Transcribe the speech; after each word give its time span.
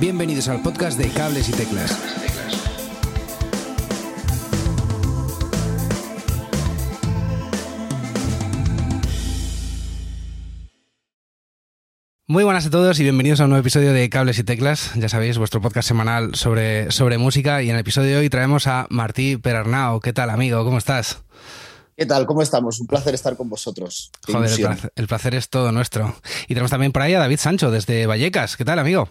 Bienvenidos 0.00 0.48
al 0.48 0.60
podcast 0.60 0.98
de 0.98 1.08
Cables 1.08 1.48
y 1.48 1.52
Teclas. 1.52 1.96
Muy 12.26 12.42
buenas 12.42 12.66
a 12.66 12.70
todos 12.70 12.98
y 12.98 13.04
bienvenidos 13.04 13.38
a 13.38 13.44
un 13.44 13.50
nuevo 13.50 13.60
episodio 13.60 13.92
de 13.92 14.10
Cables 14.10 14.40
y 14.40 14.42
Teclas. 14.42 14.90
Ya 14.96 15.08
sabéis, 15.08 15.38
vuestro 15.38 15.60
podcast 15.60 15.86
semanal 15.86 16.34
sobre, 16.34 16.90
sobre 16.90 17.16
música. 17.16 17.62
Y 17.62 17.68
en 17.68 17.76
el 17.76 17.82
episodio 17.82 18.10
de 18.10 18.16
hoy 18.16 18.28
traemos 18.28 18.66
a 18.66 18.88
Martí 18.90 19.36
Perarnao. 19.36 20.00
¿Qué 20.00 20.12
tal, 20.12 20.30
amigo? 20.30 20.64
¿Cómo 20.64 20.78
estás? 20.78 21.22
¿Qué 21.96 22.04
tal? 22.04 22.26
¿Cómo 22.26 22.42
estamos? 22.42 22.80
Un 22.80 22.88
placer 22.88 23.14
estar 23.14 23.36
con 23.36 23.48
vosotros. 23.48 24.10
Joder, 24.26 24.50
el 24.50 24.58
placer, 24.58 24.92
el 24.96 25.06
placer, 25.06 25.34
es 25.36 25.48
todo 25.48 25.70
nuestro. 25.70 26.16
Y 26.44 26.48
tenemos 26.48 26.72
también 26.72 26.90
por 26.90 27.02
ahí 27.02 27.14
a 27.14 27.20
David 27.20 27.38
Sancho 27.38 27.70
desde 27.70 28.06
Vallecas. 28.06 28.56
¿Qué 28.56 28.64
tal, 28.64 28.80
amigo? 28.80 29.08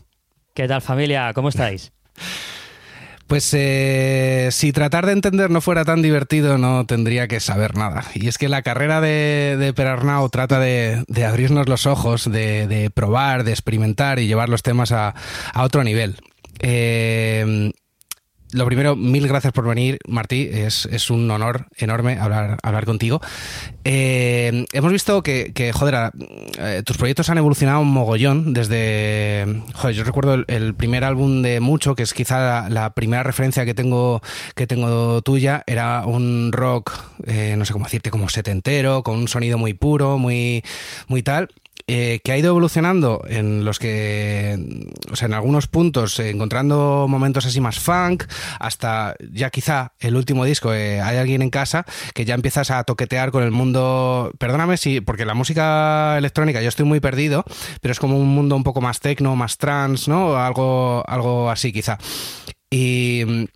¿Qué 0.53 0.67
tal, 0.67 0.81
familia? 0.81 1.33
¿Cómo 1.33 1.49
estáis? 1.49 1.91
Pues 3.25 3.51
eh, 3.53 4.49
si 4.51 4.73
tratar 4.73 5.07
de 5.07 5.13
entender 5.13 5.49
no 5.49 5.59
fuera 5.61 5.85
tan 5.85 6.03
divertido, 6.03 6.59
no 6.59 6.85
tendría 6.85 7.27
que 7.27 7.39
saber 7.39 7.75
nada. 7.75 8.03
Y 8.13 8.27
es 8.27 8.37
que 8.37 8.47
la 8.47 8.61
carrera 8.61 9.01
de, 9.01 9.55
de 9.57 9.73
Perarnau 9.73 10.29
trata 10.29 10.59
de, 10.59 11.03
abrirnos 11.25 11.67
los 11.67 11.87
ojos, 11.87 12.29
de, 12.29 12.91
probar, 12.93 13.43
de 13.43 13.51
experimentar 13.51 14.19
y 14.19 14.27
llevar 14.27 14.49
los 14.49 14.61
temas 14.61 14.91
a, 14.91 15.15
a 15.53 15.63
otro 15.63 15.83
nivel. 15.83 16.17
Eh, 16.59 17.71
lo 18.53 18.65
primero, 18.65 18.95
mil 18.95 19.27
gracias 19.27 19.53
por 19.53 19.67
venir, 19.67 19.99
Martí. 20.07 20.49
Es, 20.51 21.09
un 21.09 21.29
honor 21.29 21.67
enorme 21.77 22.17
hablar, 22.19 22.57
hablar 22.63 22.85
contigo. 22.85 23.21
Eh, 23.83 24.65
hemos 24.71 24.91
visto 24.91 25.21
que, 25.23 25.71
joder, 25.73 26.11
eh, 26.59 26.83
tus 26.85 26.97
proyectos 26.97 27.29
han 27.29 27.37
evolucionado 27.37 27.81
un 27.81 27.91
mogollón 27.91 28.53
desde. 28.53 29.61
Joder, 29.73 29.95
yo 29.95 30.03
recuerdo 30.03 30.43
el, 30.47 30.75
primer 30.75 31.03
álbum 31.03 31.41
de 31.41 31.59
Mucho, 31.59 31.95
que 31.95 32.03
es 32.03 32.13
quizá 32.13 32.69
la, 32.69 32.93
primera 32.93 33.23
referencia 33.23 33.65
que 33.65 33.73
tengo, 33.73 34.21
que 34.55 34.67
tengo 34.67 35.21
tuya. 35.21 35.63
Era 35.67 36.05
un 36.05 36.51
rock, 36.51 36.93
eh, 37.25 37.55
no 37.57 37.65
sé 37.65 37.73
cómo 37.73 37.85
decirte, 37.85 38.11
como 38.11 38.29
setentero, 38.29 39.03
con 39.03 39.17
un 39.17 39.27
sonido 39.27 39.57
muy 39.57 39.73
puro, 39.73 40.17
muy, 40.17 40.63
muy 41.07 41.23
tal. 41.23 41.49
Eh, 41.85 42.21
que 42.23 42.31
ha 42.31 42.37
ido 42.37 42.47
evolucionando 42.47 43.23
en 43.27 43.65
los 43.65 43.77
que, 43.77 44.57
o 45.11 45.17
sea, 45.17 45.25
en 45.25 45.33
algunos 45.33 45.67
puntos, 45.67 46.17
eh, 46.19 46.29
encontrando 46.29 47.07
momentos 47.09 47.45
así 47.45 47.59
más 47.59 47.77
funk, 47.77 48.23
hasta 48.57 49.15
ya 49.33 49.49
quizá 49.49 49.91
el 49.99 50.15
último 50.15 50.45
disco, 50.45 50.73
eh, 50.73 51.01
hay 51.01 51.17
alguien 51.17 51.41
en 51.41 51.49
casa 51.49 51.85
que 52.13 52.23
ya 52.23 52.35
empiezas 52.35 52.71
a 52.71 52.85
toquetear 52.85 53.31
con 53.31 53.43
el 53.43 53.51
mundo, 53.51 54.31
perdóname 54.37 54.77
si, 54.77 55.01
porque 55.01 55.25
la 55.25 55.33
música 55.33 56.17
electrónica 56.17 56.61
yo 56.61 56.69
estoy 56.69 56.85
muy 56.85 57.01
perdido, 57.01 57.43
pero 57.81 57.91
es 57.91 57.99
como 57.99 58.17
un 58.17 58.29
mundo 58.29 58.55
un 58.55 58.63
poco 58.63 58.79
más 58.79 59.01
techno, 59.01 59.35
más 59.35 59.57
trans, 59.57 60.07
¿no? 60.07 60.37
Algo, 60.37 61.03
algo 61.05 61.49
así 61.49 61.73
quizá. 61.73 61.97
Y 62.71 63.49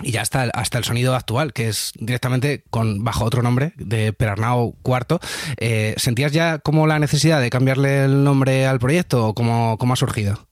y 0.00 0.12
ya 0.12 0.22
hasta, 0.22 0.44
hasta 0.54 0.78
el 0.78 0.84
sonido 0.84 1.14
actual, 1.14 1.52
que 1.52 1.68
es 1.68 1.92
directamente 1.96 2.64
con 2.70 3.04
bajo 3.04 3.24
otro 3.24 3.42
nombre, 3.42 3.72
de 3.76 4.12
Perarnau 4.12 4.76
IV. 4.84 5.18
Eh, 5.58 5.94
¿Sentías 5.98 6.32
ya 6.32 6.58
como 6.58 6.86
la 6.86 6.98
necesidad 6.98 7.40
de 7.40 7.50
cambiarle 7.50 8.04
el 8.04 8.24
nombre 8.24 8.66
al 8.66 8.78
proyecto 8.78 9.28
o 9.28 9.34
cómo, 9.34 9.76
cómo 9.78 9.92
ha 9.92 9.96
surgido? 9.96 10.48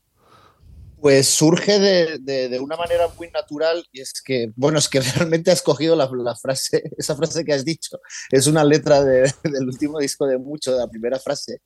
Pues 1.00 1.28
surge 1.28 1.78
de, 1.78 2.58
una 2.61 2.77
manera 2.77 3.08
muy 3.16 3.30
natural 3.30 3.83
y 3.91 4.02
es 4.02 4.20
que, 4.22 4.52
bueno, 4.56 4.78
es 4.78 4.88
que 4.88 5.00
realmente 5.16 5.50
has 5.50 5.62
cogido 5.62 5.96
la, 5.96 6.08
frase, 6.36 6.83
esa 6.98 7.16
frase 7.16 7.44
que 7.44 7.55
has 7.55 7.64
dicho, 7.64 7.98
es 8.30 8.46
una 8.46 8.64
letra 8.64 9.02
del 9.05 9.66
último 9.66 9.98
disco 9.98 10.27
de 10.27 10.38
Mucho, 10.38 10.72
de 10.72 10.80
la 10.80 10.88
primera 10.88 11.18
frase, 11.18 11.62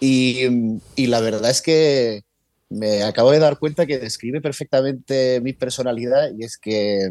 y, 0.00 0.80
y 0.96 1.06
la 1.08 1.20
verdad 1.20 1.50
es 1.50 1.60
que 1.60 2.24
me 2.70 3.02
acabo 3.02 3.32
de 3.32 3.40
dar 3.40 3.58
cuenta 3.58 3.84
que 3.84 3.98
describe 3.98 4.40
perfectamente 4.40 5.40
mi 5.40 5.52
personalidad 5.52 6.30
y 6.38 6.44
es 6.44 6.56
que 6.56 7.10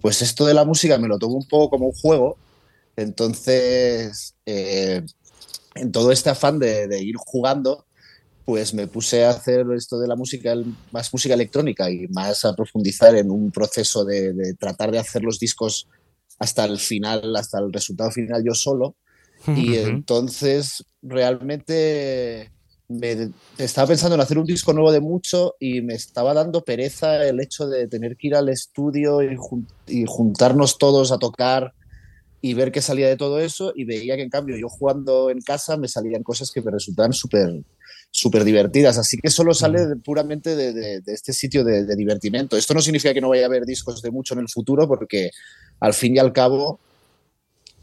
pues 0.00 0.22
esto 0.22 0.46
de 0.46 0.54
la 0.54 0.64
música 0.64 0.98
me 0.98 1.08
lo 1.08 1.18
tomo 1.18 1.34
un 1.34 1.48
poco 1.48 1.70
como 1.70 1.86
un 1.86 1.92
juego, 1.92 2.38
entonces 2.96 4.34
eh, 4.46 5.02
en 5.74 5.92
todo 5.92 6.12
este 6.12 6.30
afán 6.30 6.60
de, 6.60 7.02
ir 7.02 7.16
jugando, 7.18 7.84
pues 8.44 8.72
me 8.72 8.86
puse 8.86 9.24
a 9.24 9.30
hacer 9.30 9.66
esto 9.76 9.98
de 9.98 10.06
la 10.06 10.14
música, 10.14 10.54
más 10.92 11.12
música 11.12 11.34
electrónica 11.34 11.90
y 11.90 12.06
más 12.08 12.44
a 12.44 12.54
profundizar 12.54 13.16
en 13.16 13.30
un 13.30 13.50
proceso 13.50 14.04
de, 14.04 14.32
de 14.32 14.54
tratar 14.54 14.92
de 14.92 15.00
hacer 15.00 15.22
los 15.22 15.40
discos 15.40 15.88
hasta 16.38 16.64
el 16.64 16.78
final, 16.78 17.34
hasta 17.36 17.58
el 17.58 17.72
resultado 17.72 18.10
final 18.10 18.42
yo 18.44 18.54
solo. 18.54 18.96
Y 19.46 19.76
entonces 19.76 20.84
realmente 21.02 22.50
me 22.88 23.30
estaba 23.58 23.88
pensando 23.88 24.14
en 24.14 24.20
hacer 24.20 24.38
un 24.38 24.46
disco 24.46 24.72
nuevo 24.72 24.92
de 24.92 25.00
mucho 25.00 25.54
y 25.58 25.80
me 25.80 25.94
estaba 25.94 26.34
dando 26.34 26.64
pereza 26.64 27.24
el 27.26 27.40
hecho 27.40 27.66
de 27.66 27.88
tener 27.88 28.16
que 28.16 28.28
ir 28.28 28.34
al 28.34 28.48
estudio 28.48 29.20
y, 29.22 30.04
juntarnos 30.06 30.78
todos 30.78 31.10
a 31.10 31.18
tocar 31.18 31.72
y 32.40 32.52
ver 32.52 32.72
qué 32.72 32.82
salía 32.82 33.08
de 33.08 33.16
todo 33.16 33.40
eso 33.40 33.72
y 33.74 33.84
veía 33.84 34.16
que 34.16 34.22
en 34.22 34.28
cambio 34.28 34.56
yo 34.58 34.68
jugando 34.68 35.30
en 35.30 35.40
casa 35.40 35.78
me 35.78 35.88
salían 35.88 36.22
cosas 36.22 36.50
que 36.50 36.60
me 36.60 36.70
resultaban 36.70 37.12
súper 37.12 37.62
súper 38.10 38.44
divertidas, 38.44 38.96
así 38.96 39.18
que 39.18 39.28
solo 39.28 39.54
sale 39.54 39.96
puramente 39.96 40.54
de, 40.54 40.72
de, 40.72 41.02
este 41.06 41.32
sitio 41.32 41.64
de, 41.64 41.84
de, 41.84 41.96
divertimento. 41.96 42.56
Esto 42.56 42.72
no 42.72 42.80
significa 42.80 43.12
que 43.12 43.20
no 43.20 43.30
vaya 43.30 43.42
a 43.42 43.46
haber 43.46 43.64
discos 43.64 44.02
de 44.02 44.12
mucho 44.12 44.34
en 44.34 44.40
el 44.40 44.48
futuro, 44.48 44.86
porque 44.86 45.30
al 45.80 45.94
fin 45.94 46.14
y 46.14 46.20
al 46.20 46.32
cabo 46.32 46.78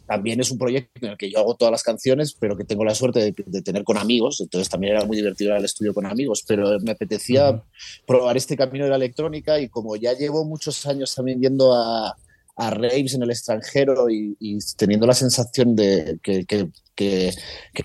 también 0.05 0.39
es 0.39 0.51
un 0.51 0.57
proyecto 0.57 1.05
en 1.05 1.11
el 1.11 1.17
que 1.17 1.29
yo 1.29 1.39
hago 1.39 1.55
todas 1.55 1.71
las 1.71 1.83
canciones, 1.83 2.35
pero 2.37 2.57
que 2.57 2.63
tengo 2.63 2.83
la 2.83 2.95
suerte 2.95 3.33
de, 3.33 3.61
tener 3.61 3.83
con 3.83 3.97
amigos, 3.97 4.41
entonces 4.41 4.69
también 4.69 4.95
era 4.95 5.05
muy 5.05 5.17
divertido 5.17 5.51
ir 5.51 5.57
al 5.57 5.65
estudio 5.65 5.93
con 5.93 6.05
amigos, 6.05 6.43
pero 6.47 6.79
me 6.79 6.91
apetecía 6.91 7.63
probar 8.05 8.37
este 8.37 8.57
camino 8.57 8.85
de 8.85 8.89
la 8.89 8.97
electrónica 8.97 9.59
y 9.59 9.69
como 9.69 9.95
ya 9.95 10.13
llevo 10.13 10.43
muchos 10.45 10.85
años 10.85 11.15
también 11.15 11.41
yendo 11.41 11.73
a, 11.73 12.15
a 12.55 12.69
raves 12.69 13.13
en 13.13 13.23
el 13.23 13.31
extranjero 13.31 14.09
y, 14.09 14.35
teniendo 14.77 15.07
la 15.07 15.13
sensación 15.13 15.75
de 15.75 16.19
que, 16.21 16.45
que, 16.45 16.69
que, 16.95 17.33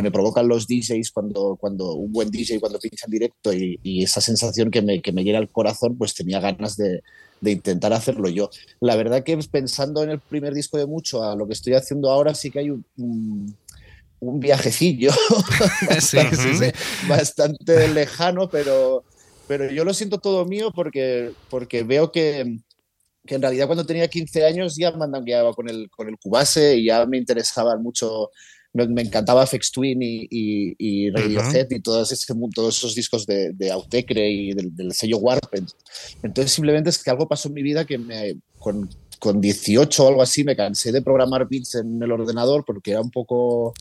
me 0.02 0.10
provocan 0.10 0.48
los 0.48 0.66
DJs 0.66 1.10
cuando, 1.12 1.56
cuando 1.58 1.94
un 1.94 2.12
buen 2.12 2.30
DJ 2.30 2.60
cuando 2.60 2.78
pincha 2.78 3.06
en 3.06 3.12
directo 3.12 3.52
y, 3.52 3.78
y 3.82 4.02
esa 4.02 4.20
sensación 4.20 4.70
que 4.70 4.82
me, 4.82 5.00
que 5.00 5.12
me 5.12 5.24
llega 5.24 5.38
al 5.38 5.50
corazón, 5.50 5.96
pues 5.96 6.14
tenía 6.14 6.40
ganas 6.40 6.76
de, 6.76 7.02
de 7.40 7.52
intentar 7.52 7.92
hacerlo 7.92 8.28
yo. 8.28 8.50
La 8.80 8.96
verdad 8.96 9.22
que 9.22 9.36
pensando 9.50 10.02
en 10.02 10.10
el 10.10 10.20
primer 10.20 10.54
disco 10.54 10.78
de 10.78 10.86
mucho 10.86 11.22
a 11.22 11.36
lo 11.36 11.46
que 11.46 11.52
estoy 11.52 11.74
haciendo 11.74 12.10
ahora, 12.10 12.34
sí 12.34 12.50
que 12.50 12.60
hay 12.60 12.70
un, 12.70 12.84
un, 14.20 14.40
viajecillo 14.40 15.12
bastante, 17.08 17.88
lejano, 17.88 18.48
pero, 18.48 19.04
pero 19.46 19.70
yo 19.70 19.84
lo 19.84 19.94
siento 19.94 20.18
todo 20.18 20.44
mío 20.46 20.72
porque, 20.74 21.32
porque 21.50 21.82
veo 21.82 22.10
que, 22.10 22.58
que 23.26 23.34
en 23.34 23.42
realidad 23.42 23.66
cuando 23.66 23.86
tenía 23.86 24.08
15 24.08 24.44
años 24.44 24.76
ya 24.76 24.92
mandangueaba 24.92 25.52
con 25.52 25.68
el, 25.68 25.90
con 25.90 26.08
el 26.08 26.18
Cubase 26.18 26.76
y 26.76 26.86
ya 26.86 27.06
me 27.06 27.18
interesaban 27.18 27.82
mucho 27.82 28.30
me, 28.76 29.02
encantaba 29.02 29.46
FX 29.46 29.72
Twin 29.72 29.98
y, 30.02 30.26
y, 30.30 31.10
Radiohead 31.10 31.68
y 31.70 31.80
todos, 31.80 32.12
ese, 32.12 32.34
todos 32.54 32.76
esos 32.76 32.94
discos 32.94 33.26
de, 33.26 33.52
de 33.52 33.70
Autecre 33.70 34.28
y 34.30 34.52
del, 34.52 34.92
sello 34.92 35.18
Warp. 35.18 35.54
Entonces 36.22 36.52
simplemente 36.52 36.90
es 36.90 37.02
que 37.02 37.10
algo 37.10 37.28
pasó 37.28 37.48
en 37.48 37.54
mi 37.54 37.62
vida 37.62 37.84
que 37.84 37.98
me, 37.98 38.36
con, 38.58 38.88
con 39.18 39.40
18 39.40 40.04
o 40.04 40.08
algo 40.08 40.22
así 40.22 40.44
me 40.44 40.56
cansé 40.56 40.92
de 40.92 41.02
programar 41.02 41.48
beats 41.48 41.76
en 41.76 42.02
el 42.02 42.12
ordenador 42.12 42.64
porque 42.64 42.92
era 42.92 43.00
un 43.00 43.10
poco 43.10 43.74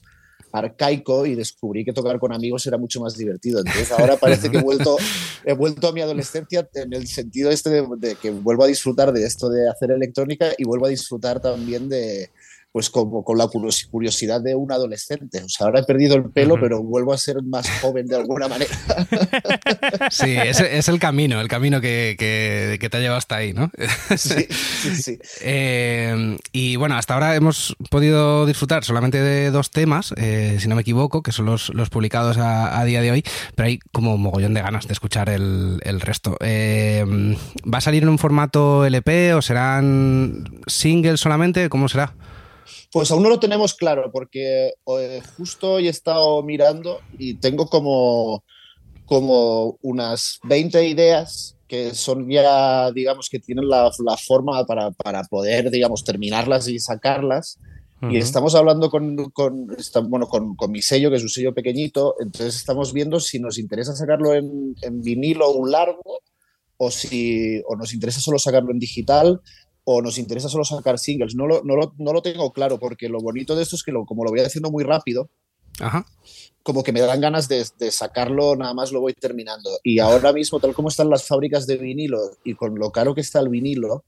arcaico 0.52 1.26
y 1.26 1.36
descubrí 1.36 1.84
que 1.84 1.94
tocar 1.94 2.18
con 2.18 2.34
amigos 2.34 2.66
era 2.66 2.78
mucho 2.78 3.02
más 3.02 3.18
divertido. 3.18 3.60
Entonces 3.60 3.92
ahora 3.92 4.18
parece 4.22 4.50
que 4.50 4.58
he 4.58 4.62
vuelto, 4.62 4.98
he 5.44 5.54
vuelto 5.54 5.88
a 5.88 5.92
mi 5.92 6.02
adolescencia 6.02 6.68
en 6.74 6.94
el 6.94 7.08
sentido 7.08 7.52
este 7.52 7.70
de, 7.70 8.16
que 8.16 8.32
vuelvo 8.32 8.64
a 8.64 8.68
disfrutar 8.68 9.12
de 9.12 9.26
esto 9.26 9.50
de 9.50 9.70
hacer 9.70 9.92
electrónica 9.92 10.54
y 10.58 10.64
vuelvo 10.64 10.86
a 10.86 10.90
disfrutar 10.90 11.42
también 11.42 11.90
de, 11.90 12.30
pues 12.76 12.90
como 12.90 13.24
con 13.24 13.38
la 13.38 13.48
curiosidad 13.48 14.42
de 14.42 14.54
un 14.54 14.70
adolescente. 14.70 15.42
O 15.42 15.48
sea, 15.48 15.68
ahora 15.68 15.80
he 15.80 15.84
perdido 15.84 16.18
el 16.18 16.30
pelo, 16.30 16.60
pero 16.60 16.84
vuelvo 16.84 17.14
a 17.14 17.18
ser 17.18 17.42
más 17.42 17.70
joven 17.80 18.06
de 18.06 18.18
alguna 18.18 18.50
manera. 18.50 18.76
Sí, 20.10 20.36
es, 20.36 20.60
es 20.60 20.88
el 20.90 21.00
camino, 21.00 21.40
el 21.40 21.48
camino 21.48 21.80
que, 21.80 22.16
que, 22.18 22.90
te 22.90 22.98
ha 22.98 23.00
llevado 23.00 23.18
hasta 23.18 23.38
ahí, 23.38 23.54
¿no? 23.54 23.72
Sí, 24.18 24.48
sí, 24.50 24.96
sí. 24.96 25.20
Eh, 25.42 26.38
y 26.52 26.76
bueno, 26.76 26.96
hasta 26.96 27.14
ahora 27.14 27.36
hemos 27.36 27.76
podido 27.90 28.46
disfrutar 28.46 28.84
solamente 28.84 29.22
de 29.22 29.52
dos 29.52 29.72
temas, 29.72 30.14
eh, 30.18 30.58
si 30.60 30.68
no 30.68 30.76
me 30.76 30.82
equivoco, 30.82 31.24
que 31.24 31.32
son 31.32 31.46
los, 31.46 31.74
los 31.74 31.90
publicados 31.90 32.38
a, 32.38 32.84
día 32.84 33.02
de 33.02 33.12
hoy, 33.12 33.24
pero 33.56 33.68
hay 33.68 33.80
como 33.94 34.18
mogollón 34.18 34.54
de 34.54 34.62
ganas 34.62 34.88
de 34.88 34.94
escuchar 34.94 35.30
el, 35.30 35.80
el 35.84 36.02
resto. 36.02 36.36
Eh, 36.42 37.06
¿Va 37.72 37.78
a 37.78 37.82
salir 37.82 38.04
en 38.04 38.10
un 38.10 38.20
formato 38.20 38.86
LP 38.86 39.34
o 39.34 39.42
serán 39.42 40.44
singles 40.68 41.22
solamente? 41.22 41.70
¿Cómo 41.70 41.88
será? 41.88 42.14
Pues 42.96 43.12
aún 43.12 43.24
no 43.24 43.30
lo 43.30 43.42
tenemos 43.42 43.74
claro, 43.74 44.10
porque 44.10 44.72
eh, 44.88 45.22
justo 45.36 45.74
hoy 45.74 45.88
he 45.88 45.90
estado 45.90 46.42
mirando 46.44 47.02
y 47.20 47.34
tengo 47.34 47.68
como, 47.68 48.46
como 49.06 49.78
unas 49.82 50.40
20 50.44 50.88
ideas 50.88 51.58
que 51.68 51.94
son 51.94 52.30
ya, 52.30 52.94
digamos, 52.94 53.28
que 53.30 53.40
tienen 53.40 53.68
la, 53.68 53.92
forma 54.26 54.66
para, 54.66 55.24
poder, 55.30 55.72
digamos, 55.72 56.06
terminarlas 56.06 56.70
y 56.70 56.80
sacarlas. 56.80 57.60
Y 58.10 58.16
estamos 58.16 58.56
hablando 58.56 58.90
con, 58.90 59.30
con, 59.32 59.68
bueno, 60.08 60.28
con, 60.28 60.72
mi 60.72 60.82
sello, 60.82 61.10
que 61.10 61.18
es 61.18 61.24
un 61.24 61.28
sello 61.28 61.54
pequeñito, 61.54 62.16
entonces 62.22 62.56
estamos 62.56 62.94
viendo 62.94 63.20
si 63.20 63.42
nos 63.42 63.58
interesa 63.58 63.94
sacarlo 63.94 64.34
en, 64.36 64.74
en 64.82 65.02
vinilo 65.02 65.52
un 65.52 65.70
largo 65.70 66.22
o 66.78 66.92
si 66.92 67.62
o 67.68 67.76
nos 67.76 67.94
interesa 67.94 68.22
solo 68.22 68.40
sacarlo 68.40 68.72
en 68.72 68.80
digital 68.80 69.42
o 69.86 70.02
nos 70.02 70.18
interesa 70.18 70.50
solo 70.50 70.66
sacar 70.66 71.00
singles. 71.00 71.36
No 71.36 71.48
lo, 71.48 71.64
no 71.64 71.76
lo, 71.76 71.94
no 71.98 72.12
lo 72.12 72.22
tengo 72.22 72.52
claro 72.52 72.80
porque 72.80 73.08
lo 73.08 73.20
bonito 73.20 73.56
de 73.56 73.64
esto 73.64 73.76
es 73.76 73.84
que 73.84 73.92
lo, 73.92 74.06
como 74.06 74.24
lo 74.24 74.32
voy 74.32 74.42
haciendo 74.42 74.72
muy 74.72 74.84
rápido, 74.84 75.30
Ajá. 75.80 76.06
como 76.64 76.84
que 76.84 76.92
me 76.92 77.02
dan 77.02 77.22
ganas 77.22 77.48
de, 77.48 77.66
de, 77.78 77.92
sacarlo, 77.92 78.56
nada 78.56 78.74
más 78.74 78.92
lo 78.92 79.00
voy 79.00 79.14
terminando. 79.14 79.70
Y 79.84 80.00
ahora 80.00 80.34
mismo, 80.34 80.60
tal 80.60 80.74
como 80.74 80.90
están 80.90 81.10
las 81.10 81.28
fábricas 81.28 81.68
de 81.68 81.78
vinilo 81.78 82.20
y 82.44 82.56
con 82.56 82.76
lo 82.76 82.92
caro 82.92 83.14
que 83.14 83.22
está 83.22 83.40
el 83.40 83.50
vinilo, 83.50 84.04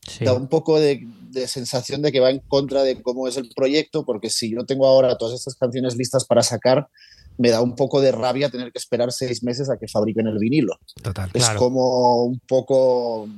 sí. 0.00 0.24
da 0.24 0.32
un 0.32 0.48
poco 0.48 0.80
de, 0.80 1.06
de, 1.30 1.46
sensación 1.46 2.00
de 2.00 2.10
que 2.10 2.20
va 2.20 2.30
en 2.30 2.40
contra 2.40 2.82
de 2.82 3.02
cómo 3.02 3.28
es 3.28 3.36
el 3.36 3.50
proyecto, 3.54 4.06
porque 4.06 4.30
si 4.30 4.50
yo 4.50 4.64
tengo 4.64 4.86
ahora 4.86 5.18
todas 5.18 5.38
estas 5.38 5.56
canciones 5.56 5.94
listas 5.96 6.24
para 6.24 6.42
sacar, 6.42 6.88
me 7.36 7.50
da 7.50 7.60
un 7.60 7.76
poco 7.76 8.00
de 8.00 8.12
rabia 8.12 8.48
tener 8.48 8.72
que 8.72 8.78
esperar 8.78 9.12
seis 9.12 9.42
meses 9.42 9.68
a 9.68 9.76
que 9.76 9.88
fabriquen 9.88 10.26
el 10.26 10.38
vinilo. 10.38 10.78
Total, 11.02 11.30
es 11.34 11.44
claro. 11.44 11.58
como 11.58 12.24
un 12.24 12.40
poco 12.40 13.28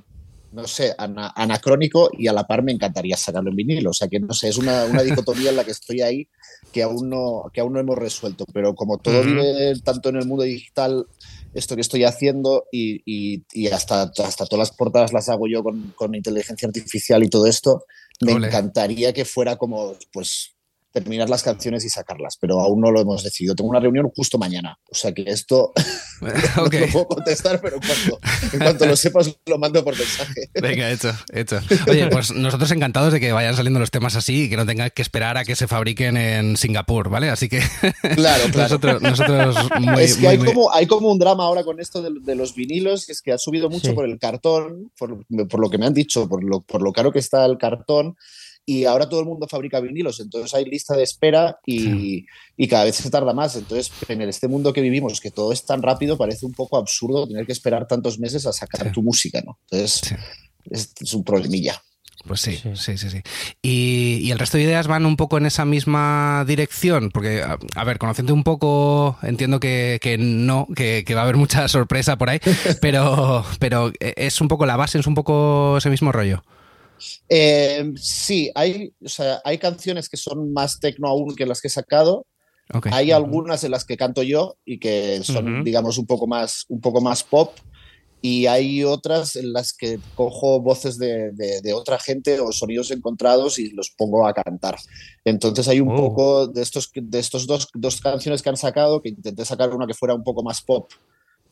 no 0.52 0.66
sé, 0.66 0.94
ana, 0.98 1.32
anacrónico 1.36 2.10
y 2.16 2.26
a 2.26 2.32
la 2.32 2.46
par 2.46 2.62
me 2.62 2.72
encantaría 2.72 3.16
sacarlo 3.16 3.50
en 3.50 3.56
vinilo. 3.56 3.90
O 3.90 3.94
sea 3.94 4.08
que 4.08 4.20
no 4.20 4.34
sé, 4.34 4.48
es 4.48 4.58
una, 4.58 4.84
una 4.84 5.02
dicotomía 5.02 5.50
en 5.50 5.56
la 5.56 5.64
que 5.64 5.70
estoy 5.70 6.00
ahí 6.00 6.28
que 6.72 6.82
aún 6.82 7.08
no, 7.08 7.50
que 7.52 7.60
aún 7.60 7.72
no 7.72 7.80
hemos 7.80 7.96
resuelto. 7.96 8.44
Pero 8.52 8.74
como 8.74 8.98
todo 8.98 9.20
uh 9.20 9.22
-huh. 9.22 9.26
vive 9.26 9.80
tanto 9.80 10.08
en 10.08 10.16
el 10.16 10.26
mundo 10.26 10.44
digital, 10.44 11.06
esto 11.54 11.74
que 11.74 11.80
estoy 11.80 12.04
haciendo 12.04 12.64
y, 12.70 13.02
y, 13.04 13.44
y, 13.52 13.68
hasta, 13.68 14.02
hasta 14.02 14.46
todas 14.46 14.58
las 14.58 14.76
portadas 14.76 15.12
las 15.12 15.28
hago 15.28 15.46
yo 15.48 15.62
con, 15.62 15.92
con 15.96 16.14
inteligencia 16.14 16.66
artificial 16.66 17.22
y 17.24 17.28
todo 17.28 17.46
esto, 17.46 17.84
me 18.20 18.34
Ole. 18.34 18.48
encantaría 18.48 19.12
que 19.12 19.24
fuera 19.24 19.56
como, 19.56 19.94
pues, 20.12 20.54
terminar 20.92 21.30
las 21.30 21.42
canciones 21.42 21.84
y 21.84 21.88
sacarlas, 21.88 22.36
pero 22.40 22.60
aún 22.60 22.80
no 22.80 22.90
lo 22.90 23.00
hemos 23.00 23.22
decidido. 23.22 23.54
Tengo 23.54 23.70
una 23.70 23.80
reunión 23.80 24.10
justo 24.14 24.38
mañana, 24.38 24.78
o 24.90 24.94
sea 24.94 25.12
que 25.12 25.22
esto 25.26 25.72
no, 26.20 26.64
okay. 26.64 26.80
no 26.80 26.86
lo 26.86 26.92
puedo 26.92 27.06
contestar, 27.08 27.60
pero 27.60 27.76
en 27.76 27.82
cuanto, 27.82 28.20
en 28.52 28.58
cuanto, 28.58 28.86
lo 28.86 28.96
sepas 28.96 29.34
lo 29.46 29.58
mando 29.58 29.84
por 29.84 29.96
mensaje. 29.96 30.50
Venga, 30.60 30.90
hecho, 30.90 31.12
hecho. 31.32 31.60
Oye, 31.88 32.08
pues 32.08 32.32
nosotros 32.32 32.70
encantados 32.72 33.12
de 33.12 33.20
que 33.20 33.32
vayan 33.32 33.54
saliendo 33.54 33.78
los 33.78 33.90
temas 33.90 34.16
así 34.16 34.44
y 34.44 34.50
que 34.50 34.56
no 34.56 34.66
tengan 34.66 34.90
que 34.94 35.02
esperar 35.02 35.36
a 35.36 35.44
que 35.44 35.54
se 35.54 35.68
fabriquen 35.68 36.16
en 36.16 36.56
Singapur, 36.56 37.08
¿vale? 37.08 37.30
Así 37.30 37.48
que 37.48 37.60
claro, 38.14 38.44
claro. 38.50 38.62
nosotros, 38.62 39.02
nosotros 39.02 39.56
muy, 39.80 40.02
es 40.02 40.14
que 40.16 40.22
muy, 40.22 40.28
hay, 40.28 40.38
muy... 40.38 40.46
como, 40.46 40.72
hay 40.72 40.86
como 40.86 41.10
un 41.10 41.18
drama 41.18 41.44
ahora 41.44 41.62
con 41.62 41.80
esto 41.80 42.02
de, 42.02 42.10
de 42.20 42.34
los 42.34 42.54
vinilos, 42.54 43.06
que 43.06 43.12
es 43.12 43.22
que 43.22 43.32
ha 43.32 43.38
subido 43.38 43.70
mucho 43.70 43.90
sí. 43.90 43.92
por 43.92 44.04
el 44.04 44.18
cartón, 44.18 44.90
por, 44.98 45.24
por, 45.48 45.60
lo 45.60 45.70
que 45.70 45.78
me 45.78 45.86
han 45.86 45.94
dicho, 45.94 46.28
por 46.28 46.42
lo, 46.42 46.62
por 46.62 46.82
lo 46.82 46.92
caro 46.92 47.12
que 47.12 47.20
está 47.20 47.46
el 47.46 47.58
cartón 47.58 48.16
y 48.66 48.84
ahora 48.84 49.08
todo 49.08 49.20
el 49.20 49.26
mundo 49.26 49.48
fabrica 49.48 49.80
vinilos, 49.80 50.20
entonces 50.20 50.54
hay 50.54 50.64
lista 50.64 50.94
de 50.96 51.02
espera 51.02 51.58
y, 51.66 51.80
sí. 51.80 52.26
y, 52.56 52.68
cada 52.68 52.84
vez 52.84 52.96
se 52.96 53.10
tarda 53.10 53.32
más. 53.32 53.56
Entonces, 53.56 53.90
en 54.08 54.22
este 54.22 54.48
mundo 54.48 54.72
que 54.72 54.80
vivimos, 54.80 55.20
que 55.20 55.30
todo 55.30 55.52
es 55.52 55.64
tan 55.64 55.82
rápido, 55.82 56.16
parece 56.16 56.46
un 56.46 56.52
poco 56.52 56.76
absurdo 56.76 57.26
tener 57.26 57.46
que 57.46 57.52
esperar 57.52 57.86
tantos 57.88 58.18
meses 58.18 58.46
a 58.46 58.52
sacar 58.52 58.86
sí. 58.86 58.92
tu 58.92 59.02
música, 59.02 59.42
¿no? 59.44 59.58
Entonces, 59.70 60.00
sí. 60.04 60.14
es, 60.70 60.92
es, 61.00 61.14
un 61.14 61.24
problemilla. 61.24 61.82
Pues 62.26 62.42
sí, 62.42 62.60
sí, 62.74 62.98
sí, 62.98 63.10
sí. 63.10 63.22
Y, 63.62 64.20
y, 64.22 64.30
el 64.30 64.38
resto 64.38 64.58
de 64.58 64.64
ideas 64.64 64.86
van 64.86 65.06
un 65.06 65.16
poco 65.16 65.38
en 65.38 65.46
esa 65.46 65.64
misma 65.64 66.44
dirección, 66.46 67.10
porque, 67.10 67.42
a, 67.42 67.58
a 67.74 67.84
ver, 67.84 67.98
conociendo 67.98 68.34
un 68.34 68.44
poco, 68.44 69.18
entiendo 69.22 69.58
que, 69.58 69.98
que 70.02 70.18
no, 70.18 70.68
que, 70.76 71.02
que, 71.06 71.14
va 71.14 71.22
a 71.22 71.24
haber 71.24 71.38
mucha 71.38 71.66
sorpresa 71.66 72.18
por 72.18 72.28
ahí, 72.28 72.38
pero, 72.82 73.44
pero 73.58 73.90
es 74.00 74.40
un 74.40 74.48
poco 74.48 74.66
la 74.66 74.76
base, 74.76 74.98
es 74.98 75.06
un 75.06 75.14
poco 75.14 75.78
ese 75.78 75.88
mismo 75.88 76.12
rollo. 76.12 76.44
Eh, 77.28 77.92
sí, 77.96 78.50
hay, 78.54 78.92
o 79.04 79.08
sea, 79.08 79.40
hay 79.44 79.58
canciones 79.58 80.08
que 80.08 80.16
son 80.16 80.52
más 80.52 80.80
tecno 80.80 81.08
aún 81.08 81.34
que 81.34 81.46
las 81.46 81.60
que 81.60 81.68
he 81.68 81.70
sacado. 81.70 82.26
Okay. 82.72 82.92
Hay 82.94 83.10
algunas 83.10 83.64
en 83.64 83.72
las 83.72 83.84
que 83.84 83.96
canto 83.96 84.22
yo 84.22 84.56
y 84.64 84.78
que 84.78 85.22
son, 85.24 85.46
uh 85.46 85.58
-huh. 85.58 85.64
digamos, 85.64 85.98
un 85.98 86.06
poco, 86.06 86.26
más, 86.26 86.66
un 86.68 86.80
poco 86.80 87.00
más 87.00 87.24
pop. 87.24 87.52
Y 88.22 88.46
hay 88.46 88.84
otras 88.84 89.34
en 89.36 89.52
las 89.52 89.72
que 89.72 89.98
cojo 90.14 90.60
voces 90.60 90.98
de, 90.98 91.32
de, 91.32 91.62
de, 91.62 91.72
otra 91.72 91.98
gente 91.98 92.38
o 92.38 92.52
sonidos 92.52 92.90
encontrados 92.90 93.58
y 93.58 93.70
los 93.70 93.90
pongo 93.90 94.26
a 94.26 94.34
cantar. 94.34 94.76
Entonces 95.24 95.66
hay 95.68 95.80
un 95.80 95.92
oh. 95.92 95.96
poco 95.96 96.46
de 96.46 96.60
estos, 96.60 96.90
de 96.94 97.18
estos 97.18 97.46
dos, 97.46 97.68
dos 97.72 98.00
canciones 98.00 98.42
que 98.42 98.50
han 98.50 98.58
sacado, 98.58 99.00
que 99.00 99.08
intenté 99.08 99.44
sacar 99.46 99.74
una 99.74 99.86
que 99.86 99.94
fuera 99.94 100.14
un 100.14 100.22
poco 100.22 100.42
más 100.42 100.60
pop 100.60 100.90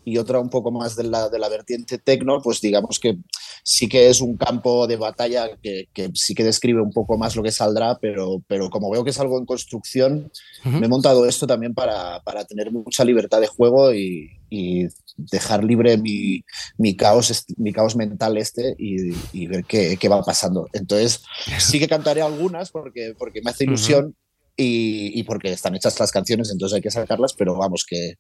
y 0.05 0.17
otra 0.19 0.39
un 0.41 0.49
poco 0.49 0.71
más 0.71 0.97
de 0.97 1.05
la, 1.05 1.29
de 1.29 1.39
la 1.39 1.49
vertiente 1.49 1.99
tecno, 1.99 2.41
pues 2.43 2.61
digamos 2.61 2.99
que 2.99 3.19
sí 3.63 3.89
que 3.89 4.09
es 4.09 4.21
un 4.23 4.37
campo 4.37 4.87
de 4.87 4.97
batalla 4.97 5.51
que, 5.63 5.89
que, 5.93 6.11
sí 6.15 6.35
que 6.35 6.45
describe 6.45 6.81
un 6.81 6.93
poco 6.93 7.19
más 7.19 7.37
lo 7.37 7.43
que 7.43 7.51
saldrá, 7.51 7.99
pero, 8.01 8.43
pero 8.47 8.71
como 8.71 8.91
veo 8.91 9.05
que 9.05 9.11
es 9.11 9.21
algo 9.21 9.39
en 9.39 9.45
construcción, 9.45 10.31
uh 10.65 10.69
-huh. 10.69 10.81
me 10.81 10.87
he 10.87 10.89
montado 10.89 11.27
esto 11.27 11.47
también 11.47 11.75
para, 11.75 12.21
para 12.21 12.45
tener 12.45 12.73
mucha 12.73 13.05
libertad 13.05 13.41
de 13.41 13.49
juego 13.49 13.93
y, 13.93 14.31
y 14.49 14.87
dejar 15.19 15.63
libre 15.65 15.99
mi, 15.99 16.43
mi, 16.79 16.97
caos, 16.97 17.45
mi 17.59 17.73
caos 17.73 17.95
mental 17.95 18.39
este 18.39 18.75
y, 18.79 19.13
y 19.33 19.47
ver 19.47 19.65
qué, 19.65 19.99
qué, 20.01 20.09
va 20.09 20.23
pasando. 20.23 20.69
Entonces, 20.73 21.23
sí 21.59 21.79
que 21.79 21.89
cantaré 21.89 22.23
algunas 22.23 22.71
porque, 22.71 23.15
porque 23.19 23.43
me 23.43 23.51
hace 23.51 23.65
ilusión. 23.65 24.05
Uh 24.07 24.09
-huh. 24.09 24.15
y, 24.57 25.21
y 25.21 25.23
porque 25.25 25.53
están 25.53 25.75
hechas 25.77 26.01
las 26.01 26.11
canciones, 26.11 26.51
entonces 26.51 26.77
hay 26.77 26.83
que 26.83 26.91
sacarlas, 26.91 27.35
pero 27.35 27.57
vamos, 27.57 27.85
que, 27.87 28.15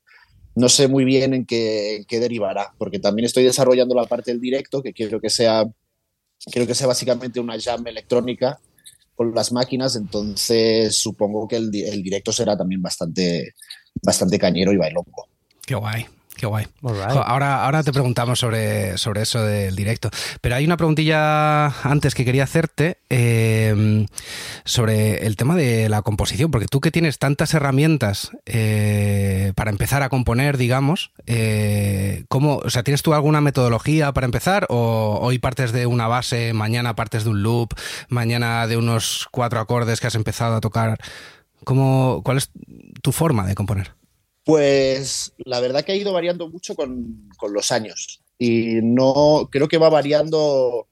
no 0.59 0.69
sé 0.69 0.89
muy 0.89 1.05
bien 1.05 1.35
en 1.35 1.47
qué, 1.47 1.97
en 1.97 2.05
qué, 2.05 2.19
derivará, 2.19 2.75
porque 2.79 2.99
también 2.99 3.27
estoy 3.27 3.45
desarrollando 3.45 3.95
la 3.95 4.07
parte 4.07 4.33
del 4.33 4.41
directo, 4.41 4.83
que 4.83 4.93
quiero 4.93 5.21
que 5.21 5.31
sea, 5.31 5.65
quiero 6.51 6.67
que 6.67 6.75
sea 6.75 6.89
básicamente 6.89 7.39
una 7.39 7.59
jam 7.61 7.87
electrónica 7.87 8.59
con 9.15 9.33
las 9.35 9.53
máquinas, 9.53 9.95
entonces 9.95 10.97
supongo 10.97 11.47
que 11.47 11.57
el, 11.57 11.71
el 11.75 12.03
directo 12.03 12.33
será 12.33 12.57
también 12.57 12.83
bastante, 12.83 13.55
bastante 14.03 14.39
cañero 14.39 14.73
y 14.73 14.77
bailongo. 14.77 15.29
Qué 15.65 15.77
guay. 15.77 16.07
Qué 16.39 16.47
guay. 16.47 16.67
Right. 16.83 17.19
Ahora, 17.25 17.65
ahora 17.65 17.83
te 17.83 17.93
preguntamos 17.93 18.39
sobre, 18.39 18.97
sobre 18.97 19.23
eso 19.23 19.43
del 19.43 19.75
directo. 19.75 20.09
Pero 20.41 20.55
hay 20.55 20.65
una 20.65 20.77
preguntilla 20.77 21.67
antes 21.83 22.15
que 22.15 22.25
quería 22.25 22.45
hacerte 22.45 22.99
eh, 23.11 24.07
sobre 24.65 25.27
el 25.27 25.35
tema 25.35 25.57
de 25.57 25.89
la 25.89 26.03
composición, 26.03 26.53
porque 26.53 26.69
tú 26.69 26.81
que 26.81 26.93
tienes 26.93 27.19
tantas 27.19 27.55
herramientas 27.55 28.31
eh, 28.47 29.53
para 29.57 29.73
empezar 29.73 30.05
a 30.05 30.11
componer, 30.11 30.59
digamos, 30.59 31.11
eh, 31.27 32.25
¿cómo, 32.29 32.59
o 32.59 32.71
sea, 32.71 32.85
¿tienes 32.85 33.03
tú 33.03 33.15
alguna 33.15 33.41
metodología 33.41 34.13
para 34.13 34.25
empezar? 34.25 34.67
¿O 34.69 35.19
hoy 35.21 35.41
partes 35.41 35.73
de 35.73 35.87
una 35.87 36.07
base, 36.07 36.53
mañana 36.53 36.95
partes 36.95 37.25
de 37.25 37.31
un 37.31 37.43
loop, 37.43 37.75
mañana 38.09 38.69
de 38.69 38.77
unos 38.77 39.27
cuatro 39.33 39.59
acordes 39.59 40.01
que 40.01 40.07
has 40.07 40.15
empezado 40.15 40.55
a 40.55 40.61
tocar? 40.61 40.99
¿Cómo, 41.65 42.23
¿Cuál 42.23 42.39
es 42.39 42.53
tu 43.03 43.11
forma 43.11 43.45
de 43.45 43.57
componer? 43.57 43.98
Pues 44.49 45.35
la 45.45 45.61
verdad 45.61 45.85
que 45.85 45.93
ha 45.93 45.97
ido 45.97 46.15
variando 46.15 46.49
mucho 46.49 46.75
con, 46.75 47.29
con 47.37 47.53
los 47.53 47.71
años 47.71 48.23
y 48.39 48.77
no 48.83 49.51
creo 49.53 49.69
que 49.69 49.77
va 49.77 49.91
variando 49.91 50.89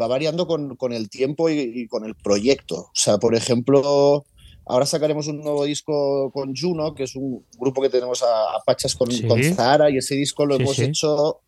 va 0.00 0.06
variando 0.06 0.46
con, 0.46 0.76
con 0.76 0.92
el 0.92 1.10
tiempo 1.10 1.50
y, 1.50 1.58
y, 1.58 1.88
con 1.88 2.04
el 2.04 2.14
proyecto. 2.14 2.76
O 2.76 2.90
sea, 2.94 3.18
por 3.18 3.34
ejemplo, 3.34 4.24
ahora 4.66 4.86
sacaremos 4.86 5.26
un 5.26 5.40
nuevo 5.40 5.64
disco 5.64 6.30
con 6.30 6.54
Juno, 6.54 6.94
que 6.94 7.02
es 7.02 7.16
un 7.16 7.44
grupo 7.58 7.82
que 7.82 7.88
tenemos 7.88 8.22
a, 8.22 8.54
a 8.54 8.62
Pachas 8.64 8.94
con, 8.94 9.10
¿Sí? 9.10 9.26
con 9.26 9.42
Zahara, 9.42 9.90
y 9.90 9.96
ese 9.96 10.14
disco 10.14 10.46
lo 10.46 10.54
sí, 10.56 10.62
hemos 10.62 10.76
sí. 10.76 10.84
hecho 10.84 11.40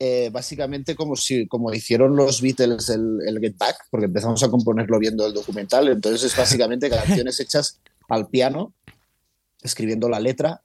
eh, 0.00 0.30
básicamente 0.32 0.96
como 0.96 1.14
si 1.14 1.46
como 1.46 1.72
hicieron 1.72 2.16
los 2.16 2.42
Beatles 2.42 2.88
el, 2.88 3.20
el, 3.24 3.38
Get 3.38 3.56
Back, 3.56 3.86
porque 3.88 4.06
empezamos 4.06 4.42
a 4.42 4.50
componerlo 4.50 4.98
viendo 4.98 5.24
el 5.26 5.32
documental. 5.32 5.86
Entonces 5.86 6.24
es 6.24 6.36
básicamente 6.36 6.90
canciones 6.90 7.38
hechas 7.38 7.78
al 8.08 8.26
piano, 8.26 8.74
escribiendo 9.62 10.08
la 10.08 10.18
letra 10.18 10.60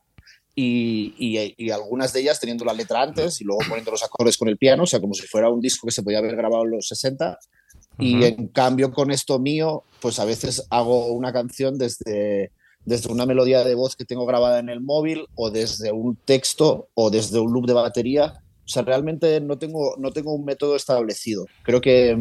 y, 0.60 1.14
y, 1.20 1.54
y, 1.56 1.70
algunas 1.70 2.12
de 2.14 2.22
ellas 2.22 2.40
teniendo 2.40 2.66
la 2.66 2.74
letra 2.74 3.04
antes 3.04 3.40
y 3.40 3.44
luego 3.44 3.60
poniendo 3.70 3.92
los 3.92 4.04
acordes 4.04 4.38
con 4.38 4.48
el 4.48 4.58
piano, 4.58 4.84
o 4.84 4.86
sea, 4.88 5.00
como 5.00 5.14
si 5.14 5.28
fuera 5.28 5.52
un 5.52 5.62
disco 5.62 5.86
que 5.86 5.92
se 5.92 6.02
podía 6.02 6.18
haber 6.18 6.36
grabado 6.36 6.64
en 6.64 6.72
los 6.72 6.88
60. 6.88 7.30
Uh 7.30 8.02
-huh. 8.02 8.04
Y 8.04 8.24
en 8.26 8.48
cambio 8.48 8.92
con 8.92 9.12
esto 9.12 9.38
mío, 9.38 9.84
pues 10.02 10.18
a 10.18 10.26
veces 10.26 10.66
hago 10.72 11.14
una 11.14 11.32
canción 11.32 11.78
desde, 11.78 12.52
desde 12.86 13.12
una 13.12 13.28
melodía 13.28 13.64
de 13.64 13.76
voz 13.76 13.96
que 13.96 14.04
tengo 14.04 14.26
grabada 14.26 14.58
en 14.58 14.70
el 14.70 14.82
móvil 14.82 15.28
o 15.36 15.52
desde 15.52 15.92
un 15.92 16.16
texto 16.16 16.90
o 16.96 17.12
desde 17.12 17.40
un 17.40 17.54
loop 17.54 17.68
de 17.68 17.74
batería. 17.74 18.34
O 18.66 18.68
sea, 18.68 18.82
realmente 18.82 19.40
no 19.40 19.60
tengo, 19.60 19.96
no 20.00 20.12
tengo 20.12 20.34
un 20.34 20.44
método 20.44 20.76
establecido. 20.76 21.46
Creo 21.62 21.82
que 21.82 22.18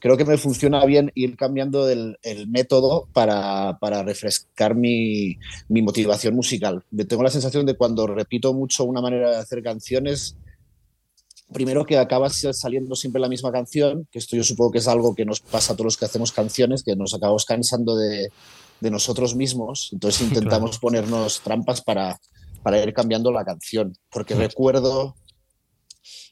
creo 0.00 0.16
que 0.16 0.24
me 0.24 0.38
funciona 0.38 0.84
bien 0.84 1.10
ir 1.14 1.36
cambiando 1.36 1.88
el, 1.88 2.18
el 2.22 2.48
método 2.48 3.08
para, 3.12 3.78
para 3.80 4.02
refrescar 4.02 4.74
mi, 4.74 5.36
mi, 5.68 5.82
motivación 5.82 6.34
musical. 6.34 6.84
Tengo 7.08 7.22
la 7.22 7.30
sensación 7.30 7.66
de 7.66 7.76
cuando 7.76 8.06
repito 8.06 8.54
mucho 8.54 8.84
una 8.84 9.00
manera 9.00 9.30
de 9.30 9.36
hacer 9.36 9.62
canciones, 9.62 10.36
primero 11.52 11.84
que 11.84 11.98
acaba 11.98 12.28
saliendo 12.30 12.94
siempre 12.94 13.20
la 13.20 13.28
misma 13.28 13.50
canción, 13.50 14.06
que 14.10 14.18
esto 14.18 14.36
yo 14.36 14.44
supongo 14.44 14.72
que 14.72 14.78
es 14.78 14.88
algo 14.88 15.14
que 15.14 15.24
nos 15.24 15.40
pasa 15.40 15.72
a 15.72 15.76
todos 15.76 15.86
los 15.86 15.96
que 15.96 16.04
hacemos 16.04 16.32
canciones, 16.32 16.82
que 16.82 16.94
nos 16.94 17.14
acabamos 17.14 17.44
cansando 17.44 17.96
de, 17.96 18.28
de 18.80 18.90
nosotros 18.90 19.34
mismos, 19.34 19.90
entonces 19.92 20.22
intentamos 20.22 20.70
claro. 20.70 20.80
ponernos 20.80 21.40
trampas 21.40 21.82
para, 21.82 22.20
para 22.62 22.82
ir 22.82 22.92
cambiando 22.92 23.32
la 23.32 23.44
canción, 23.44 23.94
porque 24.10 24.34
recuerdo... 24.34 25.14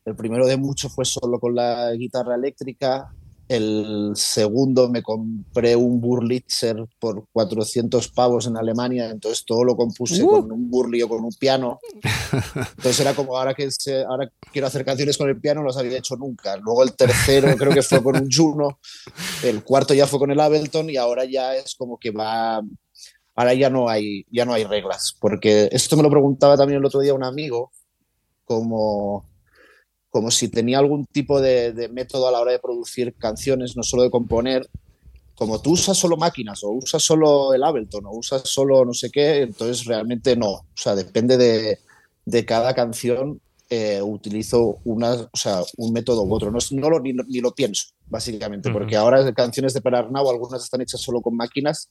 El 0.05 0.15
primero 0.15 0.47
de 0.47 0.57
muchos 0.57 0.95
fue 0.95 1.05
solo 1.05 1.41
con 1.41 1.57
la 1.57 1.93
guitarra 1.95 2.37
eléctrica, 2.37 3.13
el 3.49 4.13
segundo 4.17 4.89
me 4.89 5.03
compré 5.03 5.77
un 5.77 6.01
Burlitzer 6.01 6.85
por 6.99 7.27
400 7.33 8.09
pavos 8.09 8.47
en 8.47 8.57
Alemania, 8.57 9.09
entonces 9.11 9.45
todo 9.45 9.63
lo 9.65 9.77
compuse 9.77 10.23
Uh. 10.25 10.29
con 10.29 10.51
un 10.53 10.69
Burli 10.71 11.03
o 11.03 11.09
con 11.09 11.25
un 11.25 11.33
piano. 11.33 11.79
Entonces 12.77 13.01
era 13.01 13.15
como 13.15 13.37
ahora 13.37 13.55
que 13.55 13.71
se- 13.71 14.03
ahora 14.05 14.31
quiero 14.53 14.67
hacer 14.67 14.85
canciones 14.85 15.17
con 15.17 15.29
el 15.29 15.41
piano, 15.41 15.61
no 15.61 15.69
las 15.69 15.77
había 15.77 15.99
hecho 15.99 16.17
nunca. 16.17 16.57
Luego 16.57 16.83
el 16.83 16.95
tercero 16.95 17.55
creo 17.57 17.73
que 17.73 17.83
fue 17.83 18.03
con 18.03 18.17
un 18.17 18.29
Juno, 18.31 18.79
el 19.45 19.63
cuarto 19.63 19.95
ya 19.95 20.07
fue 20.07 20.19
con 20.19 20.31
el 20.31 20.41
Ableton 20.41 20.91
y 20.91 20.97
ahora 20.97 21.25
ya 21.25 21.55
es 21.55 21.75
como 21.77 21.99
que 21.99 22.11
va 22.11 22.63
ahora 23.39 23.53
ya 23.55 23.69
no 23.71 23.89
hay 23.89 24.25
ya 24.31 24.45
no 24.45 24.55
hay 24.55 24.65
reglas, 24.65 25.15
porque 25.21 25.69
esto 25.71 25.97
me 25.97 26.03
lo 26.03 26.11
preguntaba 26.11 26.57
también 26.57 26.79
el 26.81 26.85
otro 26.87 27.01
día 27.01 27.15
un 27.15 27.23
amigo 27.23 27.71
como 28.45 29.25
como 30.17 30.31
si 30.31 30.49
tenía 30.49 30.79
algún 30.79 31.05
tipo 31.05 31.43
de, 31.43 31.75
de 31.75 31.91
método 31.91 32.27
a 32.27 32.31
la 32.31 32.41
hora 32.41 32.53
de 32.53 32.59
producir 32.59 33.13
canciones, 33.17 33.77
no 33.77 33.83
solo 33.83 34.03
de 34.03 34.09
componer, 34.11 34.67
como 35.35 35.61
tú 35.61 35.73
usas 35.73 35.99
solo 35.99 36.17
máquinas 36.17 36.65
o 36.65 36.71
usas 36.71 37.03
solo 37.03 37.53
el 37.53 37.63
Ableton 37.63 38.07
o 38.07 38.13
usas 38.13 38.49
solo 38.49 38.83
no 38.87 38.95
sé 38.95 39.11
qué, 39.11 39.43
entonces 39.43 39.85
realmente 39.85 40.35
no. 40.35 40.49
O 40.53 40.65
sea, 40.75 40.95
depende 40.95 41.37
de, 41.37 41.81
de 42.25 42.45
cada 42.47 42.75
canción, 42.75 43.43
eh, 43.69 44.01
utilizo 44.01 44.79
una, 44.85 45.13
o 45.13 45.37
sea, 45.37 45.61
un 45.77 45.93
método 45.93 46.23
u 46.23 46.33
otro. 46.33 46.51
No, 46.51 46.61
no 46.71 46.89
lo, 46.89 46.99
ni, 46.99 47.13
ni 47.13 47.41
lo 47.41 47.55
pienso, 47.55 47.89
básicamente, 48.07 48.71
Ujú. 48.71 48.79
porque 48.79 48.97
ahora 48.97 49.35
canciones 49.35 49.75
de 49.75 49.83
Per 49.83 49.97
Arnau, 49.97 50.31
algunas 50.31 50.65
están 50.65 50.81
hechas 50.81 51.03
solo 51.03 51.21
con 51.21 51.37
máquinas 51.37 51.91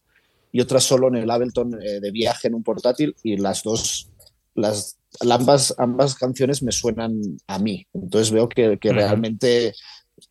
y 0.52 0.62
otras 0.62 0.84
solo 0.84 1.10
en 1.10 1.18
el 1.18 1.30
Ableton 1.30 1.80
eh, 1.80 2.00
de 2.00 2.10
viaje 2.10 2.48
en 2.48 2.56
un 2.56 2.64
portátil 2.64 3.16
y 3.22 3.38
las 3.38 3.62
dos, 3.62 4.10
las, 4.56 4.98
ambas, 5.30 5.74
ambas 5.78 6.16
canciones 6.16 6.62
me 6.64 6.72
suenan 6.72 7.20
a 7.48 7.60
mí. 7.60 7.86
Entonces 7.94 8.32
veo 8.32 8.48
que, 8.50 8.78
que 8.80 8.90
realmente 8.92 9.74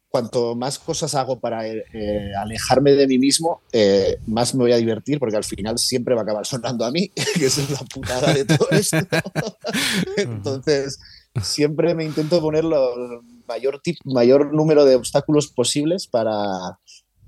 cuanto 0.09 0.55
más 0.55 0.79
cosas 0.79 1.15
hago 1.17 1.41
para 1.41 1.67
eh, 1.67 1.85
eh, 1.93 2.31
alejarme 2.41 2.93
de 2.93 3.07
mí 3.09 3.19
mismo, 3.19 3.63
eh, 3.73 4.17
más 4.27 4.55
me 4.55 4.63
voy 4.63 4.73
a 4.73 4.77
divertir 4.77 5.19
porque 5.19 5.37
al 5.37 5.43
final 5.45 5.77
siempre 5.79 6.15
va 6.15 6.21
a 6.21 6.25
acabar 6.25 6.47
sonando 6.47 6.85
a 6.85 6.91
mí, 6.93 7.09
que 7.35 7.47
es 7.47 7.71
la 7.71 7.79
putada 7.93 8.33
de 8.33 8.45
todo 8.45 8.69
esto. 8.71 8.97
Entonces, 10.17 10.99
siempre 11.43 11.95
me 11.95 12.05
intento 12.05 12.41
poner 12.41 12.65
lo- 12.65 12.95
el 12.95 13.21
mayor, 13.49 13.81
tip- 13.83 13.99
mayor 14.05 14.55
número 14.55 14.85
de 14.85 14.95
obstáculos 14.97 15.49
posibles 15.49 16.07
para, 16.07 16.33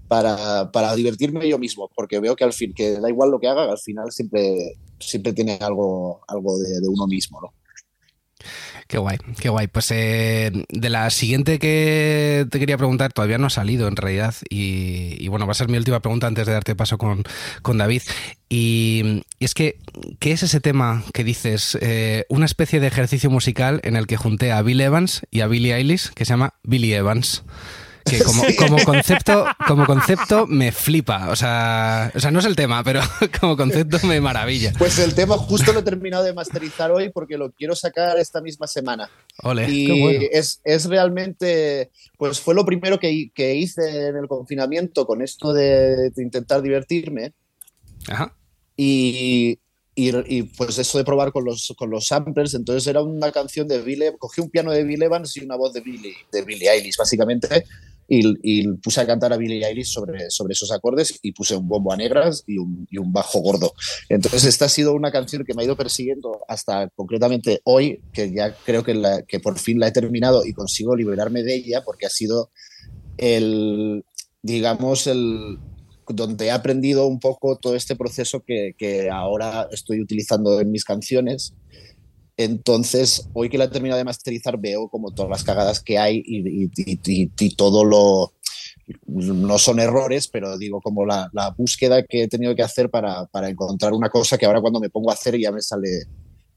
para, 0.09 0.71
para 0.73 0.95
divertirme 0.95 1.49
yo 1.49 1.59
mismo, 1.59 1.91
porque 1.95 2.21
veo 2.21 2.37
que 2.37 2.45
al 2.45 2.53
fin, 2.53 2.73
que 2.75 3.01
da 3.01 3.09
igual 3.09 3.31
lo 3.31 3.39
que 3.39 3.49
haga, 3.49 3.65
al 3.71 3.79
final 3.79 4.11
siempre, 4.11 4.77
siempre 4.99 5.33
tiene 5.33 5.59
algo, 5.61 6.21
algo 6.29 6.59
de, 6.59 6.89
uno 6.89 7.07
mismo, 7.07 7.41
¿no? 7.41 7.53
Qué 8.87 8.99
guay, 8.99 9.19
qué 9.41 9.49
guay. 9.49 9.67
Pues 9.67 9.91
eh, 9.91 10.53
de 10.69 10.91
la 10.91 11.11
siguiente 11.11 11.59
que 11.59 12.47
te 12.49 12.61
quería 12.61 12.77
preguntar, 12.77 13.13
todavía 13.13 13.37
no 13.39 13.49
ha 13.49 13.51
salido 13.51 13.89
en 13.89 13.97
realidad. 13.97 14.35
Y, 14.49 15.27
bueno, 15.27 15.45
va 15.47 15.53
a 15.53 15.55
ser 15.57 15.69
mi 15.69 15.77
última 15.77 15.99
pregunta 15.99 16.29
antes 16.29 16.47
de 16.47 16.53
darte 16.53 16.77
paso 16.77 16.97
con, 16.97 17.25
con 17.63 17.79
David. 17.79 18.03
Y, 18.49 19.25
y 19.41 19.45
es 19.45 19.55
que, 19.55 19.81
¿qué 20.21 20.31
es 20.31 20.45
ese 20.45 20.61
tema 20.61 21.03
que 21.13 21.25
dices? 21.25 21.77
eh, 21.81 22.27
una 22.29 22.47
especie 22.47 22.79
de 22.79 22.87
ejercicio 22.87 23.29
musical 23.29 23.81
en 23.83 23.97
el 23.97 24.07
que 24.07 24.17
junté 24.17 24.53
a 24.53 24.63
Bill 24.63 24.81
Evans 24.81 25.23
y 25.33 25.41
a 25.41 25.49
Billie 25.49 25.75
Eilish, 25.75 26.11
que 26.11 26.25
se 26.25 26.35
llama 26.35 26.55
Billy 26.63 26.93
Evans. 26.93 27.43
Que 28.09 28.23
como, 28.23 28.43
como 28.57 28.85
concepto, 28.85 29.47
como 29.67 29.87
concepto 29.87 30.47
me 30.47 30.73
flipa. 30.73 31.31
O 31.31 31.37
sea, 31.37 32.13
o 32.15 32.21
sea, 32.21 32.31
no 32.31 32.39
es 32.39 32.45
el 32.45 32.55
tema, 32.55 32.83
pero 32.85 33.01
como 33.41 33.57
concepto 33.57 33.99
me 34.07 34.21
maravilla. 34.21 34.73
Pues 34.79 34.99
el 34.99 35.15
tema 35.15 35.37
justo 35.37 35.73
lo 35.73 35.81
he 35.81 35.83
terminado 35.83 36.25
de 36.25 36.33
masterizar 36.33 36.91
hoy 36.93 37.11
porque 37.11 37.37
lo 37.37 37.53
quiero 37.53 37.75
sacar 37.75 38.19
esta 38.19 38.41
misma 38.41 38.67
semana. 38.67 39.11
Ole. 39.43 39.69
Y 39.69 39.87
qué 39.87 40.01
bueno. 40.01 40.21
es, 40.31 40.61
es 40.65 40.87
realmente, 40.87 41.91
pues 42.17 42.41
fue 42.41 42.55
lo 42.55 42.65
primero 42.65 42.99
que, 42.99 43.31
que 43.35 43.55
hice 43.55 44.09
en 44.09 44.17
el 44.17 44.29
confinamiento 44.29 45.07
con 45.07 45.23
esto 45.23 45.53
de, 45.53 46.11
de 46.11 46.23
intentar 46.23 46.63
divertirme. 46.63 47.33
Ajá. 48.09 48.37
Y, 48.77 49.59
y, 49.99 50.15
y, 50.27 50.43
pues 50.43 50.79
eso 50.79 50.99
de 50.99 51.05
probar 51.05 51.33
con 51.33 51.47
los, 51.47 51.73
con 51.77 51.89
los 51.89 52.07
samplers, 52.07 52.53
entonces 52.53 52.87
era 52.87 53.01
una 53.01 53.33
canción 53.33 53.67
de 53.67 53.81
Bill, 53.81 54.13
cogí 54.19 54.43
un 54.43 54.51
piano 54.51 54.71
de 54.71 54.85
Bill 54.85 55.03
Evans 55.03 55.35
y 55.39 55.45
una 55.45 55.57
voz 55.57 55.73
de 55.73 55.81
Billie, 55.81 56.15
de 56.31 56.43
Billie 56.43 56.71
Eilish, 56.71 56.99
básicamente, 56.99 57.65
y, 58.09 58.35
y 58.43 58.69
puse 58.79 59.01
a 59.01 59.07
cantar 59.07 59.33
a 59.33 59.37
Billie 59.37 59.67
Eilish 59.67 59.93
sobre, 59.93 60.31
sobre 60.31 60.53
esos 60.53 60.71
acordes 60.73 61.19
y 61.23 61.33
puse 61.33 61.57
un 61.57 61.69
bombo 61.69 61.93
a 61.93 61.97
negras 61.97 62.45
y 62.47 62.59
un, 62.59 62.87
y 62.91 62.99
un 62.99 63.13
bajo 63.13 63.41
gordo. 63.41 63.75
Entonces 64.09 64.45
esta 64.45 64.67
ha 64.67 64.69
sido 64.69 64.95
una 64.95 65.11
canción 65.11 65.45
que 65.45 65.55
me 65.55 65.63
ha 65.63 65.65
ido 65.65 65.77
persiguiendo 65.77 66.41
hasta 66.49 66.89
concretamente 66.91 67.61
hoy, 67.65 68.01
que 68.13 68.33
ya 68.33 68.55
creo 68.55 68.85
que, 68.85 69.25
que 69.27 69.41
por 69.41 69.59
fin 69.59 69.81
la 69.81 69.89
he 69.89 69.93
terminado 69.93 70.45
y 70.45 70.53
consigo 70.53 70.97
liberarme 70.97 71.43
de 71.43 71.57
ella, 71.57 71.83
porque 71.85 72.07
ha 72.07 72.11
sido 72.11 72.51
el, 73.17 74.05
digamos, 74.43 75.07
el, 75.07 75.59
donde 76.09 76.47
he 76.47 76.51
aprendido 76.51 77.07
un 77.07 77.19
poco 77.19 77.59
todo 77.59 77.75
este 77.75 77.97
proceso 77.97 78.43
que, 78.47 78.75
que 78.79 79.11
ahora 79.11 79.69
estoy 79.73 80.01
utilizando 80.01 80.61
en 80.61 80.71
mis 80.71 80.85
canciones. 80.85 81.55
Entonces, 82.37 83.29
hoy 83.33 83.49
que 83.49 83.57
la 83.59 83.65
he 83.65 83.69
terminado 83.69 83.99
de 83.99 84.05
masterizar, 84.05 84.59
veo 84.59 84.89
como 84.89 85.11
todas 85.11 85.31
las 85.31 85.43
cagadas 85.45 85.81
que 85.83 85.99
hay 85.99 86.23
y, 86.25 86.65
y- 86.65 86.71
y- 86.77 87.31
y- 87.39 87.57
todo 87.57 87.85
lo... 87.85 88.33
No 89.07 89.59
son 89.59 89.81
errores, 89.81 90.29
pero 90.29 90.57
digo, 90.59 90.81
como 90.81 91.05
la, 91.07 91.29
la 91.33 91.51
búsqueda 91.51 92.05
que 92.05 92.25
he 92.25 92.29
tenido 92.29 92.55
que 92.55 92.63
hacer 92.63 92.89
para, 92.91 93.27
para 93.27 93.49
encontrar 93.49 93.93
una 93.93 94.11
cosa 94.11 94.39
que 94.39 94.47
ahora 94.47 94.61
cuando 94.61 94.79
me 94.81 94.91
pongo 94.91 95.11
a 95.11 95.15
hacer 95.15 95.37
ya 95.39 95.51
me 95.51 95.61
sale, 95.61 95.89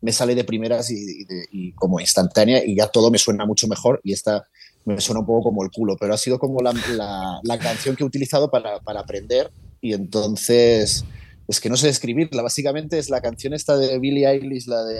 me 0.01 0.11
sale 0.11 0.35
de 0.35 0.43
primeras 0.43 0.91
y 0.91 1.23
de- 1.23 1.45
y 1.51 1.71
como 1.73 1.99
instantánea 1.99 2.63
y 2.63 2.75
ya 2.75 2.87
todo 2.87 3.09
me 3.09 3.17
suena 3.17 3.45
mucho 3.47 3.67
mejor 3.67 3.99
y 4.03 4.13
esta 4.13 4.43
me 4.85 4.99
suena 5.01 5.21
un 5.21 5.25
poco 5.25 5.43
como 5.49 5.63
el 5.63 5.71
culo, 5.71 5.95
pero 5.99 6.13
ha 6.13 6.17
sido 6.17 6.37
como 6.37 6.61
la, 6.61 6.71
la- 6.95 7.39
la 7.41 7.57
canción 7.57 7.95
que 7.95 8.03
he 8.03 8.07
utilizado 8.07 8.51
para, 8.51 8.79
para 8.81 8.99
aprender 8.99 9.49
y 9.81 9.93
entonces 9.93 11.03
es 11.47 11.59
que 11.59 11.69
no 11.69 11.77
sé 11.77 11.87
describirla, 11.87 12.43
básicamente 12.43 12.99
es 12.99 13.09
la 13.09 13.21
canción 13.21 13.53
esta 13.53 13.75
de 13.77 13.97
Billie 13.97 14.27
Eilish, 14.29 14.67
la 14.67 14.83
de... 14.83 14.99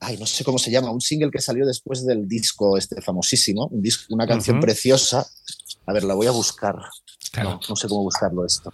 Ay, 0.00 0.16
no 0.16 0.24
sé 0.26 0.44
cómo 0.44 0.58
se 0.58 0.70
llama, 0.70 0.90
un 0.90 1.00
single 1.00 1.30
que 1.30 1.40
salió 1.42 1.66
después 1.66 2.04
del 2.06 2.26
disco 2.26 2.78
este 2.78 3.02
famosísimo, 3.02 3.66
un 3.66 3.82
disco, 3.82 4.14
una 4.14 4.26
canción 4.26 4.56
preciosa. 4.60 5.26
A 5.86 5.92
ver, 5.92 6.04
la 6.04 6.14
voy 6.14 6.26
a 6.26 6.30
buscar. 6.30 6.76
Claro. 7.32 7.50
No, 7.50 7.60
no 7.68 7.76
sé 7.76 7.86
cómo 7.88 8.02
buscarlo 8.02 8.44
esto. 8.46 8.70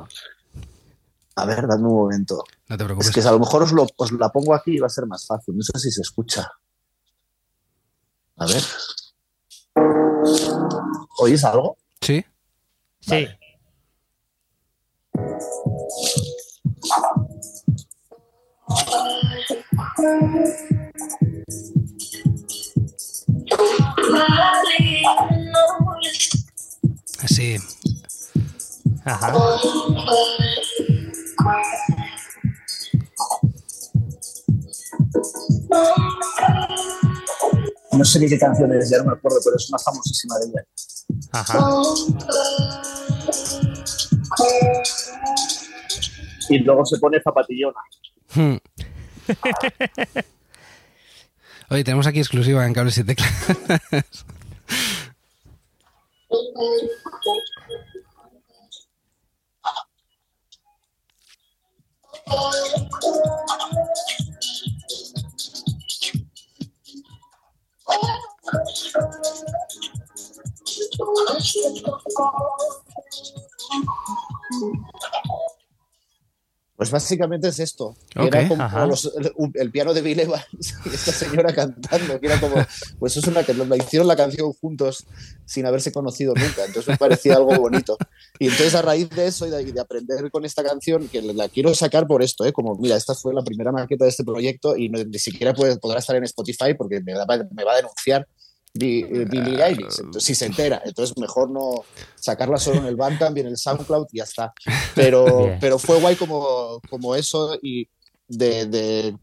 A 1.34 1.44
ver, 1.44 1.66
dame 1.66 1.84
un 1.88 1.94
momento. 1.94 2.44
No 2.68 2.78
te 2.78 2.84
preocupes. 2.84 3.08
Es 3.08 3.14
que 3.14 3.20
a 3.28 3.32
lo 3.32 3.40
mejor 3.40 3.62
os, 3.64 3.72
lo- 3.72 3.86
os 3.96 4.12
la 4.12 4.28
pongo 4.30 4.54
aquí 4.54 4.76
y 4.76 4.78
va 4.78 4.86
a 4.86 4.90
ser 4.90 5.06
más 5.06 5.26
fácil. 5.26 5.56
No 5.56 5.62
sé 5.62 5.78
si 5.78 5.90
se 5.90 6.00
escucha. 6.02 6.48
A 8.36 8.46
ver. 8.46 8.62
¿Oís 11.18 11.44
algo? 11.44 11.76
Sí. 12.00 12.24
Sí. 13.00 13.26
Sí. 27.28 27.56
Ajá. 29.04 29.32
No 37.92 38.04
sé 38.04 38.20
ni 38.20 38.28
qué 38.28 38.38
canción 38.38 38.72
es, 38.74 38.90
ya 38.90 38.98
no 38.98 39.04
me 39.04 39.12
acuerdo, 39.12 39.38
pero 39.44 39.56
es 39.56 39.68
una 39.68 39.78
famosísima 39.78 40.38
de 40.38 40.46
ella. 40.46 40.66
Ajá. 41.32 41.70
Y 46.48 46.58
luego 46.58 46.84
se 46.84 46.98
pone 46.98 47.20
zapatillona. 47.22 47.80
Hmm. 48.34 48.56
Oye, 51.68 51.84
tenemos 51.84 52.06
aquí 52.06 52.20
exclusiva 52.20 52.64
en 52.66 52.74
cables 52.74 52.98
y 52.98 53.04
teclas. 53.04 54.24
Pues 76.90 77.02
básicamente 77.02 77.48
es 77.48 77.58
esto. 77.60 77.94
que 78.08 78.20
Ok, 78.20 78.26
era 78.34 78.48
como 78.48 78.86
los- 78.86 79.12
el, 79.16 79.32
el 79.54 79.70
piano 79.70 79.92
de 79.94 80.02
Bill 80.02 80.20
Evans 80.20 80.46
y 80.84 80.88
esta 80.94 81.12
señora 81.12 81.52
cantando, 81.54 82.18
que 82.20 82.26
era 82.26 82.40
como, 82.40 82.54
pues 82.98 83.16
es 83.16 83.26
una 83.26 83.42
que 83.44 83.54
la 83.54 83.76
hicieron 83.76 84.06
la 84.08 84.16
canción 84.16 84.52
juntos 84.52 85.04
sin 85.44 85.66
haberse 85.66 85.92
conocido 85.92 86.34
nunca, 86.34 86.64
entonces 86.64 86.88
me 86.88 86.96
parecía 86.96 87.36
algo 87.36 87.54
bonito. 87.56 87.96
Y 88.38 88.44
entonces 88.46 88.74
a 88.74 88.82
raíz 88.82 89.08
de 89.10 89.26
eso 89.26 89.46
y 89.46 89.50
de, 89.50 89.80
aprender 89.80 90.30
con 90.30 90.44
esta 90.44 90.62
canción, 90.64 91.08
que 91.08 91.22
la 91.22 91.48
quiero 91.48 91.74
sacar 91.74 92.06
por 92.06 92.22
esto, 92.22 92.44
¿eh? 92.44 92.52
como 92.52 92.76
mira, 92.76 92.96
esta 92.96 93.14
fue 93.14 93.32
la 93.34 93.42
primera 93.42 93.72
maqueta 93.72 94.04
de 94.04 94.10
este 94.10 94.24
proyecto 94.24 94.76
y 94.76 94.88
no- 94.88 95.02
ni 95.04 95.18
siquiera 95.18 95.52
puede, 95.54 95.76
podrá 95.78 95.98
estar 95.98 96.16
en 96.16 96.24
Spotify 96.24 96.74
porque 96.76 97.00
me 97.02 97.14
va 97.14 97.72
a 97.72 97.76
denunciar. 97.76 98.26
Eh, 98.82 99.26
Billie 99.28 99.62
Eilish. 99.62 99.98
Entonces, 99.98 100.24
si 100.24 100.34
se 100.34 100.46
entera, 100.46 100.80
entonces 100.84 101.16
mejor 101.18 101.50
no 101.50 101.84
sacarla 102.14 102.58
solo 102.58 102.78
en 102.78 102.86
el 102.86 102.96
Bandcamp 102.96 103.36
y 103.36 103.40
en 103.40 103.46
el 103.48 103.56
SoundCloud 103.56 104.06
y 104.12 104.18
ya 104.18 104.24
está. 104.24 104.52
Pero, 104.94 105.56
pero 105.60 105.78
fue 105.78 106.00
guay 106.00 106.16
como, 106.16 106.80
como 106.88 107.14
eso 107.14 107.58
y 107.62 107.88
de, 108.28 108.66
de 108.66 109.16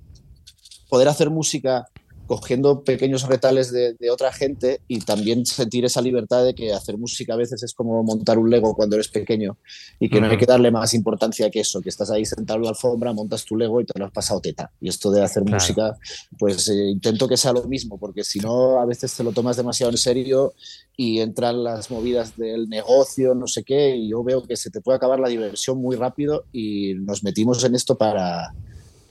poder 0.90 1.08
hacer 1.08 1.30
música 1.30 1.86
cogiendo 2.28 2.84
pequeños 2.84 3.28
retales 3.28 3.72
de, 3.72 3.96
otra 4.10 4.32
gente 4.32 4.82
y 4.88 5.00
también 5.00 5.46
sentir 5.46 5.86
esa 5.86 6.02
libertad 6.02 6.44
de 6.44 6.54
que 6.54 6.72
hacer 6.72 6.98
música 6.98 7.34
a 7.34 7.38
veces 7.38 7.64
es 7.64 7.74
como 7.74 8.04
montar 8.04 8.38
un 8.38 8.50
Lego 8.50 8.76
cuando 8.76 8.96
eres 8.96 9.08
pequeño 9.08 9.58
y 10.00 10.10
que 10.10 10.22
no 10.22 10.28
hay 10.28 10.38
que 10.38 10.46
darle 10.46 10.70
más 10.70 10.94
importancia 10.94 11.50
que 11.50 11.62
eso, 11.62 11.82
que 11.82 11.90
estás 11.90 12.12
ahí 12.12 12.26
sentado 12.26 12.58
en 12.58 12.66
la 12.66 12.70
alfombra, 12.70 13.14
montas 13.14 13.44
tu 13.44 13.56
Lego 13.56 13.82
y 13.82 13.86
te 13.86 13.98
lo 13.98 14.06
has 14.06 14.12
pasado 14.12 14.40
teta. 14.40 14.72
Y 14.80 14.90
esto 14.90 15.10
de 15.10 15.24
hacer 15.24 15.44
música, 15.44 15.98
pues 16.38 16.68
eh, 16.68 16.90
intento 16.90 17.28
que 17.28 17.38
sea 17.38 17.54
lo 17.54 17.64
mismo, 17.64 17.98
porque 17.98 18.24
si 18.24 18.40
no, 18.40 18.80
a 18.80 18.86
veces 18.86 19.16
te 19.16 19.24
lo 19.24 19.32
tomas 19.32 19.58
demasiado 19.58 19.92
en 19.92 19.98
serio 19.98 20.54
y 20.96 21.20
entran 21.20 21.64
las 21.64 21.90
movidas 21.90 22.38
del 22.38 22.70
negocio, 22.70 23.34
no 23.34 23.48
sé 23.48 23.64
qué, 23.64 23.96
y 23.96 24.10
yo 24.10 24.24
veo 24.24 24.44
que 24.44 24.56
se 24.56 24.70
te 24.70 24.82
puede 24.82 24.98
acabar 24.98 25.20
la 25.20 25.30
diversión 25.30 25.80
muy 25.80 25.96
rápido 25.96 26.46
y 26.52 26.94
nos 26.96 27.24
metimos 27.24 27.64
en 27.64 27.76
esto 27.76 27.98
para 27.98 28.54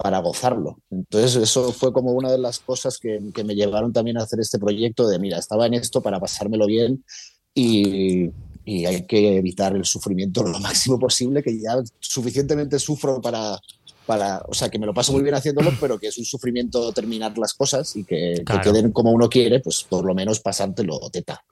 para 0.02 0.18
gozarlo. 0.18 0.78
Entonces 0.90 1.36
eso 1.36 1.72
fue 1.72 1.92
como 1.92 2.10
una 2.10 2.32
de 2.32 2.38
las 2.38 2.58
cosas 2.58 2.98
que, 2.98 3.20
me 3.44 3.54
llevaron 3.54 3.92
también 3.92 4.18
a 4.18 4.24
hacer 4.24 4.40
este 4.40 4.58
proyecto 4.58 5.06
de, 5.06 5.20
mira, 5.20 5.38
estaba 5.38 5.66
en 5.66 5.74
esto 5.74 6.02
para 6.02 6.18
pasármelo 6.18 6.66
bien 6.66 7.04
y, 7.54 8.30
hay 8.66 9.06
que 9.06 9.36
evitar 9.36 9.76
el 9.76 9.84
sufrimiento 9.84 10.42
lo 10.42 10.58
máximo 10.60 10.98
posible, 10.98 11.40
que 11.40 11.56
ya 11.56 11.80
suficientemente 12.00 12.80
sufro 12.80 13.20
para, 13.20 13.60
para, 14.06 14.42
o 14.48 14.54
sea, 14.54 14.68
que 14.68 14.78
me 14.78 14.86
lo 14.86 14.94
paso 14.94 15.12
muy 15.12 15.22
bien 15.22 15.34
haciéndolo, 15.34 15.70
pero 15.80 15.98
que 15.98 16.08
es 16.08 16.18
un 16.18 16.24
sufrimiento 16.24 16.92
terminar 16.92 17.36
las 17.38 17.54
cosas 17.54 17.94
y 17.96 18.04
que, 18.04 18.42
que 18.46 18.60
queden 18.60 18.92
como 18.92 19.10
uno 19.12 19.28
quiere, 19.28 19.60
pues 19.60 19.84
por 19.88 20.04
lo 20.04 20.14
menos 20.14 20.40
pasártelo 20.40 20.98
teta. 21.10 21.44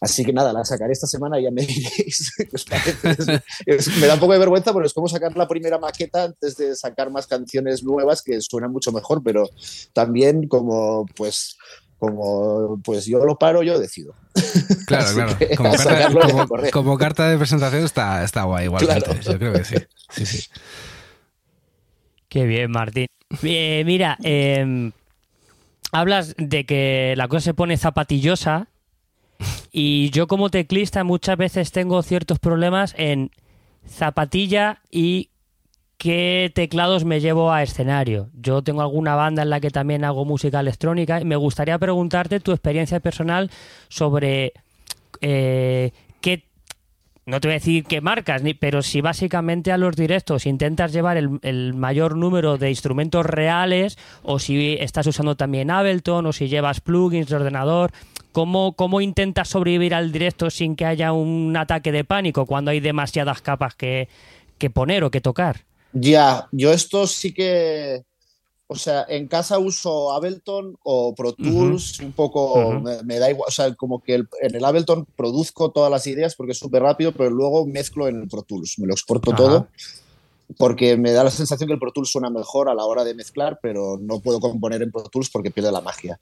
Así 0.00 0.24
que 0.24 0.32
nada, 0.32 0.52
la 0.52 0.64
sacaré 0.64 0.92
esta 0.92 1.06
semana 1.06 1.40
y 1.40 1.44
ya 1.44 1.50
me 1.50 1.62
diréis 1.66 2.32
me 3.98 4.06
da 4.06 4.14
un 4.14 4.20
poco 4.20 4.34
de 4.34 4.38
vergüenza 4.38 4.72
porque 4.72 4.88
es 4.88 4.92
como 4.92 5.08
sacar 5.08 5.34
la 5.36 5.48
primera 5.48 5.78
maqueta 5.78 6.24
antes 6.24 6.56
de 6.56 6.76
sacar 6.76 7.10
más 7.10 7.26
canciones 7.26 7.82
nuevas 7.82 8.22
que 8.22 8.40
suenan 8.40 8.72
mucho 8.72 8.92
mejor, 8.92 9.22
pero 9.22 9.48
también 9.94 10.48
como 10.48 11.06
pues 11.16 11.56
como 11.98 12.78
pues 12.84 13.06
yo 13.06 13.24
lo 13.24 13.38
paro, 13.38 13.62
yo 13.62 13.78
decido. 13.78 14.14
Claro, 14.86 15.06
claro. 15.14 15.36
Como 16.72 16.98
carta, 16.98 17.28
de 17.28 17.38
presentación 17.38 17.84
está, 17.84 18.22
está 18.22 18.42
guay 18.42 18.66
igualmente. 18.66 19.18
Yo 19.22 19.38
creo 19.38 19.54
que 19.54 19.64
sí. 19.64 19.76
sí, 20.10 20.26
sí. 20.26 20.48
Qué 22.28 22.44
bien, 22.44 22.70
Martín. 22.70 23.06
Eh, 23.42 23.82
mira, 23.84 24.16
em, 24.22 24.92
hablas 25.92 26.34
de 26.38 26.64
que 26.64 27.14
la 27.16 27.28
cosa 27.28 27.40
se 27.40 27.54
pone 27.54 27.76
zapatillosa 27.76 28.68
y 29.72 30.10
yo 30.10 30.26
como 30.26 30.50
teclista 30.50 31.04
muchas 31.04 31.36
veces 31.36 31.72
tengo 31.72 32.02
ciertos 32.02 32.38
problemas 32.38 32.94
en 32.96 33.30
zapatilla 33.86 34.80
y 34.90 35.30
qué 35.98 36.50
teclados 36.54 37.04
me 37.04 37.20
llevo 37.20 37.52
a 37.52 37.62
escenario. 37.62 38.30
Yo 38.34 38.62
tengo 38.62 38.82
alguna 38.82 39.14
banda 39.14 39.42
en 39.42 39.50
la 39.50 39.60
que 39.60 39.70
también 39.70 40.04
hago 40.04 40.24
música 40.24 40.60
electrónica 40.60 41.20
y 41.20 41.24
me 41.24 41.36
gustaría 41.36 41.78
preguntarte 41.78 42.40
tu 42.40 42.52
experiencia 42.52 43.00
personal 43.00 43.50
sobre 43.88 44.52
eh, 45.20 45.92
no 47.26 47.40
te 47.40 47.48
voy 47.48 47.54
a 47.54 47.58
decir 47.58 47.84
qué 47.84 48.00
marcas, 48.00 48.42
pero 48.60 48.82
si 48.82 49.00
básicamente 49.00 49.72
a 49.72 49.78
los 49.78 49.96
directos 49.96 50.46
intentas 50.46 50.92
llevar 50.92 51.16
el, 51.16 51.74
mayor 51.74 52.16
número 52.16 52.56
de 52.56 52.70
instrumentos 52.70 53.26
reales, 53.26 53.98
o 54.22 54.38
si 54.38 54.74
estás 54.78 55.08
usando 55.08 55.34
también 55.34 55.72
Ableton, 55.72 56.24
o 56.26 56.32
si 56.32 56.46
llevas 56.46 56.80
plugins 56.80 57.28
de 57.28 57.34
ordenador, 57.34 57.90
¿cómo, 58.30 58.74
cómo 58.74 59.00
intentas 59.00 59.48
sobrevivir 59.48 59.92
al 59.92 60.12
directo 60.12 60.50
sin 60.50 60.76
que 60.76 60.86
haya 60.86 61.12
un 61.12 61.56
ataque 61.56 61.90
de 61.90 62.04
pánico 62.04 62.46
cuando 62.46 62.70
hay 62.70 62.78
demasiadas 62.78 63.42
capas 63.42 63.74
que, 63.74 64.08
que 64.56 64.70
poner 64.70 65.02
o 65.02 65.10
que 65.10 65.20
tocar? 65.20 65.64
Ya, 65.92 66.46
yo 66.52 66.72
esto 66.72 67.08
sí 67.08 67.34
que 67.34 68.04
o 68.68 68.76
sea, 68.76 69.06
en 69.08 69.28
casa 69.28 69.58
uso 69.58 70.12
Ableton 70.12 70.76
o 70.82 71.14
Pro 71.14 71.32
Tools, 71.32 72.00
un 72.00 72.12
poco, 72.12 72.80
me, 73.04 73.18
da 73.18 73.30
igual, 73.30 73.46
o 73.48 73.52
sea, 73.52 73.74
como 73.74 74.02
que 74.02 74.14
en 74.14 74.26
el 74.40 74.64
Ableton 74.64 75.06
produzco 75.16 75.70
todas 75.70 75.90
las 75.90 76.06
ideas 76.06 76.34
porque 76.34 76.52
es 76.52 76.58
súper 76.58 76.82
rápido, 76.82 77.12
pero 77.12 77.30
luego 77.30 77.66
mezclo 77.66 78.08
en 78.08 78.22
el 78.22 78.28
Pro 78.28 78.42
Tools, 78.42 78.78
me 78.78 78.86
lo 78.86 78.94
exporto 78.94 79.32
todo 79.32 79.68
porque 80.58 80.96
me 80.96 81.12
da 81.12 81.24
la 81.24 81.30
sensación 81.30 81.66
que 81.66 81.74
el 81.74 81.80
Pro 81.80 81.92
Tools 81.92 82.10
suena 82.10 82.30
mejor 82.30 82.68
a 82.68 82.74
la 82.74 82.84
hora 82.84 83.04
de 83.04 83.14
mezclar, 83.14 83.58
pero 83.60 83.98
no 84.00 84.20
puedo 84.20 84.40
componer 84.40 84.82
en 84.82 84.92
Pro 84.92 85.02
Tools 85.04 85.30
porque 85.30 85.50
pierde 85.50 85.72
la 85.72 85.80
magia. 85.80 86.20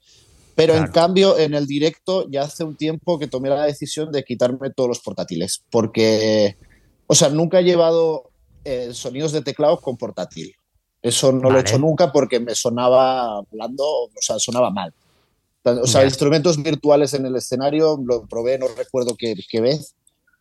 Pero 0.55 0.75
en 0.75 0.87
cambio, 0.87 1.37
en 1.37 1.53
el 1.53 1.67
directo 1.67 2.29
ya 2.29 2.43
hace 2.43 2.63
un 2.63 2.77
tiempo 2.77 3.19
que 3.19 3.27
tomé 3.27 3.49
la 3.49 3.65
decisión 3.65 4.11
de 4.11 4.23
quitarme 4.23 4.69
todos 4.69 4.87
los 4.87 4.99
portátiles, 5.01 5.63
porque, 5.69 6.57
o 7.07 7.13
sea, 7.13 7.29
nunca 7.29 7.59
he 7.59 7.63
llevado 7.63 8.31
eh, 8.63 8.93
sonidos 8.93 9.33
de 9.33 9.41
teclado 9.41 9.79
con 9.81 9.97
portátil. 9.97 10.55
Eso 11.05 11.31
no 11.31 11.51
lo 11.51 11.59
he 11.59 11.61
hecho 11.61 11.77
nunca 11.77 12.11
porque 12.11 12.39
me 12.39 12.55
sonaba 12.55 13.37
hablando, 13.37 13.83
o 13.85 14.09
sea, 14.19 14.39
sonaba 14.39 14.71
mal. 14.71 14.91
O 15.63 15.85
sea, 15.85 16.03
instrumentos 16.03 16.61
virtuales 16.61 17.13
en 17.13 17.27
el 17.27 17.35
escenario 17.35 17.99
lo 18.03 18.25
probé, 18.25 18.57
no 18.57 18.65
recuerdo 18.75 19.15
qué, 19.15 19.35
qué 19.47 19.61
vez, 19.61 19.93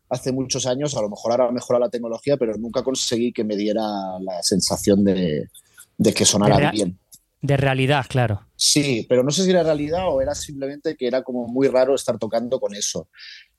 hace 0.08 0.32
muchos 0.32 0.64
años, 0.64 0.96
a 0.96 1.02
lo 1.02 1.10
mejor 1.10 1.32
ahora 1.32 1.52
mejora 1.52 1.78
la 1.78 1.90
tecnología, 1.90 2.38
pero 2.38 2.56
nunca 2.56 2.82
conseguí 2.82 3.30
que 3.30 3.44
me 3.44 3.56
diera 3.56 3.82
la 4.20 4.42
sensación 4.42 5.04
de, 5.04 5.50
de 5.98 6.14
que 6.14 6.24
sonara 6.24 6.70
bien. 6.70 6.98
De 7.42 7.58
realidad, 7.58 8.06
claro. 8.08 8.46
Sí, 8.56 9.04
pero 9.06 9.22
no 9.22 9.30
sé 9.32 9.44
si 9.44 9.50
era 9.50 9.62
realidad 9.62 10.08
o 10.08 10.22
era 10.22 10.34
simplemente 10.34 10.96
que 10.96 11.06
era 11.06 11.22
como 11.22 11.46
muy 11.46 11.68
raro 11.68 11.94
estar 11.94 12.18
tocando 12.18 12.58
con 12.58 12.74
eso. 12.74 13.08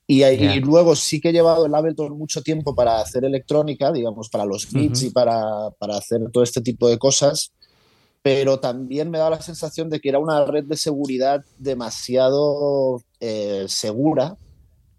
Y, 0.08 0.60
luego 0.60 0.94
sí 0.94 1.20
que 1.20 1.30
he 1.30 1.32
llevado 1.32 1.66
el 1.66 1.74
Ableton 1.74 2.16
mucho 2.16 2.40
tiempo 2.40 2.76
para 2.76 3.00
hacer 3.00 3.24
electrónica, 3.24 3.90
digamos, 3.90 4.28
para 4.28 4.44
los 4.44 4.70
beats 4.70 5.02
y 5.02 5.10
para, 5.10 5.70
para, 5.78 5.96
hacer 5.96 6.20
todo 6.32 6.44
este 6.44 6.60
tipo 6.60 6.88
de 6.88 6.96
cosas, 6.96 7.52
pero 8.22 8.60
también 8.60 9.10
me 9.10 9.18
da 9.18 9.30
la 9.30 9.42
sensación 9.42 9.90
de 9.90 10.00
que 10.00 10.08
era 10.08 10.20
una 10.20 10.44
red 10.44 10.64
de 10.64 10.76
seguridad 10.76 11.44
demasiado 11.58 13.02
eh, 13.18 13.66
segura 13.68 14.36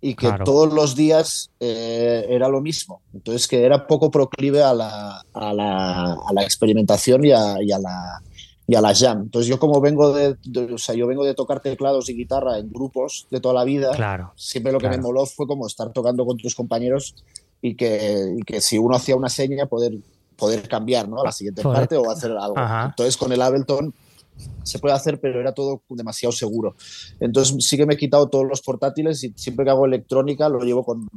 y 0.02 0.16
que 0.16 0.30
todos 0.44 0.74
los 0.74 0.96
días 0.96 1.52
eh, 1.60 2.26
era 2.30 2.50
lo 2.50 2.62
mismo. 2.62 3.02
Entonces 3.14 3.48
que 3.48 3.64
era 3.64 3.88
poco 3.88 4.12
proclive 4.12 4.62
a 4.62 4.74
la, 4.74 5.24
a 5.34 5.54
la, 5.54 6.14
a 6.14 6.34
la 6.34 6.44
experimentación 6.44 7.26
y 7.26 7.32
a, 7.32 7.56
y 7.62 7.72
a 7.72 7.80
la 7.80 8.22
y 8.68 8.76
a 8.76 8.82
la 8.82 8.94
jam. 8.94 9.22
Entonces 9.22 9.48
yo 9.48 9.60
como 9.60 9.80
vengo 9.80 10.14
de, 10.14 10.36
o 10.74 10.78
sea, 10.78 10.94
yo 10.94 11.08
vengo 11.08 11.26
de 11.26 11.34
tocar 11.34 11.62
teclados 11.62 12.10
y 12.10 12.16
guitarra 12.16 12.60
en 12.60 12.70
grupos 12.70 13.28
de 13.32 13.40
toda 13.40 13.54
la 13.54 13.64
vida, 13.64 13.92
claro, 13.96 14.34
siempre 14.36 14.74
lo 14.74 14.80
que 14.80 14.90
me 14.90 14.98
moló 14.98 15.26
fue 15.26 15.48
como 15.48 15.66
estar 15.66 15.92
tocando 15.94 16.26
con 16.26 16.38
tus 16.38 16.54
compañeros 16.54 17.16
y 17.62 17.76
que, 17.76 18.36
y 18.38 18.44
que 18.44 18.60
si 18.60 18.78
uno 18.78 18.96
hacía 18.98 19.16
una 19.16 19.30
seña 19.30 19.66
poder, 19.66 19.98
poder 20.36 20.68
cambiar 20.68 21.08
¿no? 21.08 21.22
a 21.22 21.26
la 21.26 21.32
siguiente 21.32 21.64
parte 21.64 21.96
o 21.96 22.12
hacer 22.12 22.32
algo. 22.32 22.56
Entonces 22.86 23.16
con 23.16 23.32
el 23.32 23.42
Ableton 23.42 23.94
se 24.64 24.80
puede 24.80 24.94
hacer, 24.94 25.20
pero 25.20 25.40
era 25.40 25.54
todo 25.54 25.82
demasiado 25.90 26.32
seguro. 26.32 26.76
Entonces 27.20 27.56
sí 27.66 27.78
que 27.78 27.86
me 27.86 27.96
he 27.96 27.98
quitado 27.98 28.28
todos 28.28 28.46
los 28.46 28.62
portátiles 28.62 29.24
y 29.24 29.34
siempre 29.36 29.66
que 29.66 29.72
hago 29.72 29.86
electrónica 29.86 30.50
lo 30.50 30.60
llevo 30.60 30.84
con, 30.84 31.08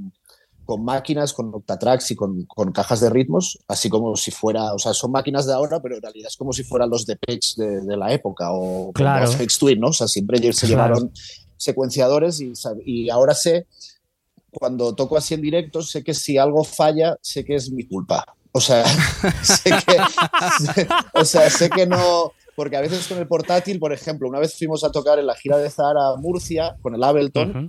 con 0.71 0.85
máquinas, 0.85 1.33
con 1.33 1.53
Octatracks 1.53 2.13
y 2.13 2.15
con, 2.15 2.45
con, 2.45 2.71
cajas 2.71 3.01
de 3.01 3.11
ritmos, 3.11 3.59
así 3.67 3.91
como 3.91 4.15
si 4.15 4.31
fuera, 4.31 4.73
o 4.73 4.79
sea, 4.79 4.95
son 4.95 5.11
máquinas 5.11 5.45
de 5.45 5.53
ahora, 5.53 5.83
pero 5.83 5.97
en 5.97 6.03
realidad 6.03 6.29
es 6.29 6.37
como 6.37 6.53
si 6.53 6.63
fueran 6.63 6.89
los 6.89 7.07
de 7.07 7.17
Page 7.17 7.57
de, 7.57 7.97
la 7.97 8.13
época 8.13 8.53
o 8.53 8.93
claro. 8.93 9.27
los 9.27 9.35
FX 9.35 9.59
Twin, 9.59 9.81
¿no? 9.81 9.89
O 9.89 9.93
sea, 9.93 10.07
siempre 10.07 10.53
se 10.53 10.69
llevaron 10.69 11.11
secuenciadores 11.57 12.41
y, 12.41 12.53
y 12.87 13.11
ahora 13.11 13.35
sé, 13.35 13.67
cuando 14.53 14.95
toco 14.95 15.17
así 15.17 15.35
en 15.35 15.41
directo, 15.41 15.83
sé 15.83 16.05
que 16.05 16.15
si 16.15 16.39
algo 16.39 16.63
falla, 16.63 17.17
sé 17.21 17.45
que 17.45 17.57
es 17.57 17.73
mi 17.73 17.83
culpa. 17.83 18.25
O 18.53 18.61
sea, 18.61 18.85
sé 19.43 19.71
que, 19.71 19.97
o 21.15 21.25
sea, 21.25 21.51
sé 21.51 21.69
que 21.69 21.85
no, 21.85 22.33
porque 22.55 22.77
a 22.77 22.81
veces 22.81 23.09
con 23.09 23.19
el 23.19 23.27
portátil, 23.27 23.81
por 23.81 23.93
ejemplo, 23.93 24.29
una 24.29 24.39
vez 24.39 24.57
fuimos 24.57 24.85
a 24.85 24.93
tocar 24.93 25.19
en 25.19 25.27
la 25.27 25.35
gira 25.35 25.59
de 25.59 25.69
Zara 25.69 26.15
Murcia 26.17 26.77
con 26.81 26.95
el 26.95 27.03
Ableton 27.03 27.69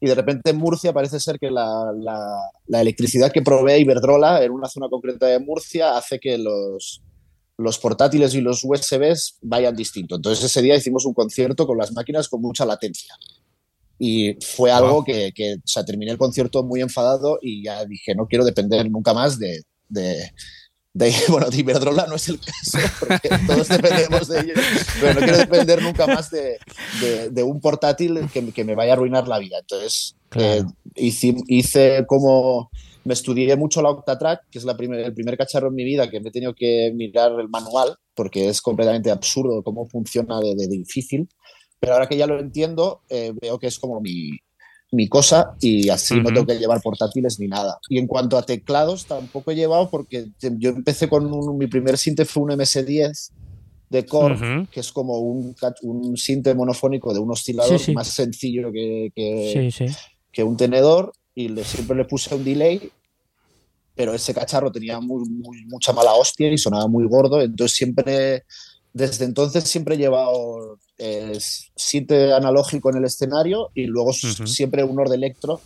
y 0.00 0.06
de 0.06 0.14
repente 0.14 0.50
en 0.50 0.56
Murcia 0.56 0.92
parece 0.92 1.20
ser 1.20 1.38
que 1.38 1.50
la, 1.50 1.92
la, 2.66 2.80
electricidad 2.80 3.32
que 3.32 3.42
provee 3.42 3.80
Iberdrola 3.80 4.42
en 4.42 4.52
una 4.52 4.68
zona 4.68 4.88
concreta 4.88 5.26
de 5.26 5.38
Murcia 5.38 5.96
hace 5.96 6.18
que 6.18 6.38
los, 6.38 7.02
los 7.56 7.78
portátiles 7.78 8.34
y 8.34 8.40
los 8.40 8.64
USBs 8.64 9.38
vayan 9.42 9.74
distinto. 9.74 10.16
Entonces 10.16 10.44
ese 10.44 10.62
día 10.62 10.76
hicimos 10.76 11.04
un 11.04 11.14
concierto 11.14 11.66
con 11.66 11.78
las 11.78 11.92
máquinas 11.92 12.28
con 12.28 12.40
mucha 12.40 12.64
latencia. 12.64 13.14
Y 13.98 14.34
fue 14.44 14.72
algo 14.72 15.04
que, 15.04 15.32
que, 15.32 15.54
o 15.54 15.66
sea, 15.66 15.84
terminé 15.84 16.10
el 16.10 16.18
concierto 16.18 16.64
muy 16.64 16.80
enfadado 16.80 17.38
y 17.40 17.62
ya 17.64 17.84
dije, 17.84 18.14
no 18.14 18.26
quiero 18.26 18.44
depender 18.44 18.90
nunca 18.90 19.14
más 19.14 19.38
de, 19.38 19.62
de, 19.88 20.32
de, 20.94 21.12
bueno, 21.28 21.50
de 21.50 21.58
Iberdrola 21.58 22.06
no 22.06 22.16
es 22.16 22.28
el 22.28 22.40
caso, 22.40 22.78
porque 23.00 23.28
todos 23.46 23.68
dependemos 23.68 24.28
de 24.28 24.40
ellos, 24.40 24.58
pero 25.00 25.14
no 25.14 25.20
quiero 25.20 25.38
depender 25.38 25.82
nunca 25.82 26.06
más 26.06 26.30
de, 26.30 26.58
de, 27.30 27.42
un 27.42 27.60
portátil 27.60 28.28
que, 28.32 28.52
que, 28.52 28.64
me 28.64 28.74
vaya 28.74 28.92
a 28.92 28.94
arruinar 28.94 29.28
la 29.28 29.38
vida. 29.38 29.58
Entonces, 29.58 30.16
eh, 30.36 30.62
hice, 30.94 31.34
hice, 31.48 32.04
como, 32.06 32.70
me 33.04 33.12
estudié 33.12 33.56
mucho 33.56 33.82
la 33.82 33.90
Octatrack, 33.90 34.48
que 34.50 34.58
es 34.58 34.64
la 34.64 34.76
primer, 34.76 35.00
el 35.00 35.12
primer 35.12 35.36
cacharro 35.36 35.68
en 35.68 35.74
mi 35.74 35.84
vida 35.84 36.08
que 36.08 36.20
me 36.20 36.30
he 36.30 36.32
tenido 36.32 36.54
que 36.54 36.92
mirar 36.94 37.32
el 37.38 37.48
manual, 37.48 37.96
porque 38.14 38.48
es 38.48 38.62
completamente 38.62 39.10
absurdo 39.10 39.62
cómo 39.62 39.86
funciona 39.86 40.40
de, 40.40 40.54
de 40.54 40.68
difícil 40.68 41.28
pero 41.84 41.96
ahora 41.96 42.06
que 42.06 42.16
ya 42.16 42.26
lo 42.26 42.40
entiendo, 42.40 43.02
eh, 43.10 43.34
veo 43.38 43.58
que 43.58 43.66
es 43.66 43.78
como 43.78 44.00
mi, 44.00 44.30
mi 44.94 45.08
cosa 45.08 45.54
y 45.60 45.88
así 45.88 46.20
no 46.20 46.30
tengo 46.30 46.46
que 46.46 46.58
llevar 46.58 46.80
portátiles 46.80 47.38
ni 47.40 47.48
nada. 47.48 47.78
Y 47.88 47.98
en 47.98 48.06
cuanto 48.06 48.38
a 48.38 48.42
teclados, 48.42 49.06
tampoco 49.06 49.50
he 49.50 49.54
llevado 49.54 49.90
porque 49.90 50.28
yo 50.40 50.70
empecé 50.70 51.08
con 51.08 51.32
un, 51.32 51.58
mi 51.58 51.66
primer 51.66 51.98
sinte 51.98 52.24
fue 52.24 52.44
un 52.44 52.50
MS10 52.50 53.30
de 53.90 54.06
Core, 54.06 54.66
que 54.70 54.80
es 54.80 54.92
como 54.92 55.18
un, 55.18 55.54
un 55.82 56.16
sinte 56.16 56.54
monofónico 56.54 57.12
de 57.12 57.20
un 57.20 57.30
oscilador 57.30 57.80
más 57.94 58.08
sencillo 58.08 58.72
que, 58.72 59.12
que, 59.14 60.42
un 60.42 60.56
tenedor 60.56 61.12
y 61.34 61.48
le, 61.48 61.64
siempre 61.64 61.96
le 61.96 62.04
puse 62.04 62.34
un 62.34 62.44
delay, 62.44 62.90
pero 63.94 64.14
ese 64.14 64.34
cacharro 64.34 64.72
tenía 64.72 64.98
muy, 65.00 65.28
mucha 65.66 65.92
mala 65.92 66.14
hostia 66.14 66.52
y 66.52 66.58
sonaba 66.58 66.88
muy 66.88 67.06
gordo, 67.06 67.40
entonces 67.40 67.76
siempre, 67.76 68.44
desde 68.92 69.26
entonces 69.26 69.64
siempre 69.64 69.94
he 69.94 69.98
llevado 69.98 70.78
eh, 70.98 71.38
sinte 71.74 72.32
analógico 72.32 72.90
en 72.90 72.98
el 72.98 73.04
escenario 73.04 73.70
y 73.74 73.86
luego 73.86 74.12
siempre 74.12 74.84
un 74.84 74.98
Ord 74.98 75.12
Electro 75.12 75.60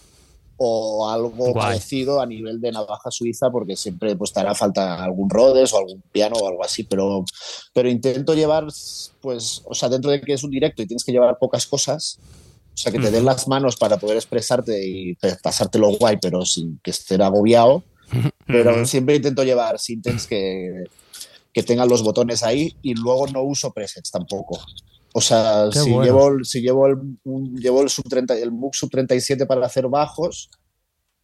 o 0.60 1.08
algo 1.08 1.54
parecido 1.54 2.20
a 2.20 2.26
nivel 2.26 2.60
de 2.60 2.72
navaja 2.72 3.10
suiza, 3.12 3.48
porque 3.50 3.76
siempre 3.76 4.16
pues 4.16 4.32
te 4.32 4.40
hará 4.40 4.56
falta 4.56 5.02
algún 5.02 5.30
Rhodes 5.30 5.72
o 5.72 5.78
algún 5.78 6.02
piano 6.10 6.34
o 6.36 6.48
algo 6.48 6.64
así, 6.64 6.82
pero, 6.82 7.24
pero 7.72 7.88
intento 7.88 8.34
llevar, 8.34 8.66
pues, 9.20 9.62
o 9.64 9.74
sea, 9.74 9.88
dentro 9.88 10.10
de 10.10 10.20
que 10.20 10.32
es 10.32 10.42
un 10.42 10.50
directo 10.50 10.82
y 10.82 10.86
tienes 10.86 11.04
que 11.04 11.12
llevar 11.12 11.38
pocas 11.38 11.64
cosas, 11.66 12.18
o 12.74 12.76
sea, 12.76 12.90
que 12.90 12.98
te 12.98 13.10
den 13.10 13.24
las 13.24 13.46
manos 13.46 13.76
para 13.76 13.98
poder 13.98 14.16
expresarte 14.16 14.84
y 14.84 15.16
pasártelo 15.42 15.96
guay, 15.96 16.16
pero 16.20 16.44
sin 16.44 16.78
que 16.82 16.90
esté 16.90 17.14
agobiado. 17.16 17.84
Pero 18.46 18.86
siempre 18.86 19.16
intento 19.16 19.44
llevar 19.44 19.78
synths 19.78 20.26
que, 20.26 20.84
que 21.52 21.62
tengan 21.62 21.88
los 21.88 22.02
botones 22.02 22.42
ahí 22.42 22.76
y 22.82 22.94
luego 22.94 23.26
no 23.26 23.42
uso 23.42 23.72
presets 23.72 24.10
tampoco. 24.10 24.60
O 25.14 25.20
sea, 25.20 25.70
si, 25.72 25.90
llevo, 25.90 26.44
si 26.44 26.60
llevo 26.60 26.86
el, 26.86 26.96
llevo 27.54 27.82
el, 27.82 27.88
sub 27.88 28.08
30, 28.08 28.36
el 28.38 28.52
MOOC 28.52 28.74
sub 28.74 28.90
37 28.90 29.46
para 29.46 29.64
hacer 29.64 29.88
bajos, 29.88 30.50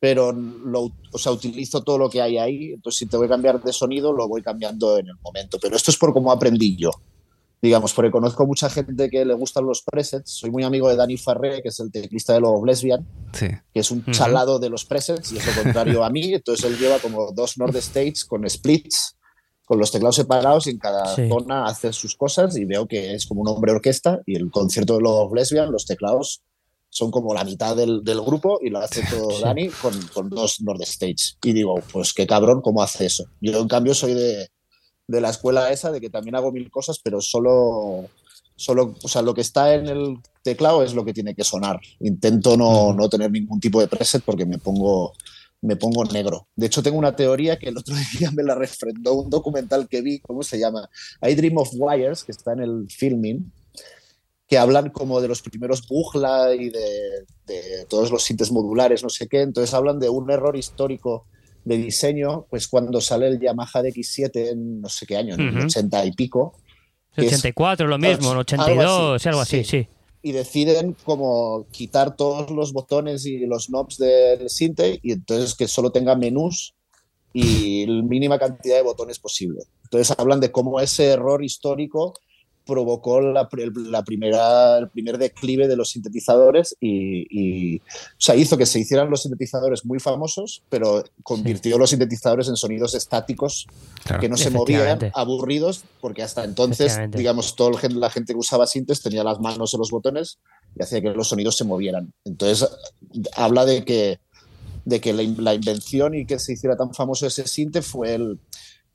pero 0.00 0.32
lo, 0.32 0.90
o 1.12 1.18
sea, 1.18 1.32
utilizo 1.32 1.82
todo 1.82 1.98
lo 1.98 2.10
que 2.10 2.20
hay 2.20 2.38
ahí. 2.38 2.72
Entonces, 2.72 2.98
si 2.98 3.06
te 3.06 3.16
voy 3.16 3.26
a 3.26 3.30
cambiar 3.30 3.62
de 3.62 3.72
sonido, 3.72 4.12
lo 4.12 4.28
voy 4.28 4.42
cambiando 4.42 4.98
en 4.98 5.08
el 5.08 5.16
momento. 5.22 5.58
Pero 5.60 5.76
esto 5.76 5.90
es 5.90 5.96
por 5.96 6.12
cómo 6.12 6.32
aprendí 6.32 6.76
yo. 6.76 6.90
Digamos, 7.60 7.94
porque 7.94 8.10
conozco 8.10 8.46
mucha 8.46 8.68
gente 8.68 9.08
que 9.08 9.24
le 9.24 9.32
gustan 9.32 9.64
los 9.64 9.82
presets. 9.82 10.30
Soy 10.30 10.50
muy 10.50 10.62
amigo 10.64 10.90
de 10.90 10.96
Dani 10.96 11.16
Farré, 11.16 11.62
que 11.62 11.68
es 11.68 11.80
el 11.80 11.90
teclista 11.90 12.34
de 12.34 12.40
los 12.40 12.62
Lesbian, 12.62 13.06
que 13.32 13.62
es 13.72 13.90
un 13.90 14.04
chalado 14.06 14.58
de 14.58 14.68
los 14.68 14.84
presets 14.84 15.32
y 15.32 15.38
es 15.38 15.46
lo 15.46 15.62
contrario 15.62 16.04
a 16.04 16.10
mí. 16.10 16.34
Entonces, 16.34 16.70
él 16.70 16.78
lleva 16.78 16.98
como 16.98 17.32
dos 17.32 17.56
Nord 17.56 17.76
States 17.76 18.26
con 18.26 18.48
splits 18.48 19.16
con 19.64 19.78
los 19.78 19.90
teclados 19.90 20.16
separados 20.16 20.66
y 20.66 20.70
en 20.70 20.78
cada 20.78 21.14
zona 21.14 21.64
hace 21.64 21.92
sus 21.92 22.16
cosas 22.16 22.56
y 22.56 22.64
veo 22.64 22.86
que 22.86 23.14
es 23.14 23.26
como 23.26 23.40
un 23.40 23.48
hombre 23.48 23.72
orquesta 23.72 24.20
y 24.26 24.36
el 24.36 24.50
concierto 24.50 24.96
de 24.96 25.02
los 25.02 25.32
Lesbian, 25.32 25.72
los 25.72 25.86
teclados 25.86 26.42
son 26.90 27.10
como 27.10 27.34
la 27.34 27.44
mitad 27.44 27.74
del, 27.74 28.02
grupo 28.04 28.60
y 28.62 28.70
lo 28.70 28.78
hace 28.78 29.02
todo 29.10 29.40
Dani 29.42 29.68
con, 29.68 30.00
con, 30.14 30.30
dos 30.30 30.60
Nord 30.60 30.82
Stage. 30.82 31.36
Y 31.42 31.52
digo, 31.52 31.80
pues 31.92 32.12
qué 32.12 32.26
cabrón, 32.26 32.60
¿cómo 32.62 32.82
hace 32.82 33.06
eso? 33.06 33.24
Yo 33.40 33.58
en 33.58 33.66
cambio 33.66 33.94
soy 33.94 34.14
de, 34.14 34.48
de 35.06 35.20
la 35.20 35.30
escuela 35.30 35.72
esa, 35.72 35.90
de 35.90 36.00
que 36.00 36.10
también 36.10 36.36
hago 36.36 36.52
mil 36.52 36.70
cosas, 36.70 37.00
pero 37.02 37.20
solo, 37.20 38.08
solo, 38.54 38.94
o 39.02 39.08
sea, 39.08 39.22
lo 39.22 39.34
que 39.34 39.40
está 39.40 39.74
en 39.74 39.88
el 39.88 40.18
teclado 40.42 40.82
es 40.82 40.94
lo 40.94 41.04
que 41.04 41.12
tiene 41.12 41.34
que 41.34 41.44
sonar. 41.44 41.80
Intento 42.00 42.56
no, 42.56 42.92
no 42.92 43.08
tener 43.08 43.30
ningún 43.30 43.60
tipo 43.60 43.80
de 43.80 43.88
preset 43.88 44.22
porque 44.22 44.46
me 44.46 44.58
pongo 44.58 45.14
me 45.64 45.76
pongo 45.76 46.04
negro. 46.04 46.46
De 46.54 46.66
hecho, 46.66 46.82
tengo 46.82 46.98
una 46.98 47.16
teoría 47.16 47.58
que 47.58 47.70
el 47.70 47.78
otro 47.78 47.94
día 48.18 48.30
me 48.30 48.42
la 48.42 48.54
refrendó 48.54 49.14
un 49.14 49.30
documental 49.30 49.88
que 49.88 50.02
vi, 50.02 50.20
¿cómo 50.20 50.42
se 50.42 50.58
llama? 50.58 50.88
I 51.22 51.34
Dream 51.34 51.56
of 51.56 51.70
Wires, 51.74 52.22
que 52.22 52.32
está 52.32 52.52
en 52.52 52.60
el 52.60 52.86
filming, 52.90 53.50
que 54.46 54.58
hablan 54.58 54.90
como 54.90 55.20
de 55.22 55.28
los 55.28 55.40
primeros 55.40 55.88
Bugla 55.88 56.54
y 56.54 56.68
de, 56.68 57.86
todos 57.88 58.10
los 58.10 58.22
sintes 58.22 58.52
modulares, 58.52 59.02
no 59.02 59.08
sé 59.08 59.26
qué. 59.26 59.40
Entonces 59.40 59.72
hablan 59.72 59.98
de 59.98 60.10
un 60.10 60.30
error 60.30 60.54
histórico 60.54 61.26
de 61.64 61.78
diseño, 61.78 62.46
pues 62.50 62.68
cuando 62.68 63.00
sale 63.00 63.26
el 63.28 63.40
Yamaha 63.40 63.82
DX7 63.82 64.50
en 64.50 64.80
no 64.82 64.88
sé 64.90 65.06
qué 65.06 65.16
año, 65.16 65.34
en 65.34 65.40
el 65.40 65.64
80 65.64 66.04
y 66.04 66.12
pico. 66.12 66.58
84, 67.16 67.86
lo 67.86 67.96
mismo, 67.96 68.32
en 68.32 68.38
82, 68.38 69.26
algo 69.26 69.40
así, 69.40 69.64
sí 69.64 69.88
y 70.24 70.32
deciden 70.32 70.96
como 71.04 71.66
quitar 71.70 72.16
todos 72.16 72.50
los 72.50 72.72
botones 72.72 73.26
y 73.26 73.44
los 73.44 73.68
knobs 73.68 73.98
del 73.98 74.48
Sinte 74.48 74.98
y 75.02 75.12
entonces 75.12 75.54
que 75.54 75.68
solo 75.68 75.92
tenga 75.92 76.16
menús 76.16 76.74
y 77.34 77.84
la 77.84 78.02
mínima 78.02 78.38
cantidad 78.38 78.76
de 78.76 78.82
botones 78.82 79.18
posible. 79.18 79.60
Entonces 79.82 80.16
hablan 80.18 80.40
de 80.40 80.50
cómo 80.50 80.80
ese 80.80 81.08
error 81.08 81.44
histórico 81.44 82.14
provocó 82.64 83.20
la, 83.20 83.48
primera, 83.48 84.78
el 84.78 84.88
primer 84.88 85.18
declive 85.18 85.68
de 85.68 85.76
los 85.76 85.90
sintetizadores 85.90 86.76
y, 86.80 87.78
o 87.78 87.80
sea, 88.18 88.34
hizo 88.36 88.56
que 88.56 88.66
se 88.66 88.80
hicieran 88.80 89.10
los 89.10 89.22
sintetizadores 89.22 89.84
muy 89.84 90.00
famosos, 90.00 90.62
pero 90.68 91.04
convirtió 91.22 91.78
los 91.78 91.90
sintetizadores 91.90 92.48
en 92.48 92.56
sonidos 92.56 92.94
estáticos 92.94 93.66
que 94.20 94.28
no 94.28 94.36
se 94.36 94.50
movían, 94.50 94.98
aburridos, 95.14 95.84
porque 96.00 96.22
hasta 96.22 96.44
entonces, 96.44 96.98
digamos, 97.10 97.54
toda 97.54 97.80
la 97.90 98.10
gente 98.10 98.32
que 98.32 98.38
usaba 98.38 98.66
sintes 98.66 99.02
tenía 99.02 99.24
las 99.24 99.40
manos 99.40 99.74
en 99.74 99.80
los 99.80 99.90
botones 99.90 100.38
y 100.76 100.82
hacía 100.82 101.00
que 101.00 101.10
los 101.10 101.28
sonidos 101.28 101.56
se 101.56 101.64
movieran. 101.64 102.12
Entonces, 102.24 102.68
habla 103.36 103.64
de 103.64 103.84
que, 103.84 104.20
de 104.84 105.00
que 105.00 105.12
la, 105.12 105.22
la 105.38 105.54
invención 105.54 106.14
y 106.14 106.24
que 106.24 106.38
se 106.38 106.54
hiciera 106.54 106.76
tan 106.76 106.94
famoso 106.94 107.26
ese 107.26 107.46
sinte 107.46 107.82
fue 107.82 108.14
el, 108.14 108.38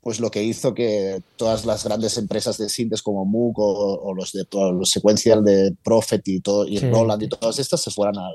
pues 0.00 0.18
lo 0.18 0.30
que 0.30 0.42
hizo 0.42 0.72
que 0.72 1.22
todas 1.36 1.66
las 1.66 1.84
grandes 1.84 2.16
empresas 2.16 2.56
de 2.56 2.68
sintes 2.68 3.02
como 3.02 3.24
Moog 3.24 3.54
o, 3.58 4.14
los 4.14 4.32
de 4.32 4.46
los 4.50 4.90
sequential 4.90 5.44
de 5.44 5.74
Prophet 5.82 6.26
y 6.26 6.40
todo 6.40 6.66
y 6.66 6.78
Roland 6.78 7.22
y 7.22 7.28
todas 7.28 7.58
estas 7.58 7.82
se 7.82 7.90
fueran 7.90 8.16
al, 8.18 8.34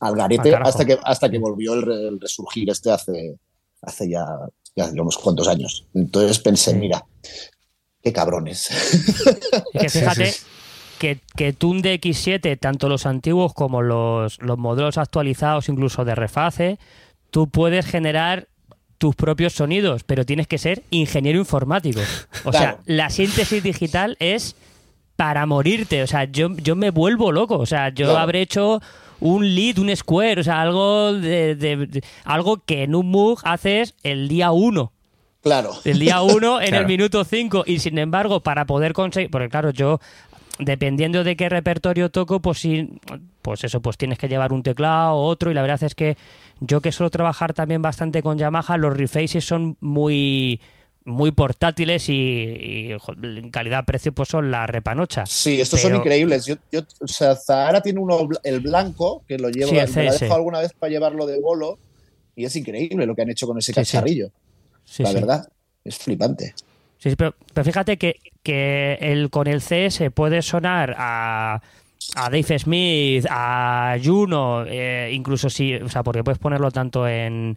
al 0.00 0.14
garete 0.14 0.54
hasta 0.54 0.84
que 0.84 0.98
hasta 1.02 1.30
que 1.30 1.38
volvió 1.38 1.74
el, 1.74 2.20
resurgir 2.20 2.68
este 2.68 2.90
hace 2.90 3.36
hace 3.82 4.10
ya, 4.10 4.26
ya 4.76 4.90
unos 4.92 5.16
cuantos 5.16 5.48
años. 5.48 5.86
Entonces 5.94 6.38
pensé, 6.38 6.74
mira, 6.74 7.06
qué 8.02 8.12
cabrones. 8.12 8.68
Y 9.72 9.78
que 9.78 9.88
fíjate 9.88 10.34
que, 10.98 11.18
que 11.34 11.54
Tune 11.54 11.80
X7, 11.80 12.58
tanto 12.60 12.90
los 12.90 13.06
antiguos 13.06 13.54
como 13.54 13.80
los, 13.80 14.38
los 14.42 14.58
modelos 14.58 14.98
actualizados, 14.98 15.70
incluso 15.70 16.04
de 16.04 16.14
reface, 16.14 16.78
tú 17.30 17.48
puedes 17.48 17.86
generar 17.86 18.49
tus 19.00 19.16
propios 19.16 19.54
sonidos, 19.54 20.04
pero 20.04 20.26
tienes 20.26 20.46
que 20.46 20.58
ser 20.58 20.82
ingeniero 20.90 21.38
informático. 21.38 22.00
O 22.44 22.52
sea, 22.52 22.80
la 22.84 23.08
síntesis 23.08 23.62
digital 23.62 24.18
es 24.20 24.56
para 25.16 25.46
morirte. 25.46 26.02
O 26.02 26.06
sea, 26.06 26.24
yo, 26.24 26.54
yo 26.58 26.76
me 26.76 26.90
vuelvo 26.90 27.32
loco. 27.32 27.56
O 27.56 27.64
sea, 27.64 27.88
yo 27.88 28.18
habré 28.18 28.42
hecho 28.42 28.82
un 29.18 29.54
lead, 29.54 29.78
un 29.78 29.96
square, 29.96 30.42
o 30.42 30.44
sea, 30.44 30.60
algo 30.60 31.14
de, 31.14 32.02
algo 32.24 32.62
que 32.62 32.82
en 32.82 32.94
un 32.94 33.10
MOOC 33.10 33.40
haces 33.44 33.94
el 34.02 34.28
día 34.28 34.50
uno. 34.50 34.92
Claro. 35.42 35.72
El 35.86 35.98
día 35.98 36.20
uno 36.20 36.60
en 36.60 36.74
el 36.74 36.84
minuto 36.84 37.24
cinco. 37.24 37.64
Y 37.66 37.78
sin 37.78 37.96
embargo, 37.96 38.40
para 38.40 38.66
poder 38.66 38.92
conseguir. 38.92 39.30
Porque 39.30 39.48
claro, 39.48 39.70
yo 39.70 39.98
dependiendo 40.60 41.24
de 41.24 41.36
qué 41.36 41.48
repertorio 41.48 42.10
toco, 42.10 42.40
pues 42.40 42.58
sí, 42.58 43.00
pues 43.42 43.64
eso, 43.64 43.80
pues 43.80 43.96
tienes 43.96 44.18
que 44.18 44.28
llevar 44.28 44.52
un 44.52 44.62
teclado 44.62 45.14
o 45.14 45.26
otro 45.26 45.50
y 45.50 45.54
la 45.54 45.62
verdad 45.62 45.82
es 45.82 45.94
que 45.94 46.16
yo 46.60 46.80
que 46.80 46.92
suelo 46.92 47.10
trabajar 47.10 47.54
también 47.54 47.82
bastante 47.82 48.22
con 48.22 48.38
Yamaha, 48.38 48.76
los 48.76 48.96
refaces 48.96 49.44
son 49.44 49.76
muy 49.80 50.60
muy 51.02 51.32
portátiles 51.32 52.08
y, 52.08 52.90
en 53.22 53.50
calidad-precio 53.50 54.12
pues 54.12 54.28
son 54.28 54.50
la 54.50 54.66
repanocha. 54.66 55.24
Sí, 55.26 55.60
estos 55.60 55.80
son 55.80 55.96
increíbles. 55.96 56.44
Yo, 56.44 56.56
o 57.00 57.08
sea, 57.08 57.34
Zahara 57.36 57.80
tiene 57.80 58.00
uno 58.00 58.28
el 58.44 58.60
blanco 58.60 59.24
que 59.26 59.38
lo 59.38 59.48
llevo, 59.48 59.72
me 59.72 59.86
lo 59.86 60.00
he 60.00 60.10
dejado 60.10 60.34
alguna 60.34 60.60
vez 60.60 60.72
para 60.74 60.90
llevarlo 60.90 61.26
de 61.26 61.40
bolo 61.40 61.78
y 62.36 62.44
es 62.44 62.54
increíble 62.54 63.06
lo 63.06 63.14
que 63.14 63.22
han 63.22 63.30
hecho 63.30 63.46
con 63.46 63.58
ese 63.58 63.72
cacharrillo. 63.72 64.30
la 64.98 65.12
verdad, 65.12 65.48
es 65.84 65.96
flipante. 65.96 66.54
Sí, 67.00 67.16
pero, 67.16 67.34
fíjate 67.64 67.96
que, 67.96 68.20
que 68.42 68.98
el, 69.00 69.30
con 69.30 69.48
el 69.48 69.60
CS 69.60 70.10
puede 70.14 70.42
sonar 70.42 70.94
a 70.96 71.60
a 72.14 72.30
Dave 72.30 72.58
Smith, 72.58 73.26
a 73.28 73.96
Juno, 74.02 74.64
eh, 74.66 75.10
incluso 75.12 75.50
si, 75.50 75.74
o 75.74 75.88
sea, 75.88 76.02
porque 76.02 76.24
puedes 76.24 76.38
ponerlo 76.38 76.70
tanto 76.70 77.06
en 77.06 77.56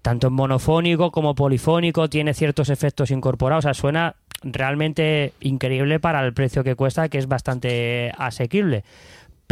tanto 0.00 0.26
en 0.28 0.32
monofónico 0.32 1.12
como 1.12 1.34
polifónico, 1.36 2.08
tiene 2.08 2.34
ciertos 2.34 2.70
efectos 2.70 3.12
incorporados, 3.12 3.64
o 3.64 3.66
sea, 3.66 3.74
suena 3.74 4.16
realmente 4.42 5.32
increíble 5.40 6.00
para 6.00 6.24
el 6.24 6.34
precio 6.34 6.64
que 6.64 6.74
cuesta, 6.74 7.08
que 7.08 7.18
es 7.18 7.28
bastante 7.28 8.12
asequible. 8.18 8.82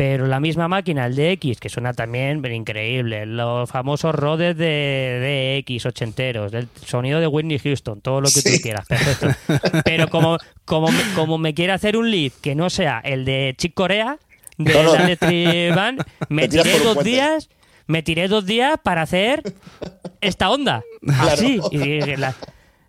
Pero 0.00 0.26
la 0.26 0.40
misma 0.40 0.66
máquina, 0.66 1.04
el 1.04 1.14
DX, 1.14 1.60
que 1.60 1.68
suena 1.68 1.92
también 1.92 2.42
increíble, 2.50 3.26
los 3.26 3.68
famosos 3.68 4.14
Rhodes 4.14 4.56
de 4.56 5.62
DX 5.68 5.84
ochenteros, 5.84 6.50
del 6.50 6.68
sonido 6.86 7.20
de 7.20 7.26
Whitney 7.26 7.58
Houston, 7.58 8.00
todo 8.00 8.22
lo 8.22 8.30
que 8.30 8.40
tú 8.40 8.48
quieras, 8.62 8.86
perfecto. 8.86 9.28
Pero 9.84 10.08
como, 10.08 10.38
como, 10.64 10.88
como 11.14 11.36
me 11.36 11.52
quiere 11.52 11.74
hacer 11.74 11.98
un 11.98 12.10
lead 12.10 12.32
que 12.40 12.54
no 12.54 12.70
sea 12.70 13.00
el 13.00 13.26
de 13.26 13.54
Chick 13.58 13.74
Corea, 13.74 14.16
de 14.56 14.72
la 14.72 15.94
me 16.30 16.48
tiré 16.48 16.78
dos 16.78 17.04
días, 17.04 17.50
me 17.86 18.02
tiré 18.02 18.28
dos 18.28 18.46
días 18.46 18.78
para 18.82 19.02
hacer 19.02 19.42
esta 20.22 20.48
onda. 20.48 20.82
Así. 21.08 21.60
Y 21.72 22.16
la, 22.16 22.34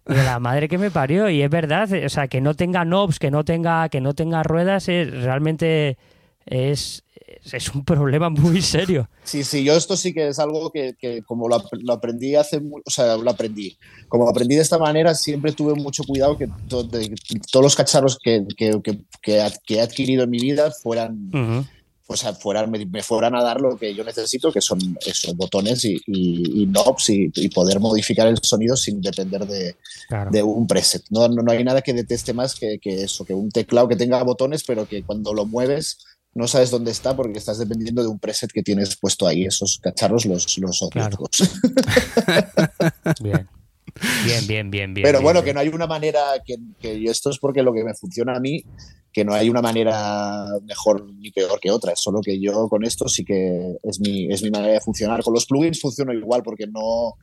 la 0.05 0.39
madre 0.39 0.69
que 0.69 0.77
me 0.77 0.91
parió. 0.91 1.29
Y 1.29 1.41
es 1.41 1.49
verdad, 1.49 1.89
o 1.91 2.07
sea, 2.07 2.29
que 2.29 2.39
no 2.39 2.53
tenga 2.53 2.85
knobs, 2.85 3.19
que 3.19 3.31
no 3.31 3.43
tenga, 3.43 3.89
que 3.89 3.99
no 3.99 4.13
tenga 4.13 4.43
ruedas, 4.43 4.87
es 4.87 5.11
realmente 5.23 5.97
es, 6.45 7.03
es 7.51 7.69
un 7.73 7.83
problema 7.83 8.29
muy 8.29 8.61
serio. 8.61 9.09
Sí, 9.23 9.43
sí, 9.43 9.63
yo 9.63 9.75
esto 9.75 9.95
sí 9.97 10.13
que 10.13 10.29
es 10.29 10.39
algo 10.39 10.71
que, 10.71 10.95
como 11.25 11.47
lo, 11.47 11.55
aprendí 11.93 12.35
hace, 12.35 12.57
o 12.57 12.89
sea, 12.89 13.17
lo 13.17 13.29
aprendí, 13.29 13.77
como 14.07 14.27
aprendí 14.27 14.55
de 14.55 14.61
esta 14.61 14.77
manera, 14.77 15.15
siempre 15.15 15.51
tuve 15.51 15.75
mucho 15.75 16.03
cuidado 16.03 16.37
que 16.37 16.49
todos 16.67 17.63
los 17.63 17.75
cacharros 17.75 18.17
que, 18.21 18.45
que, 18.57 19.37
he 19.67 19.81
adquirido 19.81 20.23
en 20.23 20.29
mi 20.29 20.39
vida 20.39 20.71
fueran, 20.71 21.31
pues, 22.05 22.23
fueran 22.39 22.69
me, 22.69 23.03
fueran 23.03 23.35
a 23.35 23.43
dar 23.43 23.61
lo 23.61 23.77
que 23.77 23.95
yo 23.95 24.03
necesito, 24.03 24.51
que 24.51 24.59
son 24.59 24.79
esos 25.05 25.35
botones 25.35 25.85
y, 25.85 25.97
y, 26.07 26.65
knobs 26.65 27.09
y, 27.09 27.49
poder 27.49 27.79
modificar 27.79 28.27
el 28.27 28.37
sonido 28.41 28.75
sin 28.75 29.01
depender 29.01 29.45
de, 29.45 29.75
de 30.29 30.43
un 30.43 30.67
preset. 30.67 31.03
No, 31.09 31.27
no, 31.29 31.41
no, 31.41 31.51
hay 31.51 31.63
nada 31.63 31.81
que 31.81 31.93
deteste 31.93 32.33
más 32.33 32.55
que, 32.55 32.79
que 32.79 33.03
eso, 33.03 33.23
que 33.23 33.33
un 33.33 33.49
teclado 33.49 33.87
que 33.87 33.95
tenga 33.95 34.21
botones, 34.23 34.63
pero 34.65 34.87
que 34.87 35.03
cuando 35.03 35.33
lo 35.33 35.45
mueves 35.45 35.99
no 36.33 36.47
sabes 36.47 36.71
dónde 36.71 36.91
está 36.91 37.15
porque 37.15 37.39
estás 37.39 37.59
dependiendo 37.59 38.01
de 38.01 38.07
un 38.07 38.19
preset 38.19 38.51
que 38.51 38.63
tienes 38.63 38.95
puesto 38.95 39.27
ahí, 39.27 39.43
esos 39.45 39.79
cacharros, 39.81 40.25
los, 40.25 40.57
los 40.57 40.89
bien. 43.21 43.49
Bien, 44.25 44.47
bien, 44.47 44.71
bien, 44.71 44.93
bien. 44.93 45.03
Pero 45.03 45.21
bueno, 45.21 45.43
que 45.43 45.53
no 45.53 45.59
hay 45.59 45.67
una 45.67 45.85
manera, 45.85 46.21
que, 46.45 46.55
que, 46.79 47.03
esto 47.05 47.29
es 47.29 47.37
porque 47.39 47.61
lo 47.61 47.73
que 47.73 47.83
me 47.83 47.93
funciona 47.93 48.37
a 48.37 48.39
mí, 48.39 48.63
que 49.11 49.25
no 49.25 49.33
hay 49.33 49.49
una 49.49 49.61
manera 49.61 50.45
mejor 50.63 51.05
ni 51.13 51.31
peor 51.31 51.59
que 51.59 51.71
otra, 51.71 51.91
es 51.91 51.99
solo 51.99 52.21
que 52.21 52.39
yo 52.39 52.69
con 52.69 52.85
esto 52.85 53.09
sí 53.09 53.25
que 53.25 53.75
es 53.83 53.99
mi, 53.99 54.31
es 54.31 54.41
mi 54.43 54.49
manera 54.49 54.73
de 54.73 54.81
funcionar. 54.81 55.21
Con 55.23 55.33
los 55.33 55.45
plugins 55.45 55.81
funciono 55.81 56.13
igual 56.13 56.41
porque 56.43 56.67
no, 56.67 57.15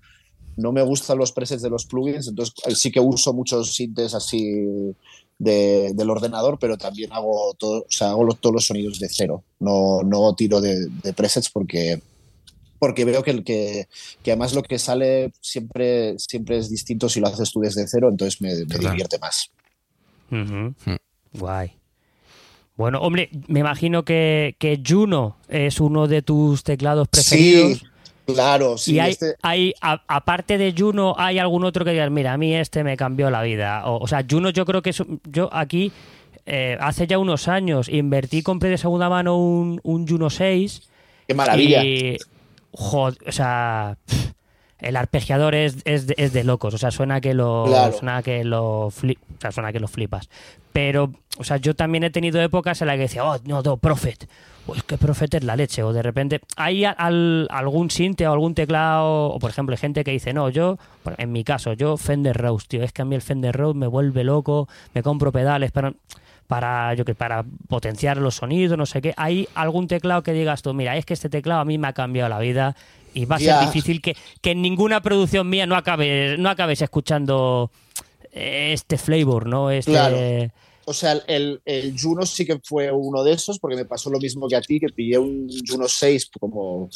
no 0.57 0.73
me 0.73 0.83
gustan 0.83 1.16
los 1.16 1.33
presets 1.33 1.62
de 1.62 1.71
los 1.71 1.87
plugins, 1.87 2.29
entonces 2.29 2.55
sí 2.79 2.90
que 2.90 3.01
uso 3.01 3.33
muchos 3.33 3.75
sintes 3.75 4.14
así 4.14 4.94
del 5.38 6.11
ordenador, 6.11 6.59
pero 6.59 6.77
también 6.77 7.12
hago, 7.12 7.55
todo, 7.55 7.83
o 7.83 7.90
sea, 7.90 8.11
hago 8.11 8.27
todos 8.35 8.55
los 8.55 8.66
sonidos 8.66 8.98
de 8.98 9.09
cero. 9.09 9.44
No, 9.61 10.03
no 10.03 10.35
tiro 10.35 10.61
de, 10.61 10.90
presets 11.16 11.48
porque, 11.48 12.01
porque 12.79 13.05
veo 13.05 13.22
que, 13.22 13.44
que, 13.44 13.88
que, 14.22 14.31
además 14.33 14.55
lo 14.55 14.62
que 14.62 14.79
sale 14.79 15.33
siempre, 15.40 16.18
siempre 16.18 16.59
es 16.59 16.68
distinto 16.68 17.09
si 17.09 17.20
lo 17.20 17.29
haces 17.29 17.53
tú 17.53 17.61
desde 17.61 17.87
cero, 17.87 18.09
entonces 18.11 18.40
me, 18.40 18.55
divierte 18.55 19.18
más. 19.18 19.51
Hmm. 20.31 20.70
Guay. 21.33 21.72
Bueno, 22.77 23.01
hombre, 23.01 23.31
me 23.48 23.61
imagino 23.61 24.05
que, 24.05 24.57
que, 24.59 24.81
Juno 24.87 25.37
es 25.48 25.81
uno 25.81 26.07
de 26.07 26.22
tus 26.22 26.62
teclados 26.62 27.09
preferidos. 27.09 27.79
Sí, 27.79 27.85
Claro, 28.35 28.77
sí. 28.77 28.95
Y 28.95 29.01
hay, 29.01 29.12
este 29.12 29.37
hay 29.43 29.75
aparte 29.81 30.59
de 30.59 30.75
Juno, 30.77 31.14
¿hay 31.17 31.38
algún 31.38 31.64
otro 31.64 31.85
que 31.85 31.93
digas, 31.93 32.11
mira, 32.11 32.35
a 32.35 32.37
mí 32.37 32.55
este 32.55 32.85
me 32.85 32.97
cambió 32.97 33.31
la 33.31 33.43
vida? 33.43 33.83
O, 33.87 34.07
sea, 34.07 34.25
Juno 34.29 34.51
yo 34.51 34.67
creo 34.67 34.83
que 34.83 34.91
es, 34.91 35.03
yo 35.25 35.49
aquí, 35.51 35.93
eh, 36.45 36.77
hace 36.79 37.07
ya 37.07 37.19
unos 37.19 37.49
años, 37.49 37.88
invertí, 37.88 38.43
compré 38.43 38.69
de 38.69 38.77
segunda 38.77 39.09
mano 39.09 39.38
un, 39.38 39.81
un 39.83 40.07
Juno 40.07 40.29
6. 40.29 40.83
¡Qué 41.27 41.35
maravilla! 41.35 41.83
Y, 41.83 42.19
o 42.73 43.12
sea, 43.29 43.97
el 44.79 44.97
arpegiador 44.97 45.55
es, 45.55 45.79
es, 45.85 46.07
de, 46.07 46.14
es, 46.19 46.35
de, 46.35 46.45
locos. 46.45 46.75
O 46.75 46.79
sea, 46.79 46.91
suena 46.91 47.23
que 47.23 47.33
lo, 47.33 47.67
suena 47.93 48.23
que 48.23 48.45
lo, 48.45 48.93
suena 49.51 49.73
que 49.73 49.81
lo 49.81 49.88
flipas. 49.88 50.29
Pero, 50.75 51.12
o 51.38 51.45
sea, 51.45 51.57
yo 51.57 51.75
también 51.75 52.05
he 52.05 52.11
tenido 52.11 52.43
épocas 52.43 52.83
en 52.83 52.88
las 52.88 52.97
que 52.97 53.03
decía, 53.03 53.25
oh, 53.25 53.38
no, 53.45 53.62
no, 53.62 53.79
Prophet 53.79 54.29
pues 54.69 54.83
que 54.83 54.99
Prophet 54.99 55.33
es 55.33 55.45
la 55.45 55.57
leche. 55.57 55.83
O 55.83 55.95
de 55.95 56.03
repente 56.03 56.43
hay 56.55 56.85
algún 56.85 57.91
sinte 57.91 58.29
o 58.29 58.33
algún 58.35 58.55
teclado, 58.55 59.31
o 59.31 59.39
por 59.39 59.49
ejemplo, 59.49 59.73
hay 59.73 59.79
gente 59.79 60.05
que 60.05 60.11
dice, 60.11 60.35
no, 60.35 60.51
yo, 60.51 60.77
en 61.17 61.33
mi 61.33 61.43
caso, 61.43 61.73
yo 61.73 61.97
Fender 61.97 62.37
Rose, 62.37 62.67
tío, 62.69 62.83
es 62.83 62.93
que 62.93 63.01
a 63.01 63.07
mí 63.07 63.15
el 63.15 63.23
Fender 63.23 63.57
Rose 63.57 63.79
me 63.79 63.87
vuelve 63.87 64.25
loco, 64.25 64.69
me 64.93 65.03
compro 65.03 65.33
pedales 65.33 65.73
para, 65.73 65.95
para, 66.47 66.93
yo 66.93 67.07
que, 67.07 67.15
para 67.15 67.47
potenciar 67.67 68.19
los 68.19 68.35
sonidos, 68.35 68.77
no 68.77 68.85
sé 68.85 69.01
qué. 69.01 69.15
¿Hay 69.17 69.49
algún 69.55 69.89
teclado 69.89 70.23
que 70.23 70.35
digas 70.35 70.61
tú, 70.61 70.75
mira, 70.75 70.99
es 70.99 71.07
que 71.07 71.15
este 71.15 71.31
teclado 71.31 71.63
a 71.63 71.65
mí 71.65 71.79
me 71.79 71.89
ha 71.89 71.95
cambiado 71.95 72.29
la 72.29 72.39
vida 72.39 72.77
y 73.15 73.25
va 73.25 73.37
a 73.37 73.39
ser 73.39 73.59
difícil 73.61 74.03
que, 74.03 74.17
en 74.43 74.61
ninguna 74.61 75.01
producción 75.01 75.49
mía 75.49 75.65
no 75.65 75.77
acabes, 75.77 76.39
no 76.39 76.51
acabes 76.51 76.83
escuchando 76.83 77.71
este 78.33 78.99
flavor, 78.99 79.47
¿no? 79.47 79.71
Este, 79.71 80.53
o 80.88 80.94
sea, 80.94 81.12
el, 81.27 81.61
el, 81.66 82.01
Juno 82.01 82.24
sí 82.24 82.46
que 82.46 82.59
fue 82.64 82.90
uno 82.90 83.22
de 83.22 83.33
esos, 83.33 83.59
porque 83.59 83.77
me 83.77 83.85
pasó 83.85 84.09
lo 84.09 84.18
mismo 84.18 84.48
que 84.48 84.57
a 84.57 84.62
ti, 84.62 84.81
que 84.81 84.88
pillé 84.88 85.18
un 85.18 85.46
Juno 85.68 85.87
6 85.87 86.31
como, 86.40 86.88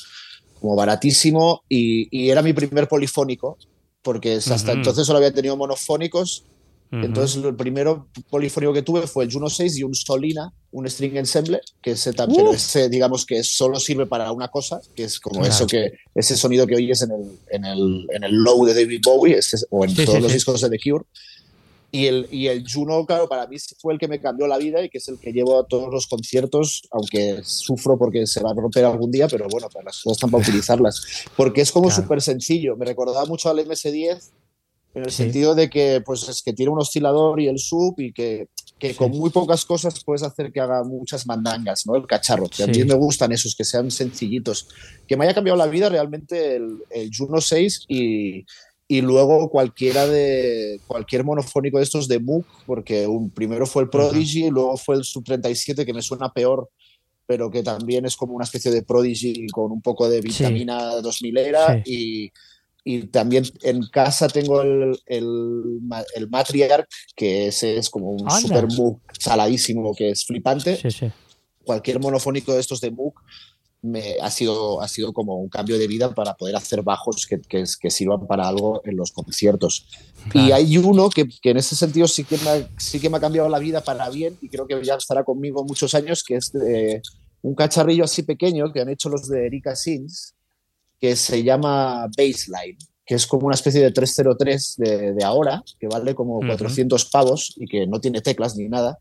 como 0.59 0.75
baratísimo 0.75 1.63
y, 1.69 2.09
y 2.11 2.31
era 2.31 2.41
mi 2.41 2.55
primer 2.55 2.89
polifónico, 2.89 3.59
porque 4.01 4.37
hasta 4.37 4.73
entonces 4.73 5.07
solo 5.07 5.19
había 5.19 5.35
tenido 5.35 5.57
monofónicos. 5.57 6.45
Entonces, 6.91 7.43
el 7.43 7.57
primero 7.57 8.09
polifónico 8.29 8.75
que 8.75 8.83
tuve 8.83 9.07
fue 9.07 9.25
el 9.25 9.33
Juno 9.33 9.49
6 9.49 9.79
y 9.79 9.83
un 9.83 9.95
Solina, 9.95 10.53
un 10.73 10.89
string 10.89 11.17
ensemble, 11.17 11.61
que 11.81 11.93
ese, 11.93 12.13
también, 12.13 12.47
digamos 12.91 13.25
que 13.25 13.43
solo 13.45 13.81
sirve 13.81 14.05
para 14.05 14.31
una 14.31 14.49
cosa, 14.49 14.79
que 14.95 15.05
es 15.05 15.19
como 15.19 15.43
eso 15.47 15.67
que 15.67 15.93
ese 16.15 16.37
sonido 16.37 16.67
que 16.67 16.77
oyes 16.77 17.01
en 17.01 17.13
el, 17.13 17.39
en 17.49 17.65
el, 17.65 18.07
en 18.11 18.25
el 18.25 18.33
low 18.33 18.67
de 18.67 18.75
David 18.75 19.01
Bowie 19.03 19.41
o 19.71 19.85
en 19.87 19.95
todos 19.95 20.21
los 20.21 20.33
discos 20.35 20.61
de 20.61 20.69
The 20.69 20.79
Cure. 20.79 21.05
Y 21.95 22.07
el, 22.07 22.27
y 22.31 22.47
el 22.47 22.65
Juno, 22.67 23.05
claro, 23.05 23.29
para 23.29 23.47
mí 23.47 23.59
fue 23.79 23.93
el 23.93 23.99
que 23.99 24.09
me 24.09 24.19
cambió 24.19 24.47
la 24.47 24.57
vida 24.57 24.83
y 24.83 24.89
que 24.89 24.97
es 24.97 25.09
el 25.09 25.19
que 25.19 25.31
llevo 25.31 25.61
a 25.61 25.67
todos 25.67 25.93
los 25.93 26.07
conciertos, 26.07 26.89
aunque 26.91 27.43
sufro 27.45 27.99
porque 27.99 28.27
se 28.27 28.41
va 28.43 28.53
a 28.53 28.55
romper 28.55 28.87
algún 28.87 29.11
día, 29.11 29.29
pero 29.29 29.47
bueno, 29.51 29.69
para 29.69 29.85
las 29.85 30.01
cosas 30.01 30.17
están 30.17 30.31
para 30.33 30.43
utilizarlas. 30.43 31.27
Porque 31.37 31.61
es 31.61 31.71
como 31.71 31.91
súper 31.91 32.23
sencillo. 32.23 32.79
Me 32.79 32.87
recordaba 32.87 33.27
mucho 33.27 33.51
al 33.51 33.59
MS10 33.59 34.31
en 34.95 35.05
el 35.05 35.11
sentido 35.11 35.55
de 35.55 35.69
que, 35.69 36.03
pues, 36.03 36.27
es 36.31 36.43
que 36.43 36.55
tiene 36.55 36.73
un 36.73 36.81
oscilador 36.81 37.39
y 37.41 37.49
el 37.49 37.59
sub 37.59 37.95
y 37.99 38.15
que, 38.15 38.49
que 38.79 38.95
con 38.95 39.11
muy 39.11 39.29
pocas 39.29 39.67
cosas 39.67 40.03
puedes 40.03 40.23
hacer 40.23 40.51
que 40.51 40.61
haga 40.61 40.85
muchas 40.85 41.27
mandangas, 41.27 41.87
¿no? 41.87 41.95
El 41.95 42.07
cacharro. 42.07 42.49
Que 42.49 42.63
a 42.63 42.69
mí 42.69 42.85
me 42.85 42.95
gustan 42.95 43.33
esos, 43.33 43.55
que 43.55 43.65
sean 43.65 43.91
sencillitos. 43.91 44.69
Que 45.07 45.19
me 45.19 45.27
haya 45.27 45.35
cambiado 45.35 45.59
la 45.59 45.67
vida 45.67 45.91
realmente 45.91 46.57
el, 46.57 46.79
el 46.89 47.11
Juno 47.15 47.43
6 47.43 47.85
y 47.89 48.47
y 48.93 49.01
luego 49.01 49.49
cualquiera 49.49 50.07
de 50.07 50.79
cualquier 50.87 51.25
monofónico 51.25 51.79
de 51.79 51.85
estos 51.85 52.09
de 52.09 52.19
Moog, 52.21 52.45
porque 52.67 53.07
un, 53.07 53.31
primero 53.31 53.65
fue 53.65 53.85
el 53.85 53.89
Prodigy, 53.89 54.45
y 54.45 54.51
luego 54.51 54.77
fue 54.77 54.97
el 54.97 55.05
Sub 55.05 55.25
37 55.25 55.87
que 55.87 55.95
me 55.95 56.03
suena 56.03 56.31
peor, 56.31 56.69
pero 57.25 57.51
que 57.51 57.63
también 57.63 58.05
es 58.05 58.17
como 58.17 58.35
una 58.35 58.45
especie 58.45 58.71
de 58.71 58.83
Prodigy 58.83 59.47
con 59.47 59.73
un 59.73 59.81
poco 59.81 60.11
de 60.11 60.21
vitamina 60.21 60.97
2000 61.01 61.39
era 61.39 61.83
y, 61.87 62.31
y, 62.85 63.05
también 63.05 63.45
en 63.63 63.81
casa 63.87 64.29
tengo 64.29 64.61
el, 64.61 64.99
el, 65.07 65.81
el 66.15 66.29
Matriarch, 66.29 66.87
que 67.17 67.47
ese 67.47 67.79
es 67.79 67.89
como 67.89 68.11
un 68.11 68.31
super 68.31 68.67
Moog 68.77 69.01
saladísimo 69.19 69.95
que 69.95 70.11
es 70.11 70.27
flipante. 70.27 70.79
Cualquier 71.65 71.99
monofónico 71.99 72.53
de 72.53 72.61
estos 72.61 72.83
de 72.83 72.91
Moog 72.91 73.15
me, 73.83 74.17
ha, 74.21 74.31
sido, 74.31 74.81
ha 74.81 74.89
sido 74.89 75.13
como 75.13 75.37
un 75.37 75.49
cambio 75.49 75.77
de 75.77 75.89
vida 75.89 76.15
para 76.15 76.35
poder 76.35 76.55
hacer 76.55 76.83
bajos 76.83 77.27
que, 77.27 77.41
que, 77.41 77.91
sirvan 77.91 78.27
para 78.27 78.47
algo 78.47 78.81
en 78.85 78.97
los 78.97 79.11
conciertos. 79.11 79.87
Y 80.33 80.53
hay 80.53 80.79
uno 80.79 81.11
que, 81.11 81.29
que, 81.29 81.51
en 81.51 81.57
ese 81.57 81.75
sentido 81.75 82.07
sí 82.07 82.23
que, 82.23 82.39
me 82.39 82.51
ha, 82.51 82.69
sí 82.79 83.01
que 83.01 83.11
me 83.11 83.17
ha 83.17 83.21
cambiado 83.21 83.49
la 83.49 83.59
vida 83.59 83.81
para 83.81 84.09
bien 84.09 84.39
y 84.41 84.49
creo 84.49 84.67
que 84.67 84.83
ya 84.85 84.95
estará 84.95 85.25
conmigo 85.25 85.65
muchos 85.65 85.95
años, 85.95 86.23
que 86.23 86.37
es 86.37 86.53
un 87.43 87.55
cacharrillo 87.57 88.05
así 88.05 88.23
pequeño 88.23 88.73
que 88.73 88.81
han 88.81 88.89
hecho 88.89 89.09
los 89.09 89.29
de 89.29 89.47
Erika 89.47 89.75
Sins, 89.75 90.35
que 91.01 91.17
se 91.17 91.43
llama 91.43 92.07
Baseline, 92.17 92.79
que 93.05 93.17
es 93.17 93.27
como 93.27 93.47
una 93.47 93.57
especie 93.57 93.81
de 93.81 93.91
303 93.91 94.75
de, 94.77 95.13
de 95.15 95.25
ahora, 95.25 95.61
que 95.81 95.89
vale 95.89 96.15
como 96.15 96.39
400 96.39 97.05
pavos 97.07 97.53
y 97.57 97.67
que 97.67 97.89
no 97.89 98.01
tiene 98.01 98.21
teclas 98.21 98.57
ni 98.57 98.69
nada 98.69 99.01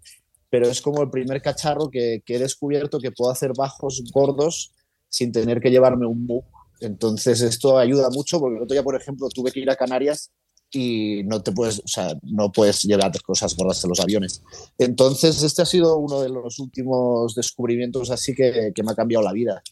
pero 0.52 0.68
es 0.68 0.82
como 0.82 1.02
el 1.02 1.10
primer 1.10 1.42
cacharro 1.42 1.90
que, 1.90 2.22
he 2.28 2.38
descubierto 2.40 3.00
que 3.00 3.14
puedo 3.14 3.32
hacer 3.32 3.54
bajos 3.58 4.04
gordos 4.14 4.74
sin 5.08 5.32
tener 5.32 5.62
que 5.62 5.72
llevarme 5.72 6.06
un 6.06 6.26
MOOC. 6.26 6.46
Entonces 6.82 7.40
esto 7.42 7.78
ayuda 7.78 8.10
mucho 8.10 8.40
porque 8.40 8.58
el 8.58 8.64
otro 8.64 8.74
día, 8.74 8.84
por 8.84 8.96
ejemplo, 8.96 9.30
tuve 9.30 9.52
que 9.52 9.62
ir 9.62 9.70
a 9.70 9.78
Canarias 9.78 10.30
y 10.70 11.24
no 11.24 11.42
te 11.42 11.54
puedes, 11.54 11.80
o 11.80 11.88
sea, 11.88 12.18
no 12.24 12.52
puedes 12.52 12.84
llevar 12.84 13.14
cosas 13.22 13.56
gordas 13.56 13.82
en 13.86 13.92
los 13.92 14.02
aviones. 14.02 14.44
Entonces 14.78 15.42
este 15.42 15.62
ha 15.62 15.66
sido 15.66 15.96
uno 15.96 16.22
de 16.22 16.30
los 16.30 16.60
últimos 16.60 17.34
descubrimientos 17.34 18.12
así 18.12 18.36
que, 18.36 18.74
me 18.84 18.92
ha 18.92 18.96
cambiado 18.96 19.24
la 19.24 19.32
vida. 19.32 19.64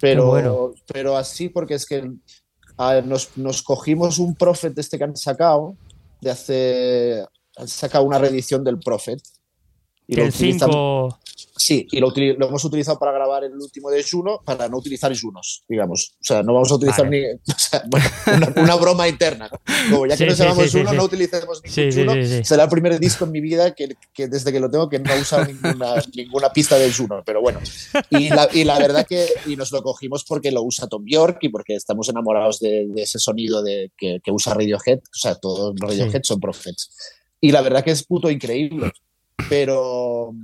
Pero, 0.00 0.74
pero 0.90 1.18
así 1.18 1.50
porque 1.50 1.74
es 1.74 1.84
que 1.84 2.10
nos, 3.04 3.36
nos, 3.36 3.62
cogimos 3.62 4.18
un 4.18 4.34
Prophet 4.34 4.78
este 4.78 4.96
que 4.96 5.04
han 5.04 5.16
sacado, 5.16 5.76
de 6.22 6.30
hace, 6.30 7.24
han 7.56 7.68
sacado 7.68 8.04
una 8.04 8.18
reedición 8.18 8.64
del 8.64 8.78
Prophet 8.78 9.20
y 10.06 10.20
el 10.20 10.32
5 10.32 11.18
Sí, 11.56 11.86
y 11.92 12.00
lo, 12.00 12.12
hemos 12.16 12.64
utilizado 12.64 12.98
para 12.98 13.12
grabar 13.12 13.44
el 13.44 13.52
último 13.52 13.90
de 13.90 14.02
Juno 14.02 14.40
para 14.44 14.68
no 14.68 14.78
utilizar 14.78 15.16
Junos, 15.16 15.64
digamos. 15.68 16.14
O 16.20 16.24
sea, 16.24 16.42
no 16.42 16.54
vamos 16.54 16.72
a 16.72 16.74
utilizar 16.74 17.08
ni. 17.08 17.20
una, 18.56 18.74
broma 18.76 19.06
interna, 19.06 19.48
¿no? 19.48 19.60
Como 19.90 20.06
ya 20.06 20.16
que 20.16 20.26
no 20.26 20.32
llamamos 20.32 20.72
Juno, 20.72 20.92
no 20.92 21.04
utilicemos 21.04 21.62
ningún 21.62 21.92
Juno. 21.92 22.44
Será 22.44 22.64
el 22.64 22.68
primer 22.68 22.98
disco 22.98 23.26
en 23.26 23.32
mi 23.32 23.40
vida 23.40 23.74
que, 23.74 23.94
que, 24.12 24.28
desde 24.28 24.50
que 24.50 24.60
lo 24.60 24.70
tengo 24.70 24.88
que 24.88 24.98
no 24.98 25.12
he 25.12 25.20
usado 25.20 25.44
ninguna, 25.44 25.94
ninguna 26.16 26.52
pista 26.52 26.76
de 26.78 26.92
Juno, 26.92 27.22
pero 27.24 27.40
bueno. 27.40 27.60
Y 28.10 28.30
la, 28.30 28.48
y 28.52 28.64
la, 28.64 28.78
verdad 28.78 29.06
que 29.06 29.28
y 29.46 29.54
nos 29.54 29.72
lo 29.72 29.82
cogimos 29.82 30.24
porque 30.24 30.50
lo 30.50 30.62
usa 30.62 30.88
Tom 30.88 31.04
York 31.06 31.38
y 31.42 31.50
porque 31.50 31.76
estamos 31.76 32.08
enamorados 32.08 32.60
de, 32.60 32.90
ese 32.96 33.18
sonido 33.18 33.62
de, 33.62 33.92
que, 33.96 34.20
que, 34.24 34.32
usa 34.32 34.54
Radiohead. 34.54 34.98
O 34.98 35.18
sea, 35.18 35.34
todos 35.34 35.74
los 35.78 35.90
Radiohead 35.90 36.22
son 36.24 36.40
Prophets. 36.40 36.92
Y 37.40 37.52
la 37.52 37.60
verdad 37.60 37.84
que 37.84 37.90
es 37.90 38.04
puto 38.04 38.30
increíble 38.30 38.90
pero, 39.48 40.34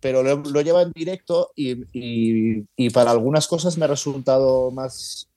pero 0.00 0.22
lo, 0.22 0.36
lo 0.36 0.60
lleva 0.60 0.82
en 0.82 0.92
directo 0.92 1.50
y, 1.54 1.72
y, 1.92 2.64
y, 2.76 2.90
para 2.90 3.10
algunas 3.10 3.46
cosas 3.46 3.76
me 3.78 3.84
ha 3.84 3.88
resultado 3.88 4.70
más 4.70 5.28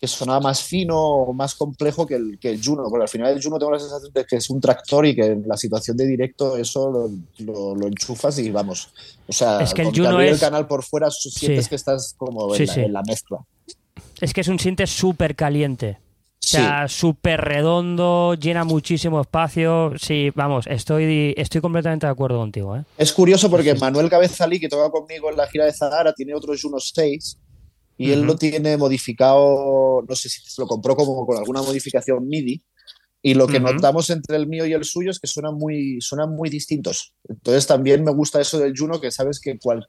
que 0.00 0.08
sonaba 0.08 0.40
más 0.40 0.62
fino 0.62 0.98
o 0.98 1.32
más 1.32 1.54
complejo 1.54 2.06
que 2.06 2.16
el, 2.16 2.38
que 2.38 2.50
el 2.50 2.60
Juno, 2.62 2.84
porque 2.90 3.04
al 3.04 3.08
final 3.08 3.32
el 3.32 3.42
Juno 3.42 3.58
tengo 3.58 3.72
la 3.72 3.78
sensación 3.78 4.12
de 4.12 4.24
que 4.24 4.36
es 4.36 4.50
un 4.50 4.60
tractor 4.60 5.06
y 5.06 5.14
que 5.14 5.26
en 5.26 5.44
la 5.46 5.56
situación 5.56 5.96
de 5.96 6.06
directo 6.06 6.56
eso 6.56 6.90
lo, 6.90 7.10
lo, 7.38 7.74
lo 7.74 7.86
enchufas 7.86 8.38
y 8.38 8.50
vamos. 8.50 8.90
O 9.26 9.32
sea, 9.32 9.62
es 9.62 9.72
que 9.72 9.82
el, 9.82 9.88
Juno 9.88 10.20
es... 10.20 10.32
el 10.32 10.40
canal 10.40 10.66
por 10.66 10.82
fuera 10.82 11.10
sientes 11.10 11.64
sí. 11.64 11.68
que 11.70 11.76
estás 11.76 12.14
como 12.18 12.54
en, 12.54 12.58
sí, 12.58 12.66
la, 12.66 12.74
sí. 12.74 12.80
en, 12.80 12.92
la, 12.92 13.02
mezcla. 13.02 13.38
Es 14.20 14.34
que 14.34 14.40
es 14.42 14.48
un 14.48 14.58
siente 14.58 14.86
súper 14.86 15.34
caliente. 15.36 15.98
O 16.44 16.56
sea, 16.56 16.88
súper 16.88 17.40
redondo, 17.40 18.34
llena 18.34 18.64
muchísimo 18.64 19.20
espacio. 19.20 19.92
Sí, 19.98 20.30
vamos, 20.34 20.66
estoy, 20.66 21.34
estoy 21.36 21.60
completamente 21.60 22.06
de 22.06 22.12
acuerdo 22.12 22.38
contigo. 22.38 22.76
¿eh? 22.76 22.84
Es 22.98 23.12
curioso 23.12 23.50
porque 23.50 23.74
Manuel 23.74 24.10
Cabezalí, 24.10 24.60
que 24.60 24.68
toca 24.68 24.90
conmigo 24.90 25.30
en 25.30 25.36
la 25.36 25.46
gira 25.46 25.64
de 25.64 25.72
Zahara, 25.72 26.12
tiene 26.12 26.34
otros 26.34 26.60
Juno 26.60 26.78
6 26.78 27.38
y 27.96 28.06
uh 28.06 28.10
-huh. 28.10 28.12
él 28.12 28.22
lo 28.22 28.36
tiene 28.36 28.76
modificado, 28.76 30.04
no 30.08 30.14
sé 30.14 30.28
si 30.28 30.40
se 30.42 30.60
lo 30.60 30.66
compró 30.66 30.94
como 30.96 31.26
con 31.26 31.38
alguna 31.38 31.62
modificación 31.62 32.26
MIDI. 32.28 32.62
Y 33.22 33.32
lo 33.34 33.46
que 33.46 33.56
uh 33.56 33.60
-huh. 33.60 33.74
notamos 33.74 34.10
entre 34.10 34.36
el 34.36 34.46
mío 34.46 34.66
y 34.66 34.74
el 34.74 34.84
suyo 34.84 35.10
es 35.10 35.18
que 35.18 35.26
suenan 35.26 35.54
muy, 35.54 35.98
suenan 36.00 36.30
muy 36.36 36.50
distintos. 36.50 37.14
Entonces 37.26 37.66
también 37.66 38.04
me 38.04 38.12
gusta 38.12 38.38
eso 38.40 38.58
del 38.58 38.74
Juno, 38.76 39.00
que 39.00 39.10
sabes 39.10 39.40
que, 39.40 39.58
cual, 39.58 39.88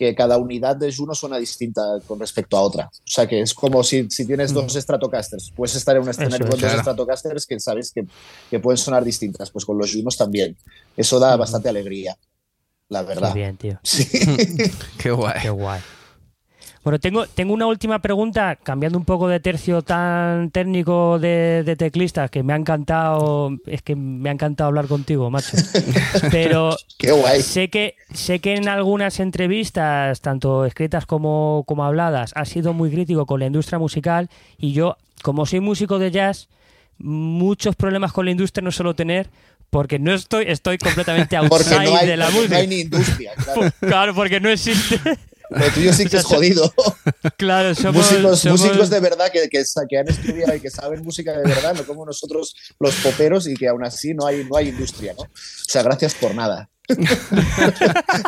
que, 0.00 0.14
cada 0.14 0.38
unidad 0.38 0.76
de 0.76 0.90
Juno 0.94 1.14
suena 1.14 1.36
distinta 1.36 1.82
con 2.06 2.18
respecto 2.18 2.56
a 2.56 2.62
otra. 2.62 2.86
O 2.86 3.10
sea 3.10 3.26
que 3.26 3.42
es 3.42 3.52
como 3.52 3.84
si, 3.84 4.08
si 4.10 4.26
tienes 4.26 4.52
dos 4.54 4.72
Stratocasters, 4.72 5.52
puedes 5.54 5.76
estar 5.76 5.94
en 5.94 6.02
un 6.02 6.08
escenario 6.08 6.48
con 6.48 6.58
dos 6.58 6.72
Stratocasters 6.72 7.46
que 7.46 7.60
sabes 7.60 7.92
que, 7.92 8.06
que, 8.50 8.58
pueden 8.58 8.78
sonar 8.78 9.04
distintas, 9.04 9.50
pues 9.50 9.66
con 9.66 9.76
los 9.76 9.92
Junos 9.92 10.16
también. 10.16 10.56
Eso 10.96 11.18
da 11.18 11.36
bastante 11.36 11.68
alegría, 11.68 12.16
la 12.88 13.02
verdad. 13.02 13.34
Qué 13.34 13.38
bien, 13.38 13.56
tío. 13.58 13.78
Sí. 13.82 14.08
Qué 14.98 15.10
guay. 15.10 15.40
Qué 15.42 15.50
guay. 15.50 15.80
Bueno, 16.82 16.98
tengo, 16.98 17.26
tengo 17.26 17.52
una 17.52 17.66
última 17.66 17.98
pregunta, 17.98 18.56
cambiando 18.56 18.98
un 18.98 19.04
poco 19.04 19.28
de 19.28 19.38
tercio 19.38 19.82
tan 19.82 20.50
técnico 20.50 21.18
de, 21.18 21.62
de, 21.62 21.76
teclistas, 21.76 22.30
que 22.30 22.42
me 22.42 22.54
ha 22.54 22.56
encantado, 22.56 23.50
es 23.66 23.82
que 23.82 23.94
me 23.94 24.30
ha 24.30 24.32
encantado 24.32 24.68
hablar 24.68 24.86
contigo, 24.86 25.30
macho. 25.30 25.58
Pero 26.30 26.74
Qué 26.96 27.12
guay. 27.12 27.42
sé 27.42 27.68
que 27.68 27.96
sé 28.14 28.38
que 28.38 28.54
en 28.54 28.66
algunas 28.68 29.20
entrevistas, 29.20 30.22
tanto 30.22 30.64
escritas 30.64 31.04
como, 31.04 31.64
como 31.66 31.84
habladas, 31.84 32.32
has 32.34 32.48
sido 32.48 32.72
muy 32.72 32.90
crítico 32.90 33.26
con 33.26 33.40
la 33.40 33.46
industria 33.46 33.78
musical 33.78 34.30
y 34.56 34.72
yo, 34.72 34.96
como 35.22 35.44
soy 35.44 35.60
músico 35.60 35.98
de 35.98 36.10
jazz, 36.10 36.48
muchos 36.96 37.76
problemas 37.76 38.12
con 38.12 38.24
la 38.24 38.30
industria 38.30 38.64
no 38.64 38.70
suelo 38.70 38.94
tener 38.94 39.28
porque 39.70 39.98
no 39.98 40.12
estoy, 40.12 40.44
estoy 40.48 40.78
completamente 40.78 41.36
outside 41.36 41.84
no 41.84 41.96
hay, 41.96 42.06
de 42.06 42.16
la 42.16 42.30
música. 42.30 42.54
No 42.54 42.60
hay 42.60 42.66
ni 42.66 42.80
industria, 42.80 43.32
claro. 43.44 43.72
claro, 43.80 44.14
porque 44.14 44.40
no 44.40 44.50
existe. 44.50 45.00
Lo 45.50 45.66
tuyo 45.70 45.92
sí 45.92 46.06
que 46.10 46.16
es 46.18 46.24
jodido. 46.24 46.72
Claro, 47.36 47.74
somos 47.74 48.10
músicos, 48.10 48.40
somos... 48.40 48.60
músicos 48.60 48.90
de 48.90 49.00
verdad 49.00 49.30
que, 49.32 49.48
que, 49.48 49.64
que, 49.88 49.98
han 49.98 50.08
estudiado 50.08 50.54
y 50.54 50.60
que 50.60 50.70
saben 50.70 51.02
música 51.02 51.32
de 51.32 51.42
verdad, 51.42 51.74
no 51.74 51.84
como 51.84 52.04
nosotros 52.04 52.54
los 52.78 52.94
poperos 52.96 53.46
y 53.46 53.54
que 53.54 53.68
aún 53.68 53.84
así 53.84 54.14
no 54.14 54.26
hay, 54.26 54.44
no 54.44 54.56
hay 54.56 54.68
industria, 54.68 55.14
¿no? 55.14 55.22
O 55.22 55.28
sea, 55.68 55.82
gracias 55.82 56.14
por 56.14 56.34
nada. 56.34 56.68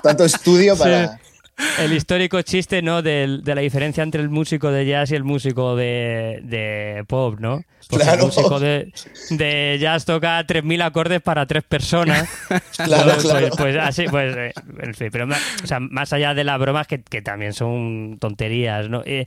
Tanto 0.03 0.25
estudio 0.25 0.77
para... 0.77 1.19
Sí 1.19 1.32
el 1.79 1.93
histórico 1.93 2.41
chiste, 2.43 2.83
¿no? 2.83 3.03
De, 3.03 3.41
de, 3.43 3.55
la 3.55 3.61
diferencia 3.61 4.03
entre 4.03 4.23
el 4.23 4.29
músico 4.29 4.71
de 4.71 4.87
jazz 4.87 5.11
y 5.11 5.15
el 5.15 5.25
músico 5.25 5.77
de, 5.77 6.41
de 6.45 7.05
pop, 7.07 7.39
¿no? 7.39 7.63
Porque 7.89 8.05
claro. 8.05 8.21
el 8.21 8.27
músico 8.27 8.61
de, 8.61 8.93
de 9.31 9.79
jazz 9.81 10.05
toca 10.05 10.45
3.000 10.47 10.83
acordes 10.83 11.21
para 11.21 11.47
tres 11.47 11.63
personas. 11.65 12.29
claro, 12.77 13.13
pues, 13.13 13.23
claro. 13.25 13.49
Pues, 13.49 13.57
pues, 13.57 13.77
así, 13.77 14.07
pues, 14.09 14.37
eh, 14.37 14.53
en 14.81 14.95
fin, 14.95 15.09
pero 15.13 15.27
o 15.27 15.67
sea, 15.67 15.81
más 15.81 16.13
allá 16.13 16.35
de 16.35 16.45
las 16.45 16.59
bromas 16.59 16.87
que, 16.87 17.03
que 17.03 17.23
también 17.23 17.53
son 17.53 18.19
tonterías, 18.19 18.89
¿no? 18.89 19.03
Eh, 19.05 19.27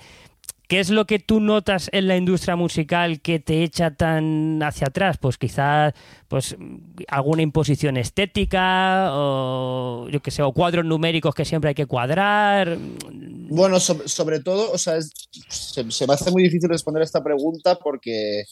¿Qué 0.67 0.79
es 0.79 0.89
lo 0.89 1.05
que 1.05 1.19
tú 1.19 1.39
notas 1.39 1.89
en 1.91 2.07
la 2.07 2.17
industria 2.17 2.55
musical 2.55 3.21
que 3.21 3.39
te 3.39 3.63
echa 3.63 3.91
tan 3.91 4.61
hacia 4.63 4.87
atrás? 4.87 5.17
Pues 5.19 5.37
quizás 5.37 5.93
pues, 6.27 6.55
alguna 7.07 7.41
imposición 7.41 7.97
estética 7.97 9.09
o 9.11 10.07
yo 10.09 10.21
que 10.21 10.31
sé, 10.31 10.41
o 10.41 10.51
cuadros 10.53 10.85
numéricos 10.85 11.35
que 11.35 11.45
siempre 11.45 11.69
hay 11.69 11.75
que 11.75 11.85
cuadrar. 11.85 12.77
Bueno, 13.49 13.79
sobre, 13.79 14.39
todo, 14.39 14.71
o 14.71 14.77
sea, 14.77 14.95
se, 15.01 15.83
me 15.83 16.13
hace 16.13 16.31
muy 16.31 16.43
difícil 16.43 16.69
responder 16.69 17.03
esta 17.03 17.23
pregunta 17.23 17.75
porque 17.75 18.43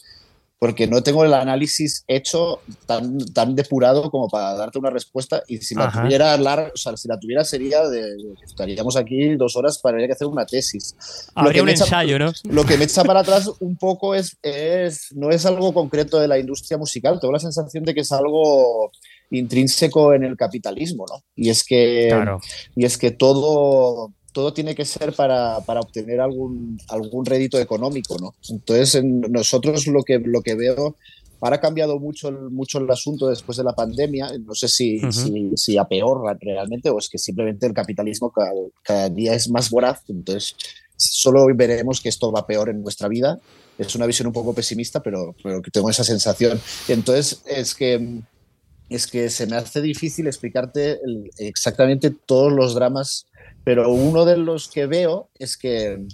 porque 0.58 0.86
no 0.86 1.02
tengo 1.02 1.24
el 1.24 1.34
análisis 1.34 2.04
hecho 2.06 2.60
tan, 2.86 3.18
tan 3.32 3.54
depurado 3.54 4.10
como 4.10 4.28
para 4.28 4.54
darte 4.54 4.78
una 4.78 4.90
respuesta 4.90 5.42
y 5.46 5.58
si 5.58 5.74
la 5.74 5.86
Ajá. 5.86 6.02
tuviera 6.02 6.36
larga, 6.38 6.70
o 6.72 6.76
sea, 6.76 6.96
si 6.96 7.08
la 7.08 7.18
tuviera 7.18 7.44
sería 7.44 7.86
de, 7.88 8.16
estaríamos 8.42 8.96
aquí 8.96 9.34
dos 9.36 9.56
horas 9.56 9.78
para 9.78 10.02
a 10.02 10.12
hacer 10.12 10.26
una 10.26 10.46
tesis. 10.46 10.94
Habría 11.34 11.62
un 11.62 11.68
echa, 11.68 11.84
ensayo, 11.84 12.18
¿no? 12.18 12.32
Lo 12.44 12.64
que 12.64 12.78
me 12.78 12.84
echa 12.84 13.04
para 13.04 13.20
atrás 13.20 13.50
un 13.60 13.76
poco 13.76 14.14
es, 14.14 14.38
es, 14.42 15.08
no 15.14 15.30
es 15.30 15.44
algo 15.44 15.74
concreto 15.74 16.18
de 16.18 16.28
la 16.28 16.38
industria 16.38 16.78
musical, 16.78 17.18
tengo 17.20 17.32
la 17.32 17.40
sensación 17.40 17.84
de 17.84 17.94
que 17.94 18.00
es 18.00 18.12
algo 18.12 18.90
intrínseco 19.30 20.14
en 20.14 20.24
el 20.24 20.36
capitalismo, 20.36 21.04
¿no? 21.08 21.22
Y 21.34 21.50
es 21.50 21.64
que, 21.64 22.08
claro. 22.08 22.40
y 22.74 22.84
es 22.84 22.96
que 22.96 23.10
todo 23.10 24.12
todo 24.34 24.52
tiene 24.52 24.74
que 24.74 24.84
ser 24.84 25.14
para, 25.14 25.60
para, 25.60 25.80
obtener 25.80 26.20
algún, 26.20 26.78
algún 26.88 27.24
rédito 27.24 27.58
económico, 27.58 28.18
¿no? 28.20 28.34
Entonces, 28.50 28.96
en 28.96 29.20
nosotros 29.20 29.86
lo 29.86 30.02
que, 30.02 30.18
lo 30.18 30.42
que 30.42 30.56
veo, 30.56 30.96
ahora 31.40 31.56
ha 31.56 31.60
cambiado 31.60 32.00
mucho 32.00 32.28
el, 32.28 32.50
mucho 32.50 32.78
el 32.78 32.90
asunto 32.90 33.28
después 33.28 33.56
de 33.56 33.64
la 33.64 33.74
pandemia, 33.74 34.36
no 34.44 34.54
sé 34.54 34.68
si, 34.68 34.96
uh 34.96 35.08
-huh. 35.08 35.12
si, 35.12 35.56
si, 35.56 35.78
a 35.78 35.84
peor 35.84 36.20
realmente 36.40 36.90
o 36.90 36.98
es 36.98 37.08
que 37.08 37.16
simplemente 37.16 37.64
el 37.66 37.72
capitalismo 37.72 38.30
cada, 38.30 38.50
cada 38.82 39.08
día 39.08 39.34
es 39.34 39.48
más 39.48 39.70
voraz, 39.70 40.02
entonces 40.08 40.56
solo 40.96 41.46
veremos 41.54 42.00
que 42.00 42.08
esto 42.08 42.32
va 42.32 42.46
peor 42.46 42.68
en 42.70 42.82
nuestra 42.82 43.08
vida. 43.08 43.38
Es 43.78 43.94
una 43.94 44.06
visión 44.06 44.26
un 44.26 44.32
poco 44.32 44.52
pesimista, 44.52 45.00
pero, 45.00 45.34
pero 45.42 45.62
tengo 45.72 45.90
esa 45.90 46.04
sensación. 46.04 46.60
Entonces, 46.88 47.42
es 47.46 47.74
que 47.74 48.20
es 48.88 49.06
que 49.06 49.30
se 49.30 49.46
me 49.46 49.56
hace 49.56 49.80
difícil 49.80 50.26
explicarte 50.26 51.00
el, 51.02 51.30
exactamente 51.38 52.10
todos 52.10 52.52
los 52.52 52.74
dramas 52.74 53.26
pero 53.64 53.90
uno 53.90 54.24
de 54.24 54.36
los 54.36 54.68
que 54.68 54.86
veo 54.86 55.30
es 55.38 55.56
que 55.56 56.06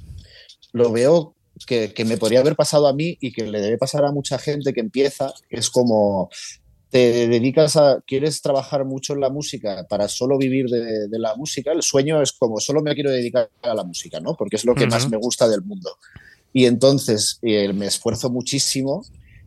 lo 0.72 0.92
veo 0.92 1.34
que, 1.66 1.92
que, 1.92 2.04
me 2.04 2.16
podría 2.16 2.40
haber 2.40 2.56
pasado 2.56 2.86
a 2.86 2.94
mí 2.94 3.18
y 3.20 3.32
que 3.32 3.46
le 3.46 3.60
debe 3.60 3.76
pasar 3.76 4.04
a 4.04 4.12
mucha 4.12 4.38
gente 4.38 4.72
que 4.72 4.80
empieza, 4.80 5.34
es 5.50 5.68
como 5.68 6.30
te 6.90 7.28
dedicas 7.28 7.76
a, 7.76 8.02
quieres 8.06 8.42
trabajar 8.42 8.84
mucho 8.84 9.12
en 9.14 9.20
la 9.20 9.30
música 9.30 9.86
para 9.88 10.08
solo 10.08 10.36
vivir 10.36 10.66
de, 10.66 11.08
de 11.08 11.18
la 11.18 11.36
música, 11.36 11.72
el 11.72 11.82
sueño 11.82 12.20
es 12.20 12.32
como 12.32 12.58
solo 12.58 12.82
me 12.82 12.94
quiero 12.94 13.10
dedicar 13.10 13.48
a 13.62 13.74
la 13.74 13.84
música, 13.84 14.20
¿no? 14.20 14.34
Porque 14.34 14.56
es 14.56 14.64
lo 14.64 14.74
que 14.74 14.84
uh 14.84 14.86
-huh. 14.86 14.90
más 14.90 15.08
me 15.08 15.16
gusta 15.16 15.48
del 15.48 15.62
mundo. 15.62 15.96
Y 16.52 16.66
entonces 16.66 17.38
eh, 17.42 17.72
me 17.72 17.86
esfuerzo 17.86 18.28
muchísimo 18.28 19.04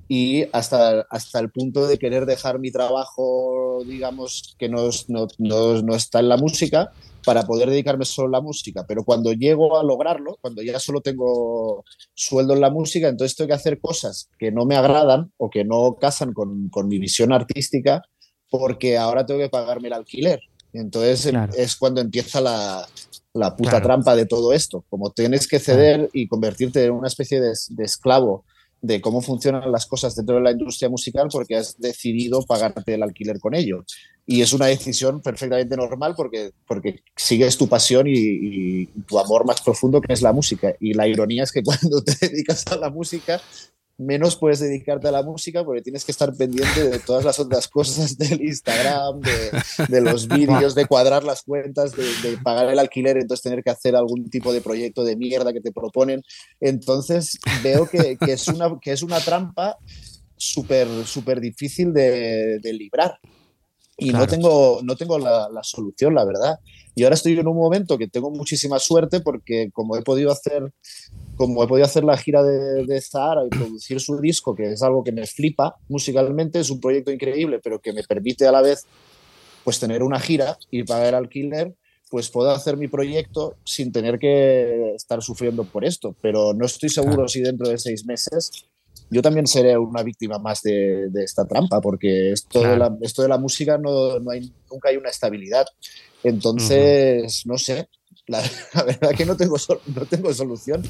y 0.07 0.45
hasta, 0.53 1.01
hasta 1.09 1.39
el 1.39 1.51
punto 1.51 1.85
de 1.85 1.97
querer 1.97 2.25
dejar 2.25 2.59
mi 2.59 2.71
trabajo, 2.71 3.83
digamos, 3.85 4.55
que 4.57 4.69
no, 4.69 4.89
no, 5.09 5.27
no, 5.37 5.81
no 5.81 5.95
está 5.95 6.19
en 6.19 6.29
la 6.29 6.37
música, 6.37 6.93
para 7.25 7.43
poder 7.43 7.69
dedicarme 7.69 8.05
solo 8.05 8.27
a 8.29 8.39
la 8.39 8.41
música, 8.41 8.86
pero 8.88 9.03
cuando 9.03 9.33
llego 9.33 9.77
a 9.77 9.83
lograrlo, 9.83 10.38
cuando 10.41 10.62
ya 10.62 10.79
solo 10.79 11.01
tengo 11.01 11.83
sueldo 12.13 12.53
en 12.53 12.62
la 12.62 12.69
música, 12.69 13.07
entonces 13.07 13.36
tengo 13.36 13.47
que 13.47 13.53
hacer 13.53 13.79
cosas 13.79 14.29
que 14.38 14.51
no 14.51 14.65
me 14.65 14.75
agradan 14.75 15.31
o 15.38 15.49
que 15.49 15.63
no 15.63 15.95
casan 15.99 16.33
con, 16.33 16.69
con 16.69 16.88
mi 16.88 16.99
visión 16.99 17.31
artística, 17.31 18.01
porque 18.49 18.97
ahora 18.97 19.25
tengo 19.25 19.39
que 19.39 19.49
pagarme 19.49 19.88
el 19.88 19.93
alquiler. 19.93 20.39
Entonces 20.73 21.27
claro. 21.27 21.53
es 21.55 21.75
cuando 21.75 22.01
empieza 22.01 22.41
la, 22.41 22.88
la 23.33 23.55
puta 23.55 23.71
claro. 23.71 23.86
trampa 23.86 24.15
de 24.15 24.25
todo 24.25 24.53
esto, 24.53 24.86
como 24.89 25.12
tienes 25.12 25.47
que 25.47 25.59
ceder 25.59 26.09
y 26.13 26.27
convertirte 26.27 26.83
en 26.86 26.91
una 26.91 27.07
especie 27.07 27.41
de, 27.41 27.53
de 27.69 27.83
esclavo 27.83 28.45
de 28.84 29.00
cómo 29.00 29.22
funcionan 29.22 29.72
las 29.72 29.86
cosas 29.86 30.13
dentro 30.13 30.36
de 30.36 30.41
la 30.41 30.52
industria 30.52 30.89
musical 30.89 31.30
porque 31.32 31.56
has 31.56 31.80
decidido 31.80 32.43
pagarte 32.43 32.93
el 32.93 33.04
alquiler 33.04 33.39
con 33.39 33.56
ello. 33.56 33.86
Y 34.26 34.41
es 34.41 34.52
una 34.52 34.65
decisión 34.65 35.22
perfectamente 35.22 35.78
normal 35.78 36.15
porque, 36.17 36.52
porque 36.67 37.00
sigues 37.15 37.58
tu 37.58 37.69
pasión 37.69 38.08
y, 38.08 38.13
y, 38.13 38.86
tu 39.08 39.19
amor 39.19 39.46
más 39.46 39.62
profundo 39.62 40.02
que 40.02 40.12
es 40.12 40.22
la 40.22 40.34
música. 40.34 40.76
Y 40.82 40.93
la 40.93 41.08
ironía 41.08 41.43
es 41.43 41.54
que 41.54 41.63
cuando 41.63 42.04
te 42.04 42.28
dedicas 42.28 42.67
a 42.67 42.76
la 42.76 42.89
música, 42.89 43.41
menos 43.97 44.36
puedes 44.36 44.60
dedicarte 44.60 45.08
a 45.08 45.12
la 45.12 45.23
música 45.23 45.63
porque 45.63 45.82
tienes 45.82 46.03
que 46.03 46.12
estar 46.12 46.34
pendiente 46.34 46.89
de 46.89 46.99
todas 46.99 47.23
las 47.23 47.39
otras 47.39 47.67
cosas 47.67 48.17
del 48.17 48.41
Instagram, 48.41 49.21
de, 49.21 49.52
de 49.87 50.02
los 50.02 50.27
vídeos, 50.29 50.75
de 50.75 50.85
cuadrar 50.85 51.23
las 51.23 51.44
cuentas, 51.44 51.96
de, 51.96 52.04
de, 52.23 52.37
pagar 52.37 52.69
el 52.69 52.79
alquiler, 52.79 53.17
entonces 53.17 53.44
tener 53.44 53.63
que 53.63 53.69
hacer 53.69 53.96
algún 53.96 54.29
tipo 54.29 54.52
de 54.52 54.62
proyecto 54.62 55.04
de 55.04 55.15
mierda 55.15 55.54
que 55.54 55.62
te 55.62 55.71
proponen. 55.71 56.23
Entonces 56.60 57.37
veo 57.62 57.87
que, 57.87 58.17
que 58.17 58.33
es, 58.33 58.48
una, 58.48 58.79
que 58.79 58.91
es 58.91 59.04
una 59.04 59.19
trampa 59.19 59.77
súper 60.35 60.87
súper 61.06 61.39
difícil 61.39 61.94
de, 61.94 62.60
de, 62.60 62.73
librar. 62.73 63.19
Y 63.98 64.10
claro. 64.10 64.25
no 64.25 64.29
tengo, 64.29 64.79
no 64.83 64.96
tengo 64.96 65.19
la, 65.19 65.48
la, 65.50 65.63
solución, 65.63 66.15
la 66.15 66.25
verdad. 66.25 66.60
Y 66.96 67.04
ahora 67.04 67.15
estoy 67.15 67.37
en 67.37 67.48
un 67.48 67.56
momento 67.56 67.98
que 67.98 68.08
tengo 68.08 68.29
muchísima 68.29 68.79
suerte 68.79 69.19
porque 69.19 69.69
como 69.71 69.98
he 69.98 70.02
podido 70.02 70.31
hacer 70.31 70.71
como 71.35 71.63
he 71.63 71.67
podido 71.67 71.85
hacer 71.85 72.04
la 72.04 72.15
gira 72.17 72.44
de, 72.44 72.85
de 72.85 73.02
Zahara 73.02 73.44
y 73.46 73.50
producir 73.50 74.00
su 74.00 74.19
disco, 74.19 74.54
que 74.54 74.73
es 74.73 74.83
algo 74.83 75.04
que 75.04 75.12
me 75.12 75.25
flipa 75.25 75.77
musicalmente, 75.89 76.60
es 76.60 76.69
un 76.69 76.79
proyecto 76.79 77.12
increíble, 77.12 77.60
pero 77.63 77.79
que 77.79 77.91
me 77.91 78.04
permite 78.04 78.46
a 78.46 78.52
la 78.52 78.62
vez 78.62 78.85
pues 79.63 79.79
tener 79.79 80.04
una 80.04 80.19
gira 80.19 80.58
y 80.69 80.83
pagar 80.83 81.15
alquiler, 81.15 81.73
pues 82.12 82.29
puedo 82.29 82.52
hacer 82.52 82.77
mi 82.77 82.87
proyecto 82.87 83.56
sin 83.63 83.91
tener 83.91 84.19
que 84.19 84.94
estar 84.96 85.23
sufriendo 85.23 85.63
por 85.63 85.85
esto. 85.85 86.15
Pero 86.21 86.54
no 86.54 86.65
estoy 86.65 86.89
seguro 86.89 87.27
si 87.27 87.41
dentro 87.41 87.67
de 87.67 87.79
seis 87.79 88.06
meses 88.06 88.67
yo 89.13 89.21
también 89.21 89.47
seré 89.47 89.77
una 89.77 90.03
víctima 90.03 90.39
más 90.39 90.61
de, 90.61 91.09
esta 91.23 91.45
trampa, 91.45 91.79
porque 91.79 92.31
esto, 92.31 92.61
de 92.61 92.77
la, 92.77 92.97
esto 93.01 93.21
de 93.21 93.29
la 93.29 93.37
música 93.37 93.77
no, 93.77 94.19
no 94.19 94.31
hay, 94.31 94.51
nunca 94.69 94.89
hay 94.89 94.97
una 94.97 95.09
estabilidad. 95.09 95.65
Entonces, 96.23 97.45
no 97.45 97.57
sé, 97.57 97.87
la, 98.27 98.41
verdad 98.85 99.11
que 99.15 99.25
no 99.25 99.37
tengo, 99.37 99.57
no 99.95 100.05
tengo 100.05 100.33
solución, 100.33 100.83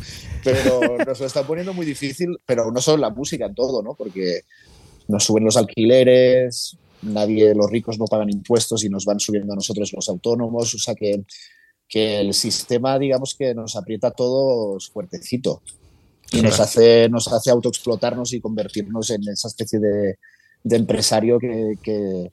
pero 0.43 0.97
nos 1.05 1.19
lo 1.19 1.25
está 1.25 1.45
poniendo 1.45 1.73
muy 1.73 1.85
difícil, 1.85 2.37
pero 2.45 2.71
no 2.71 2.81
solo 2.81 2.97
la 2.97 3.09
música, 3.09 3.45
en 3.45 3.55
todo, 3.55 3.83
¿no? 3.83 3.93
Porque 3.95 4.41
nos 5.07 5.25
suben 5.25 5.43
los 5.43 5.57
alquileres, 5.57 6.77
nadie, 7.01 7.53
los 7.53 7.69
ricos 7.69 7.99
no 7.99 8.05
pagan 8.05 8.29
impuestos 8.29 8.83
y 8.85 8.89
nos 8.89 9.05
van 9.05 9.19
subiendo 9.19 9.53
a 9.53 9.57
nosotros 9.57 9.91
los 9.91 10.07
autónomos, 10.07 10.73
o 10.73 10.77
sea 10.77 10.95
que, 10.95 11.23
que 11.89 12.21
el 12.21 12.33
sistema, 12.33 12.97
digamos 12.97 13.35
que 13.35 13.53
nos 13.53 13.75
aprieta 13.75 14.11
todos 14.11 14.89
fuertecito 14.89 15.61
y 16.33 16.41
nos 16.41 16.59
hace, 16.59 17.07
nos 17.09 17.27
hace 17.31 17.51
autoexplotarnos 17.51 18.33
y 18.33 18.41
convertirnos 18.41 19.09
en 19.11 19.27
esa 19.29 19.47
especie 19.47 19.79
de, 19.79 20.17
de 20.63 20.75
empresario 20.75 21.37
que, 21.39 21.75
que, 21.81 22.31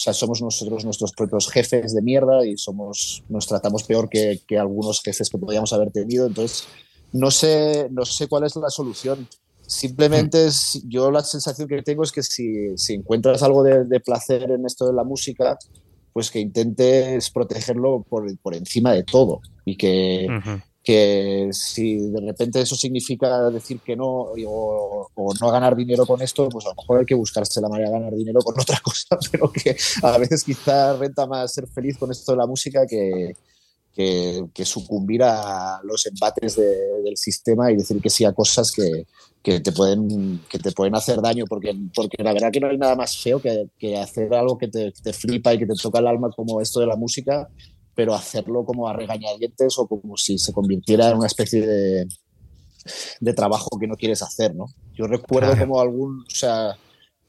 o 0.00 0.02
sea, 0.02 0.12
somos 0.12 0.40
nosotros 0.40 0.84
nuestros 0.84 1.12
propios 1.12 1.50
jefes 1.50 1.94
de 1.94 2.00
mierda 2.00 2.46
y 2.46 2.56
somos, 2.56 3.24
nos 3.28 3.46
tratamos 3.46 3.82
peor 3.82 4.08
que, 4.08 4.40
que 4.46 4.58
algunos 4.58 5.02
jefes 5.02 5.28
que 5.28 5.38
podríamos 5.38 5.72
haber 5.72 5.90
tenido. 5.90 6.26
Entonces, 6.26 6.68
no 7.12 7.30
sé, 7.30 7.88
no 7.90 8.04
sé 8.04 8.28
cuál 8.28 8.44
es 8.44 8.54
la 8.56 8.70
solución. 8.70 9.26
Simplemente 9.66 10.46
es, 10.46 10.82
yo 10.88 11.10
la 11.10 11.22
sensación 11.22 11.68
que 11.68 11.82
tengo 11.82 12.02
es 12.04 12.12
que 12.12 12.22
si, 12.22 12.76
si 12.76 12.94
encuentras 12.94 13.42
algo 13.42 13.62
de, 13.62 13.84
de, 13.84 14.00
placer 14.00 14.50
en 14.50 14.64
esto 14.64 14.86
de 14.86 14.94
la 14.94 15.04
música, 15.04 15.58
pues 16.12 16.30
que 16.30 16.40
intentes 16.40 17.30
protegerlo 17.30 18.04
por, 18.08 18.36
por 18.38 18.54
encima 18.54 18.92
de 18.92 19.04
todo 19.04 19.40
y 19.64 19.76
que, 19.76 20.26
uh 20.28 20.32
-huh 20.32 20.62
que 20.90 21.50
si 21.52 22.10
de 22.10 22.20
repente 22.20 22.60
eso 22.60 22.74
significa 22.74 23.48
decir 23.50 23.78
que 23.78 23.94
no 23.94 24.32
o, 24.34 25.34
no 25.40 25.50
ganar 25.52 25.76
dinero 25.76 26.04
con 26.04 26.20
esto, 26.20 26.48
pues 26.48 26.66
a 26.66 26.70
lo 26.70 26.74
mejor 26.74 26.98
hay 26.98 27.06
que 27.06 27.14
buscarse 27.14 27.60
la 27.60 27.68
manera 27.68 27.90
de 27.90 27.94
ganar 27.94 28.12
dinero 28.12 28.40
con 28.40 28.58
otra 28.60 28.80
cosa, 28.82 29.16
pero 29.30 29.52
que 29.52 29.76
a 30.02 30.18
veces 30.18 30.42
quizá 30.42 30.96
renta 30.96 31.28
más 31.28 31.52
ser 31.52 31.68
feliz 31.68 31.96
con 31.96 32.10
esto 32.10 32.32
de 32.32 32.38
la 32.38 32.46
música 32.46 32.88
que, 32.88 33.36
que, 33.94 34.64
sucumbir 34.64 35.22
a 35.22 35.80
los 35.84 36.04
embates 36.06 36.56
de, 36.56 37.02
del 37.04 37.16
sistema 37.16 37.70
y 37.70 37.76
decir 37.76 38.00
que 38.00 38.10
sí 38.10 38.24
a 38.24 38.32
cosas 38.32 38.72
que, 38.72 39.06
que, 39.44 39.60
te, 39.60 39.70
pueden, 39.70 40.40
que 40.50 40.58
te 40.58 40.72
pueden 40.72 40.96
hacer 40.96 41.20
daño, 41.22 41.44
porque, 41.48 41.72
porque 41.94 42.20
la 42.20 42.32
verdad 42.32 42.50
que 42.50 42.58
no 42.58 42.66
hay 42.66 42.78
nada 42.78 42.96
más 42.96 43.16
feo 43.16 43.40
que, 43.40 43.96
hacer 43.96 44.34
algo 44.34 44.58
que 44.58 44.66
te, 44.66 44.90
te 44.90 45.12
flipa 45.12 45.54
y 45.54 45.58
que 45.60 45.66
te 45.66 45.74
toca 45.80 46.00
el 46.00 46.08
alma 46.08 46.30
como 46.34 46.60
esto 46.60 46.80
de 46.80 46.86
la 46.86 46.96
música 46.96 47.48
pero 48.00 48.14
hacerlo 48.14 48.64
como 48.64 48.88
a 48.88 48.94
regañadientes 48.94 49.78
o 49.78 49.86
como 49.86 50.16
si 50.16 50.38
se 50.38 50.54
convirtiera 50.54 51.10
en 51.10 51.18
una 51.18 51.26
especie 51.26 51.60
de, 51.66 52.08
de 53.20 53.34
trabajo 53.34 53.78
que 53.78 53.86
no 53.86 53.94
quieres 53.94 54.22
hacer, 54.22 54.54
¿no? 54.54 54.68
Yo 54.94 55.06
recuerdo 55.06 55.50
claro. 55.50 55.66
como 55.66 55.80
algún, 55.82 56.20
o 56.20 56.34
sea, 56.34 56.78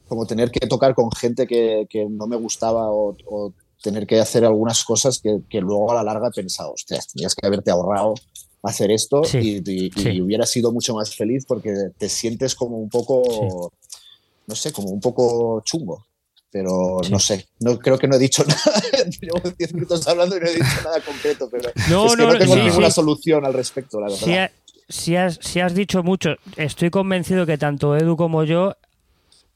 como 0.07 0.25
tener 0.25 0.49
que 0.49 0.65
tocar 0.67 0.95
con 0.95 1.11
gente 1.11 1.45
que, 1.45 1.87
que 1.89 2.05
no 2.09 2.25
me 2.25 2.37
gustaba 2.37 2.89
o, 2.89 3.17
o, 3.25 3.53
tener 3.83 4.07
que 4.07 4.21
hacer 4.21 4.45
algunas 4.45 4.85
cosas 4.85 5.19
que, 5.19 5.41
que, 5.49 5.59
luego 5.59 5.91
a 5.91 5.95
la 5.95 6.03
larga 6.03 6.29
he 6.29 6.31
pensado, 6.31 6.71
hostias, 6.71 7.09
tenías 7.09 7.35
que 7.35 7.45
haberte 7.45 7.69
ahorrado 7.69 8.13
hacer 8.63 8.91
esto 8.91 9.25
sí, 9.25 9.61
y, 9.65 9.87
y, 9.87 9.91
sí. 9.91 10.09
y, 10.09 10.21
hubiera 10.21 10.45
sido 10.45 10.71
mucho 10.71 10.95
más 10.95 11.13
feliz 11.13 11.43
porque 11.45 11.73
te 11.97 12.07
sientes 12.07 12.55
como 12.55 12.77
un 12.77 12.87
poco, 12.87 13.23
sí. 13.25 13.97
no 14.47 14.55
sé, 14.55 14.71
como 14.71 14.89
un 14.89 15.01
poco 15.01 15.61
chungo 15.65 16.05
pero 16.51 16.99
sí. 17.03 17.11
no 17.11 17.19
sé, 17.19 17.47
no 17.59 17.79
creo 17.79 17.97
que 17.97 18.07
no 18.07 18.15
he 18.15 18.19
dicho 18.19 18.43
nada. 18.47 18.81
Llevo 19.21 19.41
10 19.57 19.73
minutos 19.73 20.07
hablando 20.07 20.37
y 20.37 20.39
no 20.39 20.47
he 20.47 20.53
dicho 20.53 20.65
nada 20.83 20.99
concreto, 21.01 21.49
pero 21.49 21.63
no, 21.89 22.05
es 22.05 22.11
que 22.15 22.21
no, 22.21 22.33
no 22.33 22.37
tengo 22.37 22.55
sí, 22.55 22.61
ninguna 22.61 22.89
sí. 22.89 22.95
solución 22.95 23.45
al 23.45 23.53
respecto, 23.53 23.99
la 23.99 24.07
verdad. 24.07 24.25
Si, 24.25 24.35
ha, 24.35 24.51
si, 24.89 25.15
has, 25.15 25.39
si 25.41 25.59
has 25.59 25.73
dicho 25.73 26.03
mucho, 26.03 26.35
estoy 26.57 26.89
convencido 26.89 27.45
que 27.45 27.57
tanto 27.57 27.95
Edu 27.95 28.17
como 28.17 28.43
yo 28.43 28.75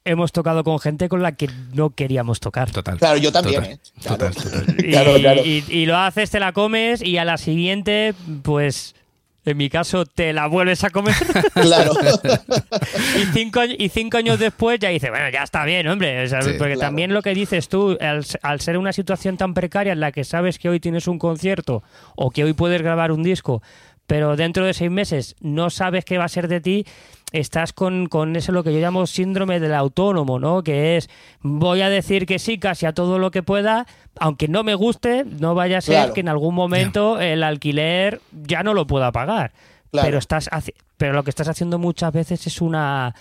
hemos 0.05 0.31
tocado 0.31 0.63
con 0.63 0.79
gente 0.79 1.09
con 1.09 1.21
la 1.21 1.33
que 1.33 1.49
no 1.73 1.89
queríamos 1.89 2.39
tocar. 2.39 2.71
Total. 2.71 2.97
Claro, 2.97 3.17
yo 3.17 3.31
también, 3.31 3.61
total, 3.63 3.71
¿eh? 3.73 3.79
Claro. 4.01 4.17
Total, 4.17 4.35
total. 4.65 4.75
Y, 4.85 4.91
claro, 4.91 5.15
claro. 5.15 5.41
Y, 5.43 5.63
y, 5.67 5.85
lo 5.85 5.97
haces, 5.97 6.29
te 6.29 6.39
la 6.39 6.53
comes 6.53 7.01
y 7.01 7.17
a 7.17 7.25
la 7.25 7.37
siguiente, 7.37 8.13
pues 8.43 8.95
en 9.45 9.57
mi 9.57 9.69
caso, 9.69 10.05
te 10.05 10.33
la 10.33 10.47
vuelves 10.47 10.83
a 10.83 10.89
comer. 10.89 11.15
Claro. 11.53 11.93
y, 13.17 13.25
cinco, 13.33 13.61
y 13.63 13.89
cinco 13.89 14.17
años 14.17 14.39
después 14.39 14.79
ya 14.79 14.89
dices, 14.89 15.09
bueno, 15.09 15.29
ya 15.29 15.43
está 15.43 15.63
bien, 15.65 15.87
hombre. 15.87 16.23
O 16.23 16.27
sea, 16.27 16.41
sí, 16.41 16.51
porque 16.57 16.73
claro. 16.73 16.87
también 16.87 17.13
lo 17.13 17.21
que 17.21 17.33
dices 17.33 17.69
tú, 17.69 17.97
al, 18.01 18.25
al, 18.41 18.61
ser 18.61 18.77
una 18.77 18.93
situación 18.93 19.37
tan 19.37 19.53
precaria 19.53 19.93
en 19.93 19.99
la 19.99 20.11
que 20.11 20.23
sabes 20.23 20.59
que 20.59 20.69
hoy 20.69 20.79
tienes 20.79 21.07
un 21.07 21.17
concierto 21.17 21.83
o 22.15 22.29
que 22.29 22.43
hoy 22.43 22.53
puedes 22.53 22.81
grabar 22.81 23.11
un 23.11 23.23
disco, 23.23 23.61
pero 24.07 24.35
dentro 24.35 24.65
de 24.65 24.73
seis 24.73 24.91
meses 24.91 25.35
no 25.39 25.69
sabes 25.69 26.05
qué 26.05 26.17
va 26.17 26.25
a 26.25 26.29
ser 26.29 26.47
de 26.47 26.61
ti, 26.61 26.85
estás 27.31 27.73
con, 27.73 28.07
con 28.07 28.35
eso 28.35 28.51
lo 28.51 28.63
que 28.63 28.73
yo 28.73 28.79
llamo 28.79 29.07
síndrome 29.07 29.59
del 29.59 29.73
autónomo, 29.73 30.39
¿no? 30.39 30.63
Que 30.63 30.97
es, 30.97 31.09
voy 31.41 31.81
a 31.81 31.89
decir 31.89 32.25
que 32.25 32.39
sí 32.39 32.57
casi 32.59 32.85
a 32.85 32.93
todo 32.93 33.19
lo 33.19 33.31
que 33.31 33.43
pueda, 33.43 33.87
aunque 34.19 34.47
no 34.47 34.63
me 34.63 34.75
guste, 34.75 35.25
no 35.25 35.55
vaya 35.55 35.79
a 35.79 35.81
ser 35.81 35.95
claro. 35.95 36.13
que 36.13 36.21
en 36.21 36.29
algún 36.29 36.55
momento 36.55 37.19
el 37.19 37.43
alquiler 37.43 38.21
ya 38.31 38.63
no 38.63 38.73
lo 38.73 38.87
pueda 38.87 39.11
pagar. 39.11 39.51
Claro. 39.91 40.07
Pero, 40.07 40.17
estás, 40.19 40.49
pero 40.97 41.13
lo 41.13 41.23
que 41.23 41.29
estás 41.29 41.47
haciendo 41.47 41.79
muchas 41.79 42.11
veces 42.11 42.45
es 42.47 42.61
una 42.61 43.15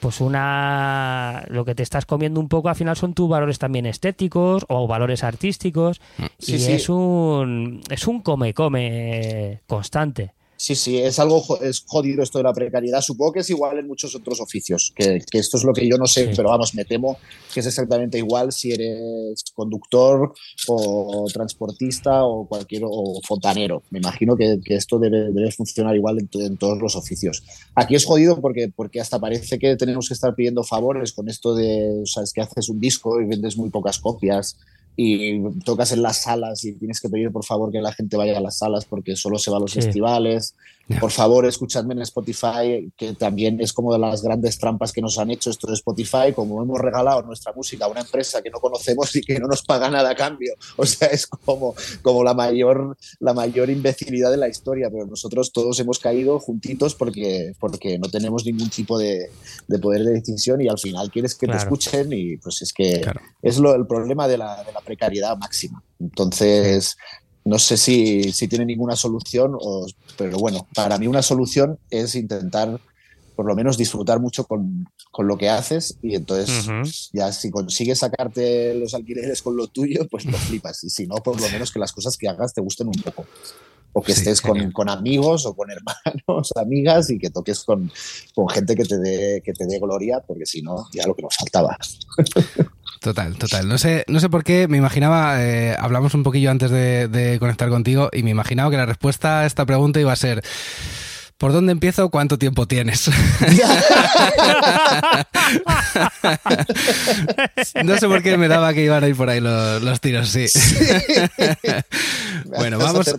pues 0.00 0.20
una 0.20 1.44
lo 1.48 1.64
que 1.64 1.74
te 1.74 1.82
estás 1.82 2.06
comiendo 2.06 2.40
un 2.40 2.48
poco 2.48 2.68
al 2.68 2.76
final 2.76 2.96
son 2.96 3.14
tus 3.14 3.28
valores 3.28 3.58
también 3.58 3.86
estéticos 3.86 4.64
o 4.68 4.86
valores 4.86 5.24
artísticos. 5.24 6.00
Sí, 6.38 6.56
y 6.56 6.58
sí. 6.58 6.72
es 6.72 6.88
un 6.88 7.82
es 7.90 8.06
un 8.06 8.22
come 8.22 8.54
come 8.54 9.60
constante 9.66 10.32
Sí, 10.60 10.74
sí, 10.74 10.98
es 10.98 11.20
algo 11.20 11.40
es 11.62 11.84
jodido 11.86 12.20
esto 12.20 12.38
de 12.38 12.42
la 12.42 12.52
precariedad. 12.52 13.00
Supongo 13.00 13.34
que 13.34 13.40
es 13.40 13.50
igual 13.50 13.78
en 13.78 13.86
muchos 13.86 14.16
otros 14.16 14.40
oficios, 14.40 14.92
que, 14.92 15.22
que 15.30 15.38
esto 15.38 15.56
es 15.56 15.62
lo 15.62 15.72
que 15.72 15.88
yo 15.88 15.96
no 15.98 16.08
sé, 16.08 16.26
sí. 16.26 16.32
pero 16.34 16.48
vamos, 16.48 16.74
me 16.74 16.84
temo 16.84 17.16
que 17.54 17.60
es 17.60 17.66
exactamente 17.66 18.18
igual 18.18 18.50
si 18.50 18.72
eres 18.72 19.44
conductor 19.54 20.32
o 20.66 21.26
transportista 21.32 22.24
o 22.24 22.48
cualquier 22.48 22.82
o 22.84 23.20
fontanero. 23.24 23.84
Me 23.90 24.00
imagino 24.00 24.36
que, 24.36 24.58
que 24.64 24.74
esto 24.74 24.98
debe, 24.98 25.30
debe, 25.30 25.52
funcionar 25.52 25.94
igual 25.94 26.18
en, 26.18 26.28
en, 26.42 26.56
todos 26.56 26.78
los 26.78 26.96
oficios. 26.96 27.44
Aquí 27.76 27.94
es 27.94 28.04
jodido 28.04 28.40
porque, 28.40 28.68
porque 28.74 29.00
hasta 29.00 29.20
parece 29.20 29.60
que 29.60 29.76
tenemos 29.76 30.08
que 30.08 30.14
estar 30.14 30.34
pidiendo 30.34 30.64
favores 30.64 31.12
con 31.12 31.28
esto 31.28 31.54
de, 31.54 32.02
sabes, 32.04 32.32
que 32.32 32.40
haces 32.40 32.68
un 32.68 32.80
disco 32.80 33.20
y 33.20 33.26
vendes 33.26 33.56
muy 33.56 33.70
pocas 33.70 34.00
copias 34.00 34.58
y 35.00 35.40
tocas 35.64 35.92
en 35.92 36.02
las 36.02 36.22
salas 36.22 36.64
y 36.64 36.72
tienes 36.72 37.00
que 37.00 37.08
pedir 37.08 37.30
por 37.30 37.44
favor 37.44 37.70
que 37.70 37.80
la 37.80 37.92
gente 37.92 38.16
vaya 38.16 38.36
a 38.36 38.40
las 38.40 38.58
salas 38.58 38.84
porque 38.84 39.14
solo 39.14 39.38
se 39.38 39.48
va 39.48 39.58
a 39.58 39.60
los 39.60 39.70
sí. 39.70 39.80
festivales. 39.80 40.56
Por 41.00 41.10
favor, 41.10 41.44
escuchadme 41.44 41.92
en 41.94 42.02
Spotify, 42.02 42.90
que 42.96 43.12
también 43.12 43.60
es 43.60 43.72
como 43.74 43.92
de 43.92 43.98
las 43.98 44.22
grandes 44.22 44.58
trampas 44.58 44.92
que 44.92 45.02
nos 45.02 45.18
han 45.18 45.30
hecho 45.30 45.50
esto 45.50 45.66
de 45.66 45.74
Spotify, 45.74 46.32
como 46.34 46.62
hemos 46.62 46.80
regalado 46.80 47.22
nuestra 47.22 47.52
música 47.52 47.84
a 47.84 47.88
una 47.88 48.00
empresa 48.00 48.40
que 48.40 48.48
no 48.48 48.58
conocemos 48.58 49.14
y 49.14 49.20
que 49.20 49.38
no 49.38 49.48
nos 49.48 49.62
paga 49.62 49.90
nada 49.90 50.10
a 50.10 50.14
cambio. 50.14 50.54
O 50.76 50.86
sea, 50.86 51.08
es 51.08 51.26
como, 51.26 51.74
como 52.02 52.24
la, 52.24 52.32
mayor, 52.32 52.96
la 53.20 53.34
mayor 53.34 53.68
imbecilidad 53.68 54.30
de 54.30 54.38
la 54.38 54.48
historia, 54.48 54.88
pero 54.90 55.06
nosotros 55.06 55.52
todos 55.52 55.78
hemos 55.80 55.98
caído 55.98 56.38
juntitos 56.38 56.94
porque, 56.94 57.52
porque 57.58 57.98
no 57.98 58.08
tenemos 58.08 58.46
ningún 58.46 58.70
tipo 58.70 58.98
de, 58.98 59.30
de 59.66 59.78
poder 59.78 60.04
de 60.04 60.12
decisión 60.12 60.60
y 60.60 60.68
al 60.68 60.78
final 60.78 61.10
quieres 61.10 61.34
que 61.34 61.46
claro. 61.46 61.58
te 61.58 61.64
escuchen 61.64 62.12
y 62.12 62.36
pues 62.38 62.62
es 62.62 62.72
que 62.72 63.00
claro. 63.02 63.20
es 63.42 63.58
lo, 63.58 63.74
el 63.74 63.86
problema 63.86 64.26
de 64.26 64.38
la, 64.38 64.64
de 64.64 64.72
la 64.72 64.80
precariedad 64.80 65.36
máxima. 65.36 65.82
Entonces, 66.00 66.96
no 67.48 67.58
sé 67.58 67.78
si, 67.78 68.30
si 68.32 68.46
tiene 68.46 68.66
ninguna 68.66 68.94
solución, 68.94 69.56
o, 69.58 69.86
pero 70.16 70.38
bueno, 70.38 70.66
para 70.74 70.98
mí 70.98 71.06
una 71.06 71.22
solución 71.22 71.78
es 71.88 72.14
intentar 72.14 72.78
por 73.34 73.46
lo 73.46 73.54
menos 73.54 73.78
disfrutar 73.78 74.20
mucho 74.20 74.44
con, 74.44 74.86
con 75.12 75.28
lo 75.28 75.38
que 75.38 75.48
haces 75.48 75.96
y 76.02 76.14
entonces 76.16 76.66
uh 76.66 76.70
-huh. 76.70 77.10
ya 77.12 77.32
si 77.32 77.50
consigues 77.50 78.00
sacarte 78.00 78.74
los 78.74 78.94
alquileres 78.94 79.42
con 79.42 79.56
lo 79.56 79.68
tuyo, 79.68 80.06
pues 80.10 80.24
lo 80.26 80.36
flipas 80.36 80.82
y 80.84 80.90
si 80.90 81.06
no, 81.06 81.14
por 81.16 81.40
lo 81.40 81.48
menos 81.48 81.72
que 81.72 81.78
las 81.78 81.92
cosas 81.92 82.16
que 82.18 82.28
hagas 82.28 82.52
te 82.52 82.60
gusten 82.60 82.88
un 82.88 83.00
poco 83.00 83.26
o 83.92 84.02
que 84.02 84.12
sí, 84.12 84.20
estés 84.20 84.40
con, 84.40 84.70
con, 84.72 84.88
amigos 84.88 85.46
o 85.46 85.54
con 85.54 85.70
hermanos, 85.70 86.52
amigas 86.56 87.10
y 87.10 87.18
que 87.18 87.30
toques 87.30 87.64
con, 87.64 87.90
con 88.34 88.48
gente 88.48 88.74
que 88.74 88.84
te 88.84 88.98
dé 88.98 89.42
que 89.42 89.52
te 89.52 89.66
dé 89.66 89.78
gloria, 89.78 90.20
porque 90.26 90.44
si 90.44 90.60
no, 90.60 90.86
ya 90.92 91.06
lo 91.06 91.14
que 91.14 91.22
nos 91.22 91.36
faltaba. 91.36 91.76
Total, 93.00 93.36
total. 93.36 93.68
No 93.68 93.78
sé, 93.78 94.04
no 94.08 94.18
sé 94.18 94.28
por 94.28 94.42
qué, 94.42 94.66
me 94.66 94.76
imaginaba, 94.76 95.42
eh, 95.42 95.76
hablamos 95.78 96.14
un 96.14 96.22
poquillo 96.22 96.50
antes 96.50 96.70
de, 96.70 97.08
de, 97.08 97.38
conectar 97.38 97.68
contigo 97.68 98.08
y 98.12 98.22
me 98.22 98.30
imaginaba 98.30 98.70
que 98.70 98.76
la 98.76 98.86
respuesta 98.86 99.40
a 99.40 99.46
esta 99.46 99.64
pregunta 99.66 100.00
iba 100.00 100.12
a 100.12 100.16
ser... 100.16 100.42
¿Por 101.38 101.52
dónde 101.52 101.70
empiezo? 101.70 102.10
¿Cuánto 102.10 102.36
tiempo 102.36 102.66
tienes? 102.66 103.08
no 107.84 107.96
sé 107.96 108.08
por 108.08 108.24
qué 108.24 108.36
me 108.36 108.48
daba 108.48 108.74
que 108.74 108.82
iban 108.82 109.04
a 109.04 109.08
ir 109.08 109.14
por 109.14 109.30
ahí 109.30 109.38
los, 109.40 109.80
los 109.80 110.00
tiros, 110.00 110.28
sí. 110.28 110.48
sí. 110.48 110.76
bueno, 112.44 112.78
vamos, 112.78 113.14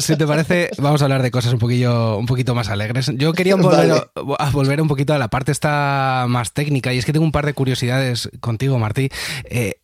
si 0.00 0.16
te 0.16 0.26
parece, 0.26 0.70
vamos 0.78 1.00
a 1.00 1.04
hablar 1.04 1.22
de 1.22 1.30
cosas 1.30 1.52
un 1.52 1.60
poquillo, 1.60 2.18
un 2.18 2.26
poquito 2.26 2.56
más 2.56 2.68
alegres. 2.70 3.12
Yo 3.14 3.32
quería 3.34 3.54
volver, 3.60 3.88
vale. 3.88 4.34
a 4.38 4.50
volver 4.50 4.82
un 4.82 4.88
poquito 4.88 5.14
a 5.14 5.18
la 5.18 5.28
parte 5.28 5.52
esta 5.52 6.26
más 6.28 6.52
técnica 6.52 6.92
y 6.92 6.98
es 6.98 7.04
que 7.04 7.12
tengo 7.12 7.24
un 7.24 7.30
par 7.30 7.46
de 7.46 7.54
curiosidades 7.54 8.30
contigo, 8.40 8.80
Martí. 8.80 9.10
Eh, 9.44 9.76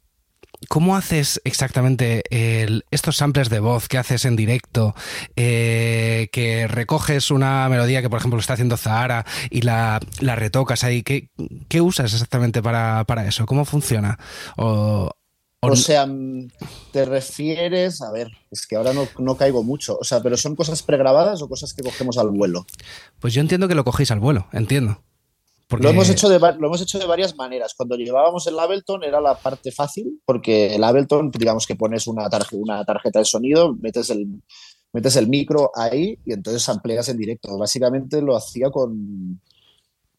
¿cómo 0.68 0.96
haces 0.96 1.40
exactamente 1.44 2.22
estos 2.90 3.16
samples 3.16 3.48
de 3.48 3.60
voz 3.60 3.88
que 3.88 3.98
haces 3.98 4.24
en 4.24 4.36
directo? 4.36 4.94
Eh, 5.36 6.28
que 6.32 6.66
recoges 6.66 7.30
una 7.30 7.68
melodía 7.68 8.02
que, 8.02 8.10
por 8.10 8.18
ejemplo, 8.18 8.36
lo 8.36 8.40
está 8.40 8.54
haciendo 8.54 8.76
Zahara 8.76 9.24
y 9.50 9.62
la, 9.62 10.00
retocas 10.20 10.84
ahí. 10.84 11.02
¿Qué, 11.02 11.80
usas 11.80 12.12
exactamente 12.12 12.62
para, 12.62 13.04
eso? 13.26 13.46
¿Cómo 13.46 13.64
funciona? 13.64 14.18
O, 14.56 15.10
sea, 15.74 16.06
mm, 16.06 16.48
te 16.92 17.04
refieres, 17.04 18.00
a 18.02 18.12
ver, 18.12 18.28
es 18.50 18.66
que 18.66 18.76
ahora 18.76 18.92
no, 18.92 19.08
no, 19.18 19.36
caigo 19.36 19.62
mucho, 19.64 19.98
o 20.00 20.04
sea, 20.04 20.22
pero 20.22 20.36
son 20.36 20.54
cosas 20.54 20.82
pregrabadas 20.82 21.42
o 21.42 21.48
cosas 21.48 21.74
que 21.74 21.82
cogemos 21.82 22.18
al 22.18 22.30
vuelo. 22.30 22.66
Pues 23.18 23.34
yo 23.34 23.40
entiendo 23.40 23.66
que 23.66 23.74
lo 23.74 23.84
cogéis 23.84 24.10
al 24.10 24.20
vuelo, 24.20 24.46
entiendo. 24.52 25.02
Lo, 25.68 25.88
hemos 25.88 26.08
hecho 26.08 26.28
de, 26.28 26.38
lo 26.38 26.66
hemos 26.66 26.80
hecho 26.80 26.98
de 26.98 27.06
varias 27.06 27.34
maneras. 27.34 27.74
Cuando 27.76 27.96
llevábamos 27.96 28.46
el 28.46 28.58
Ableton 28.58 29.02
era 29.02 29.20
la 29.20 29.36
parte 29.36 29.72
fácil, 29.72 30.20
porque 30.24 30.74
el 30.74 30.84
Ableton, 30.84 31.30
digamos 31.30 31.66
que 31.66 31.74
pones 31.74 32.06
una, 32.06 32.28
una 32.52 32.84
tarjeta 32.84 33.18
de 33.18 33.24
sonido, 33.24 33.74
metes 33.74 34.10
el, 34.10 34.42
metes 34.92 35.16
el 35.16 35.28
micro 35.28 35.70
ahí 35.74 36.18
y 36.24 36.32
entonces 36.32 36.68
amplias 36.68 37.08
en 37.08 37.18
directo. 37.18 37.58
Básicamente 37.58 38.22
lo 38.22 38.36
hacía 38.36 38.70
con 38.70 39.40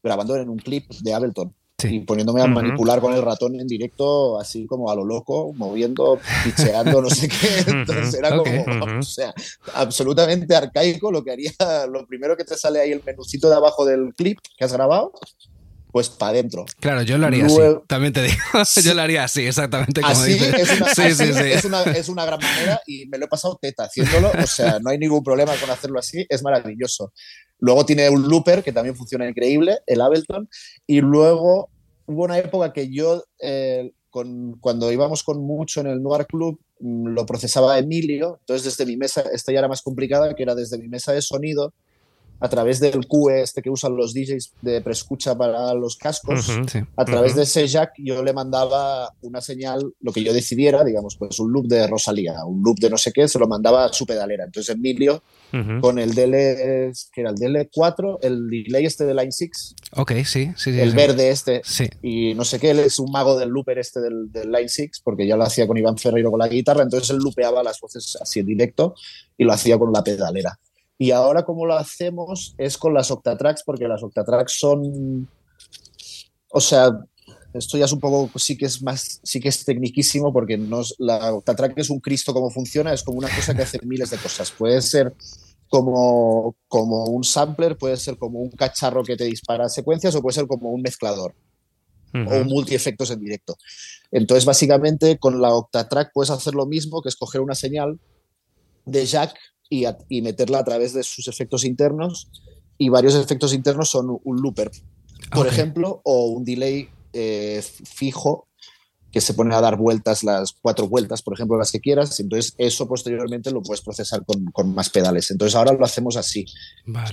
grabando 0.03 0.35
en 0.35 0.49
un 0.49 0.57
clip 0.57 0.89
de 1.01 1.13
Ableton 1.13 1.53
y 1.83 1.99
poniéndome 1.99 2.41
a 2.41 2.47
manipular 2.47 2.99
con 2.99 3.13
el 3.13 3.21
ratón 3.21 3.59
en 3.59 3.67
directo, 3.67 4.39
así 4.39 4.65
como 4.65 4.89
a 4.89 4.95
lo 4.95 5.05
loco, 5.05 5.53
moviendo, 5.53 6.19
picheando, 6.43 7.03
no 7.03 7.09
sé 7.09 7.27
qué. 7.27 7.37
Entonces 7.67 8.15
era 8.15 8.35
como, 8.35 8.97
o 8.97 9.03
sea, 9.03 9.31
absolutamente 9.75 10.55
arcaico 10.55 11.11
lo 11.11 11.23
que 11.23 11.33
haría, 11.33 11.51
lo 11.87 12.07
primero 12.07 12.35
que 12.35 12.45
te 12.45 12.57
sale 12.57 12.79
ahí 12.79 12.91
el 12.91 13.03
menucito 13.03 13.47
de 13.47 13.57
abajo 13.57 13.85
del 13.85 14.15
clip 14.15 14.39
que 14.57 14.65
has 14.65 14.73
grabado, 14.73 15.11
pues 15.97 16.09
para 16.09 16.33
adentro. 16.33 16.63
Claro, 16.79 17.01
yo 17.01 17.17
lo 17.17 17.25
haría 17.25 17.47
así, 17.47 17.57
también 17.87 18.13
te 18.13 18.21
digo. 18.21 18.37
yo 18.83 18.93
lo 18.93 19.01
haría 19.01 19.23
así, 19.23 19.47
exactamente 19.47 19.99
como 19.99 20.13
así, 20.13 20.33
Es 20.33 20.79
una, 20.79 20.93
sí, 20.93 21.15
sí, 21.15 21.33
sí. 21.33 21.43
Es, 21.43 21.65
una, 21.65 21.81
es 21.81 22.07
una 22.07 22.23
gran 22.23 22.39
manera 22.39 22.79
y 22.85 23.07
me 23.07 23.17
lo 23.17 23.25
he 23.25 23.27
pasado 23.27 23.57
teta 23.59 23.85
haciéndolo, 23.85 24.29
o 24.29 24.45
sea, 24.45 24.77
no 24.79 24.91
hay 24.91 24.99
ningún 24.99 25.23
problema 25.23 25.55
con 25.55 25.71
hacerlo 25.71 25.97
así, 25.97 26.23
es 26.29 26.43
maravilloso. 26.43 27.13
Luego 27.57 27.83
tiene 27.83 28.11
un 28.11 28.29
looper 28.29 28.63
que 28.63 28.71
también 28.71 28.95
funciona 28.95 29.27
increíble, 29.27 29.79
el 29.87 30.01
Ableton. 30.01 30.47
Y 30.85 31.01
luego 31.01 31.71
hubo 32.05 32.25
una 32.25 32.37
época 32.37 32.71
que 32.73 32.93
yo, 32.93 33.23
eh, 33.41 33.91
con, 34.11 34.59
cuando 34.59 34.91
íbamos 34.91 35.23
con 35.23 35.41
mucho 35.41 35.81
en 35.81 35.87
el 35.87 36.03
Noir 36.03 36.27
Club, 36.27 36.59
mm, 36.79 37.07
lo 37.07 37.25
procesaba 37.25 37.79
Emilio. 37.79 38.37
Entonces, 38.41 38.65
desde 38.65 38.85
mi 38.85 38.97
mesa, 38.97 39.23
esta 39.33 39.51
ya 39.51 39.57
era 39.57 39.67
más 39.67 39.81
complicada, 39.81 40.35
que 40.35 40.43
era 40.43 40.53
desde 40.53 40.77
mi 40.77 40.89
mesa 40.89 41.11
de 41.11 41.23
sonido, 41.23 41.73
a 42.39 42.49
través 42.49 42.79
del 42.79 43.07
QE 43.07 43.41
este 43.41 43.61
que 43.61 43.69
usan 43.69 43.95
los 43.95 44.13
DJs 44.13 44.53
de 44.61 44.81
preescucha 44.81 45.35
para 45.37 45.73
los 45.73 45.97
cascos, 45.97 46.49
a 46.95 47.05
través 47.05 47.35
de 47.35 47.43
ese 47.43 47.67
jack 47.67 47.93
yo 47.97 48.23
le 48.23 48.33
mandaba 48.33 49.13
una 49.21 49.41
señal, 49.41 49.93
lo 50.01 50.11
que 50.11 50.23
yo 50.23 50.33
decidiera, 50.33 50.83
digamos, 50.83 51.15
pues 51.17 51.39
un 51.39 51.51
loop 51.51 51.67
de 51.67 51.87
Rosalía, 51.87 52.45
un 52.45 52.61
loop 52.63 52.79
de 52.79 52.89
no 52.89 52.97
sé 52.97 53.11
qué, 53.11 53.27
se 53.27 53.39
lo 53.39 53.47
mandaba 53.47 53.85
a 53.85 53.93
su 53.93 54.05
pedalera. 54.05 54.45
Entonces 54.45 54.75
Emilio, 54.75 55.23
con 55.81 55.97
el 55.97 56.13
DL, 56.13 56.91
que 57.11 57.21
era 57.21 57.29
el 57.29 57.35
DL4, 57.35 58.19
el 58.21 58.49
delay 58.49 58.85
este 58.85 59.05
de 59.05 59.13
Line 59.13 59.31
6, 59.31 59.75
ok, 59.93 60.11
sí, 60.25 60.51
sí, 60.55 60.79
el 60.79 60.93
verde 60.93 61.29
este, 61.29 61.61
y 62.01 62.33
no 62.33 62.43
sé 62.43 62.59
qué, 62.59 62.71
él 62.71 62.79
es 62.79 62.99
un 62.99 63.11
mago 63.11 63.37
del 63.37 63.49
looper 63.49 63.77
este 63.79 63.99
del, 64.01 64.31
del 64.31 64.51
Line 64.51 64.69
6, 64.69 65.01
porque 65.03 65.25
ya 65.25 65.37
lo 65.37 65.43
hacía 65.43 65.65
con 65.65 65.77
Iván 65.77 65.97
Ferreiro 65.97 66.31
con 66.31 66.39
la 66.39 66.47
guitarra, 66.47 66.83
entonces 66.83 67.09
él 67.11 67.17
lupeaba 67.17 67.63
las 67.63 67.79
voces 67.79 68.17
así 68.21 68.41
en 68.41 68.45
directo 68.45 68.93
y 69.37 69.43
lo 69.43 69.53
hacía 69.53 69.77
con 69.77 69.91
la 69.91 70.03
pedalera. 70.03 70.59
Y 70.97 71.11
ahora 71.11 71.43
como 71.43 71.65
lo 71.65 71.75
hacemos 71.75 72.55
es 72.57 72.77
con 72.77 72.93
las 72.93 73.11
Octatracks, 73.11 73.63
porque 73.63 73.87
las 73.87 74.01
Octatracks 74.01 74.57
son, 74.57 75.29
o 76.51 76.61
sea, 76.61 76.91
esto 77.53 77.77
ya 77.77 77.85
es 77.85 77.91
un 77.91 77.99
poco, 77.99 78.29
sí 78.39 78.57
que 78.57 78.65
es 78.65 78.81
más, 78.81 79.19
sí 79.23 79.39
que 79.39 79.49
es 79.49 79.63
tecniquísimo, 79.63 80.33
porque 80.33 80.57
nos, 80.57 80.95
la 80.97 81.33
Octatrack 81.33 81.77
es 81.77 81.89
un 81.89 81.99
Cristo 81.99 82.33
como 82.33 82.49
funciona, 82.49 82.93
es 82.93 83.03
como 83.03 83.19
una 83.19 83.33
cosa 83.33 83.55
que 83.55 83.63
hace 83.63 83.79
miles 83.83 84.09
de 84.09 84.17
cosas. 84.17 84.51
Puede 84.51 84.81
ser 84.81 85.13
como, 85.69 86.55
como 86.67 87.05
un 87.05 87.23
sampler, 87.23 87.77
puede 87.77 87.97
ser 87.97 88.17
como 88.17 88.39
un 88.39 88.51
cacharro 88.51 89.03
que 89.03 89.17
te 89.17 89.25
dispara 89.25 89.69
secuencias 89.69 90.15
o 90.15 90.21
puede 90.21 90.35
ser 90.35 90.47
como 90.47 90.71
un 90.71 90.81
mezclador 90.81 91.35
o 92.13 92.37
un 92.37 92.47
multi-efectos 92.47 93.11
en 93.11 93.19
directo. 93.19 93.55
Entonces, 94.11 94.45
básicamente, 94.45 95.19
con 95.19 95.41
la 95.41 95.53
Octatrack 95.53 96.11
puedes 96.13 96.31
hacer 96.31 96.55
lo 96.55 96.65
mismo, 96.65 97.01
que 97.01 97.09
es 97.09 97.15
coger 97.15 97.41
una 97.41 97.53
señal 97.53 97.99
de 98.85 99.05
jack 99.05 99.35
y, 99.69 100.21
meterla 100.21 100.59
a 100.59 100.63
través 100.63 100.93
de 100.93 101.03
sus 101.03 101.27
efectos 101.27 101.63
internos. 101.65 102.29
Y 102.77 102.89
varios 102.89 103.15
efectos 103.15 103.53
internos 103.53 103.89
son 103.89 104.19
un 104.23 104.41
looper, 104.41 104.69
por 105.31 105.47
ejemplo, 105.47 106.01
o 106.03 106.27
un 106.27 106.43
delay 106.43 106.89
eh, 107.13 107.63
fijo 107.63 108.47
que 109.11 109.21
se 109.21 109.33
pone 109.33 109.55
a 109.55 109.61
dar 109.61 109.77
vueltas, 109.77 110.23
las 110.23 110.53
cuatro 110.53 110.87
vueltas, 110.87 111.23
por 111.23 111.33
ejemplo, 111.33 111.57
las 111.57 111.71
que 111.71 111.79
quieras. 111.79 112.19
Entonces, 112.19 112.53
eso 112.57 112.87
posteriormente 112.87 113.49
lo 113.51 113.63
puedes 113.63 113.81
procesar 113.81 114.23
con, 114.25 114.75
más 114.75 114.89
pedales. 114.89 115.31
Entonces, 115.31 115.55
ahora 115.55 115.73
lo 115.73 115.85
hacemos 115.85 116.17
así. 116.17 116.45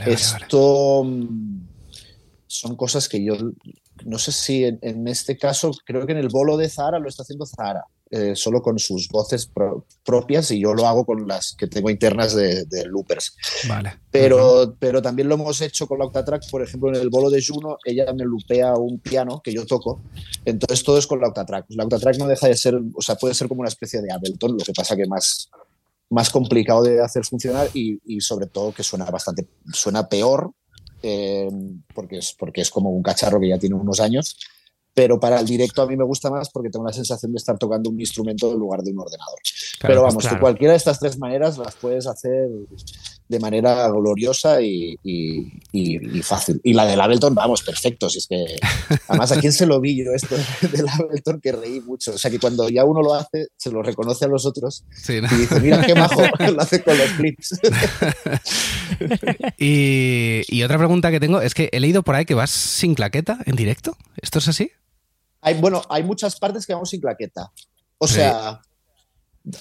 Esto 0.04 1.04
mm, 1.04 1.66
son 2.46 2.76
cosas 2.76 3.08
que 3.08 3.24
yo 3.24 3.36
no 4.04 4.18
sé 4.18 4.32
si 4.32 4.64
en, 4.64 5.08
este 5.08 5.38
caso, 5.38 5.70
creo 5.84 6.06
que 6.06 6.12
en 6.12 6.18
el 6.18 6.28
bolo 6.28 6.56
de 6.56 6.68
Zahara 6.68 6.98
lo 6.98 7.08
está 7.08 7.22
haciendo 7.22 7.46
Zahara. 7.46 7.84
Eh, 8.10 8.36
solo 8.36 8.62
con 8.62 8.78
sus 8.78 9.08
voces 9.08 9.50
propias 10.04 10.50
y 10.50 10.60
yo 10.60 10.74
lo 10.74 10.86
hago 10.86 11.04
con 11.04 11.26
las 11.26 11.56
que 11.58 11.66
tengo 11.66 11.90
internas 11.90 12.34
de, 12.34 12.66
loopers. 12.86 13.34
Vale. 13.66 13.98
Pero, 14.10 14.76
pero 14.78 15.02
también 15.02 15.28
lo 15.28 15.34
hemos 15.34 15.60
hecho 15.62 15.88
con 15.88 15.98
la 15.98 16.04
Octatrack, 16.04 16.48
por 16.50 16.62
ejemplo, 16.62 16.90
en 16.90 16.96
el 16.96 17.08
bolo 17.08 17.30
de 17.30 17.42
Juno, 17.44 17.78
ella 17.84 18.12
me 18.12 18.24
lupea 18.24 18.74
un 18.74 19.00
piano 19.00 19.40
que 19.42 19.52
yo 19.52 19.66
toco, 19.66 20.02
entonces 20.44 20.84
todo 20.84 20.98
es 20.98 21.06
con 21.06 21.20
la 21.20 21.28
Octatrack. 21.28 21.66
La 21.70 21.84
Octatrack 21.84 22.18
no 22.18 22.28
deja 22.28 22.46
de 22.46 22.56
ser, 22.56 22.78
o 22.94 23.02
sea, 23.02 23.16
puede 23.16 23.34
ser 23.34 23.48
como 23.48 23.62
una 23.62 23.68
especie 23.68 24.00
de 24.00 24.12
Ableton, 24.12 24.52
lo 24.52 24.64
que 24.64 24.72
pasa 24.72 24.94
que 24.94 25.06
más, 25.06 25.50
más 26.10 26.30
complicado 26.30 26.82
de 26.82 27.02
hacer 27.02 27.24
funcionar 27.24 27.68
y, 27.72 28.00
y 28.04 28.20
sobre 28.20 28.46
todo 28.46 28.72
que 28.72 28.84
suena 28.84 29.06
bastante, 29.06 29.48
suena 29.72 30.08
peor 30.08 30.52
eh, 31.02 31.50
porque, 31.94 32.18
es, 32.18 32.34
porque 32.38 32.62
es 32.62 32.70
como 32.70 32.90
un 32.90 33.02
cacharro 33.02 33.38
que 33.38 33.48
ya 33.48 33.58
tiene 33.58 33.74
unos 33.74 34.00
años 34.00 34.38
pero 34.94 35.18
para 35.18 35.40
el 35.40 35.46
directo 35.46 35.82
a 35.82 35.86
mí 35.86 35.96
me 35.96 36.04
gusta 36.04 36.30
más 36.30 36.48
porque 36.50 36.70
tengo 36.70 36.86
la 36.86 36.92
sensación 36.92 37.32
de 37.32 37.38
estar 37.38 37.58
tocando 37.58 37.90
un 37.90 38.00
instrumento 38.00 38.52
en 38.52 38.58
lugar 38.58 38.82
de 38.82 38.92
un 38.92 39.00
ordenador. 39.00 39.38
pero 39.80 40.02
pues 40.02 40.14
vamos, 40.14 40.40
cualquiera 40.40 40.72
de 40.72 40.78
estas 40.78 41.00
tres 41.00 41.18
maneras 41.18 41.58
las 41.58 41.74
puedes 41.74 42.06
hacer 42.06 42.48
de 43.26 43.40
manera 43.40 43.88
gloriosa 43.88 44.60
y, 44.60 44.98
fácil. 46.22 46.60
Y 46.62 46.74
la 46.74 46.86
del 46.86 47.00
Ableton, 47.00 47.34
vamos, 47.34 47.62
perfecto. 47.62 48.08
Si 48.08 48.18
es 48.18 48.26
que, 48.26 48.44
además, 49.08 49.32
¿a 49.32 49.40
quién 49.40 49.52
se 49.52 49.66
lo 49.66 49.80
vi 49.80 50.04
yo 50.04 50.12
esto 50.12 50.36
del 50.72 50.86
Ableton 50.88 51.40
que 51.40 51.52
reí 51.52 51.80
mucho? 51.80 52.12
O 52.12 52.18
sea, 52.18 52.30
que 52.30 52.38
cuando 52.38 52.68
ya 52.68 52.84
uno 52.84 53.02
lo 53.02 53.14
hace, 53.14 53.48
se 53.56 53.70
lo 53.70 53.82
reconoce 53.82 54.26
a 54.26 54.28
los 54.28 54.46
otros 54.46 54.84
y 55.08 55.20
dice, 55.20 55.60
mira 55.60 55.84
qué 55.84 55.94
majo, 55.94 56.22
lo 56.52 56.60
hace 56.60 56.82
con 56.82 56.96
los 56.96 57.10
clips. 57.12 57.58
y, 59.58 60.42
y 60.48 60.62
otra 60.62 60.78
pregunta 60.78 61.10
que 61.10 61.20
tengo 61.20 61.40
es 61.40 61.54
que 61.54 61.68
he 61.72 61.80
leído 61.80 62.02
por 62.02 62.14
ahí 62.14 62.24
que 62.24 62.34
vas 62.34 62.50
sin 62.50 62.94
claqueta 62.94 63.38
en 63.46 63.56
directo. 63.56 63.96
¿Esto 64.20 64.38
es 64.38 64.48
así? 64.48 64.70
Hay, 65.44 65.60
bueno, 65.60 65.82
hay 65.90 66.02
muchas 66.02 66.38
partes 66.38 66.66
que 66.66 66.72
vamos 66.72 66.88
sin 66.88 67.00
claqueta. 67.00 67.52
O 67.98 68.08
sea, 68.08 68.60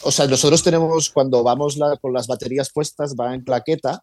o 0.01 0.11
sea, 0.11 0.27
nosotros 0.27 0.63
tenemos, 0.63 1.09
cuando 1.09 1.43
vamos 1.43 1.77
con 2.01 2.13
las 2.13 2.25
baterías 2.25 2.71
puestas, 2.71 3.15
va 3.19 3.35
en 3.35 3.41
claqueta, 3.41 4.01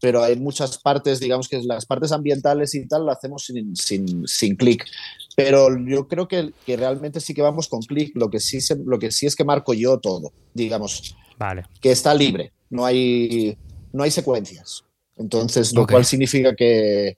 pero 0.00 0.24
hay 0.24 0.36
muchas 0.36 0.78
partes, 0.78 1.20
digamos 1.20 1.48
que 1.48 1.62
las 1.62 1.84
partes 1.84 2.12
ambientales 2.12 2.74
y 2.74 2.88
tal, 2.88 3.04
lo 3.04 3.12
hacemos 3.12 3.44
sin, 3.44 3.76
sin, 3.76 4.26
sin 4.26 4.56
clic. 4.56 4.86
Pero 5.36 5.68
yo 5.86 6.08
creo 6.08 6.26
que, 6.28 6.52
que, 6.64 6.78
realmente 6.78 7.20
sí 7.20 7.34
que 7.34 7.42
vamos 7.42 7.68
con 7.68 7.80
clic. 7.82 8.12
Lo, 8.14 8.30
que 8.30 8.40
sí 8.40 8.58
lo 8.86 8.98
que 8.98 9.10
sí 9.10 9.26
es 9.26 9.36
que 9.36 9.44
marco 9.44 9.74
yo 9.74 9.98
todo, 9.98 10.32
digamos. 10.54 11.14
Vale. 11.38 11.64
Que 11.82 11.92
está 11.92 12.14
libre, 12.14 12.52
no 12.70 12.86
hay, 12.86 13.58
no 13.92 14.02
hay 14.02 14.10
secuencias. 14.10 14.82
Entonces, 15.16 15.74
lo 15.74 15.86
cual 15.86 16.06
significa 16.06 16.54
que, 16.54 17.16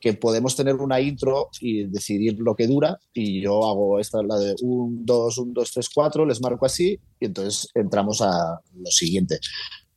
que 0.00 0.14
podemos 0.14 0.56
tener 0.56 0.76
una 0.76 1.00
intro 1.00 1.50
y 1.60 1.84
decidir 1.84 2.38
lo 2.38 2.54
que 2.54 2.66
dura 2.66 2.98
y 3.12 3.42
yo 3.42 3.68
hago 3.68 4.00
esta, 4.00 4.22
la 4.22 4.38
de 4.38 4.56
1, 4.60 5.02
2, 5.04 5.38
1, 5.38 5.52
2, 5.54 5.70
3, 5.72 5.88
4, 5.94 6.26
les 6.26 6.40
marco 6.40 6.64
así 6.64 6.98
y 7.20 7.26
entonces 7.26 7.68
entramos 7.74 8.22
a 8.22 8.58
lo 8.74 8.90
siguiente. 8.90 9.38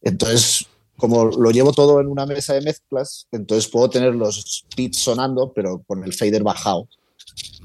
Entonces, 0.02 0.66
como 0.98 1.26
lo 1.26 1.52
llevo 1.52 1.72
todo 1.72 2.02
en 2.02 2.08
una 2.08 2.26
mesa 2.26 2.54
de 2.54 2.62
mezclas, 2.62 3.28
entonces 3.32 3.72
puedo 3.72 3.90
tener 3.90 4.14
los 4.14 4.66
beats 4.76 5.00
sonando, 5.00 5.54
pero 5.56 5.82
con 5.88 6.04
el 6.04 6.14
fader 6.14 6.44
bajado. 6.44 6.88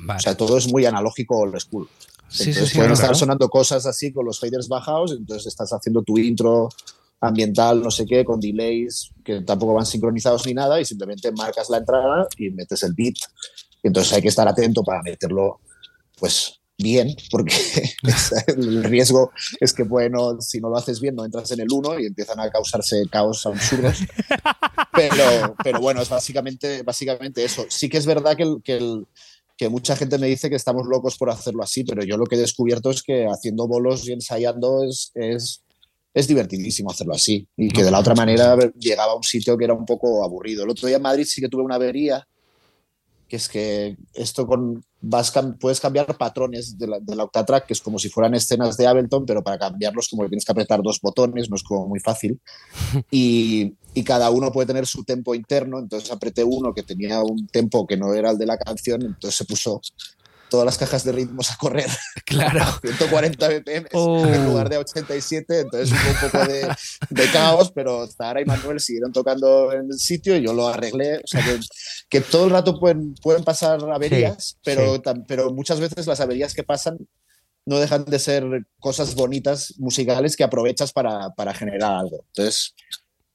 O 0.08 0.18
sea, 0.20 0.36
todo 0.36 0.56
es 0.56 0.72
muy 0.72 0.86
analógico 0.86 1.38
old 1.38 1.58
school. 1.58 1.88
Entonces 2.30 2.72
pueden 2.74 2.92
estar 2.92 3.16
sonando 3.16 3.48
cosas 3.48 3.86
así 3.86 4.12
con 4.12 4.26
los 4.26 4.38
faders 4.38 4.68
bajados, 4.68 5.12
entonces 5.12 5.46
estás 5.46 5.70
haciendo 5.72 6.02
tu 6.02 6.18
intro 6.18 6.68
ambiental, 7.20 7.82
no 7.82 7.90
sé 7.90 8.06
qué, 8.06 8.24
con 8.24 8.40
delays 8.40 9.10
que 9.24 9.40
tampoco 9.40 9.74
van 9.74 9.86
sincronizados 9.86 10.46
ni 10.46 10.54
nada 10.54 10.80
y 10.80 10.84
simplemente 10.84 11.32
marcas 11.32 11.68
la 11.70 11.78
entrada 11.78 12.26
y 12.36 12.50
metes 12.50 12.82
el 12.82 12.94
beat. 12.94 13.16
Entonces 13.82 14.12
hay 14.12 14.22
que 14.22 14.28
estar 14.28 14.46
atento 14.46 14.82
para 14.82 15.02
meterlo, 15.02 15.60
pues 16.18 16.60
bien, 16.76 17.14
porque 17.30 17.54
el 18.46 18.84
riesgo 18.84 19.32
es 19.60 19.72
que, 19.72 19.82
bueno, 19.82 20.40
si 20.40 20.60
no 20.60 20.68
lo 20.68 20.76
haces 20.76 21.00
bien, 21.00 21.16
no 21.16 21.24
entras 21.24 21.50
en 21.50 21.60
el 21.60 21.68
1 21.70 22.00
y 22.00 22.06
empiezan 22.06 22.40
a 22.40 22.50
causarse 22.50 23.02
caos 23.10 23.44
absurdos. 23.46 23.98
Pero, 24.94 25.54
pero 25.62 25.80
bueno, 25.80 26.02
es 26.02 26.08
básicamente, 26.08 26.82
básicamente 26.82 27.44
eso. 27.44 27.66
Sí 27.68 27.88
que 27.88 27.98
es 27.98 28.06
verdad 28.06 28.36
que 28.36 28.42
el, 28.42 28.60
que 28.64 28.76
el 28.78 29.06
que 29.56 29.68
mucha 29.68 29.96
gente 29.96 30.18
me 30.18 30.28
dice 30.28 30.48
que 30.48 30.56
estamos 30.56 30.86
locos 30.86 31.18
por 31.18 31.30
hacerlo 31.30 31.62
así, 31.62 31.82
pero 31.84 32.04
yo 32.04 32.16
lo 32.16 32.26
que 32.26 32.36
he 32.36 32.38
descubierto 32.38 32.90
es 32.90 33.02
que 33.02 33.26
haciendo 33.26 33.66
bolos 33.66 34.08
y 34.08 34.12
ensayando 34.12 34.84
es, 34.84 35.10
es, 35.14 35.62
es 36.18 36.26
divertidísimo 36.26 36.90
hacerlo 36.90 37.14
así. 37.14 37.46
Y 37.56 37.68
que 37.68 37.84
de 37.84 37.90
la 37.90 38.00
otra 38.00 38.14
manera 38.14 38.56
llegaba 38.78 39.12
a 39.12 39.16
un 39.16 39.22
sitio 39.22 39.56
que 39.56 39.64
era 39.64 39.74
un 39.74 39.86
poco 39.86 40.24
aburrido. 40.24 40.64
El 40.64 40.70
otro 40.70 40.88
día 40.88 40.96
en 40.96 41.02
Madrid 41.02 41.24
sí 41.24 41.40
que 41.40 41.48
tuve 41.48 41.62
una 41.62 41.76
avería 41.76 42.26
que 43.28 43.36
es 43.36 43.48
que 43.48 43.96
esto 44.14 44.46
con 44.46 44.82
vas 45.00 45.32
puedes 45.60 45.80
cambiar 45.80 46.16
patrones 46.16 46.76
de 46.78 46.86
la, 46.86 46.98
de 46.98 47.14
la, 47.14 47.24
Octatrack, 47.24 47.66
que 47.66 47.74
es 47.74 47.80
como 47.80 47.98
si 47.98 48.08
fueran 48.08 48.34
escenas 48.34 48.76
de 48.76 48.86
Ableton, 48.86 49.26
pero 49.26 49.44
para 49.44 49.58
cambiarlos 49.58 50.08
como 50.08 50.22
que 50.22 50.30
tienes 50.30 50.44
que 50.46 50.52
apretar 50.52 50.82
dos 50.82 50.98
botones, 51.00 51.48
no 51.50 51.56
es 51.56 51.62
como 51.62 51.86
muy 51.86 52.00
fácil. 52.00 52.40
Y, 53.10 53.74
y 53.94 54.02
cada 54.02 54.30
uno 54.30 54.50
puede 54.50 54.66
tener 54.66 54.86
su 54.86 55.04
tempo 55.04 55.34
interno, 55.34 55.78
entonces 55.78 56.10
apreté 56.10 56.42
uno 56.42 56.74
que 56.74 56.82
tenía 56.82 57.22
un 57.22 57.46
tempo 57.48 57.86
que 57.86 57.96
no 57.96 58.14
era 58.14 58.30
el 58.30 58.38
de 58.38 58.46
la 58.46 58.56
canción, 58.56 59.02
entonces 59.02 59.36
se 59.36 59.44
puso 59.44 59.80
todas 60.48 60.64
las 60.64 60.78
cajas 60.78 61.04
de 61.04 61.12
ritmos 61.12 61.50
a 61.50 61.56
correr 61.56 61.90
claro. 62.24 62.62
a 62.62 62.80
140 62.80 63.48
BPM 63.48 63.86
oh. 63.92 64.26
en 64.26 64.46
lugar 64.46 64.68
de 64.68 64.78
87, 64.78 65.60
entonces 65.60 65.90
hubo 65.92 66.10
un 66.10 66.30
poco 66.30 66.52
de, 66.52 66.68
de, 67.10 67.30
caos, 67.30 67.72
pero 67.72 68.06
Zara 68.06 68.40
y 68.40 68.44
Manuel 68.44 68.80
siguieron 68.80 69.12
tocando 69.12 69.72
en 69.72 69.86
el 69.90 69.98
sitio 69.98 70.36
y 70.36 70.42
yo 70.42 70.52
lo 70.52 70.68
arreglé, 70.68 71.18
o 71.18 71.26
sea 71.26 71.44
que, 71.44 71.60
que 72.08 72.20
todo 72.20 72.46
el 72.46 72.50
rato 72.50 72.78
pueden, 72.78 73.14
pueden 73.14 73.44
pasar 73.44 73.80
averías, 73.92 74.44
sí, 74.44 74.54
pero, 74.64 74.96
sí. 74.96 75.02
pero 75.26 75.52
muchas 75.52 75.80
veces 75.80 76.06
las 76.06 76.20
averías 76.20 76.54
que 76.54 76.62
pasan 76.62 76.98
no 77.68 77.78
dejan 77.78 78.06
de 78.06 78.18
ser 78.18 78.44
cosas 78.80 79.14
bonitas 79.14 79.74
musicales 79.76 80.36
que 80.36 80.44
aprovechas 80.44 80.92
para, 80.92 81.30
para 81.34 81.52
generar 81.52 81.96
algo. 81.96 82.24
Entonces, 82.28 82.74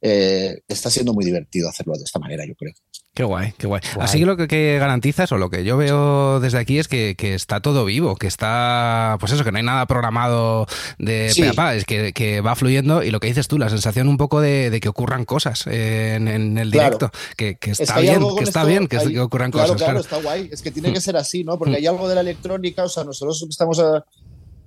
eh, 0.06 0.60
está 0.68 0.89
siendo 0.89 1.14
muy 1.14 1.24
divertido 1.24 1.70
hacerlo 1.70 1.93
de 1.93 2.04
esta 2.04 2.20
manera, 2.20 2.45
yo 2.45 2.56
creo. 2.56 2.74
Qué 3.14 3.24
guay, 3.24 3.54
qué 3.58 3.68
guay. 3.68 3.82
guay. 3.95 4.04
Así 4.04 4.20
que 4.20 4.26
lo 4.26 4.36
que, 4.36 4.49
que, 4.49 4.78
garantizas 4.78 5.32
o 5.32 5.38
lo 5.38 5.49
que 5.49 5.64
yo 5.64 5.78
veo 5.78 6.41
desde 6.41 6.58
aquí 6.58 6.78
es 6.78 6.89
que, 6.89 7.16
que, 7.16 7.36
está 7.36 7.62
todo 7.62 7.86
vivo, 7.86 8.18
que 8.18 8.28
está, 8.28 9.16
pues 9.22 9.32
eso, 9.32 9.45
que 9.45 9.54
no 9.54 9.60
hay 9.60 9.64
nada 9.64 9.86
programado 9.86 10.68
de 10.97 11.30
sí. 11.30 11.43
pa, 11.56 11.76
es 11.76 11.86
que, 11.86 12.12
que, 12.12 12.41
va 12.41 12.56
fluyendo 12.56 13.01
y 13.01 13.12
lo 13.12 13.22
que 13.22 13.28
dices 13.28 13.47
tú, 13.47 13.58
la 13.58 13.70
sensación 13.70 14.10
un 14.10 14.18
poco 14.18 14.41
de, 14.41 14.70
de 14.72 14.82
que 14.82 14.89
ocurran 14.89 15.24
cosas 15.24 15.68
en, 15.68 16.28
en 16.28 16.58
el 16.58 16.70
directo, 16.70 17.10
claro. 17.10 17.58
que, 17.62 17.72
está 17.72 17.99
es 17.99 18.01
bien, 18.01 18.22
que 18.38 18.43
está 18.43 18.60
esto, 18.62 18.70
bien 18.70 18.88
que, 18.88 18.97
hay, 18.97 19.18
ocurran 19.20 19.51
claro, 19.51 19.74
cosas. 19.74 19.86
Claro, 19.86 20.01
claro, 20.01 20.18
está 20.18 20.30
guay, 20.30 20.49
es 20.51 20.62
que 20.62 20.72
tiene 20.72 20.91
que 20.91 20.99
ser 20.99 21.16
así, 21.16 21.45
¿no? 21.45 21.58
Porque 21.58 21.78
hay 21.78 21.86
algo 21.86 22.10
de 22.10 22.16
la 22.16 22.22
electrónica, 22.22 22.84
o 22.84 22.89
sea, 22.89 23.06
nosotros 23.06 23.45
estamos 23.49 23.80
a, 23.80 24.04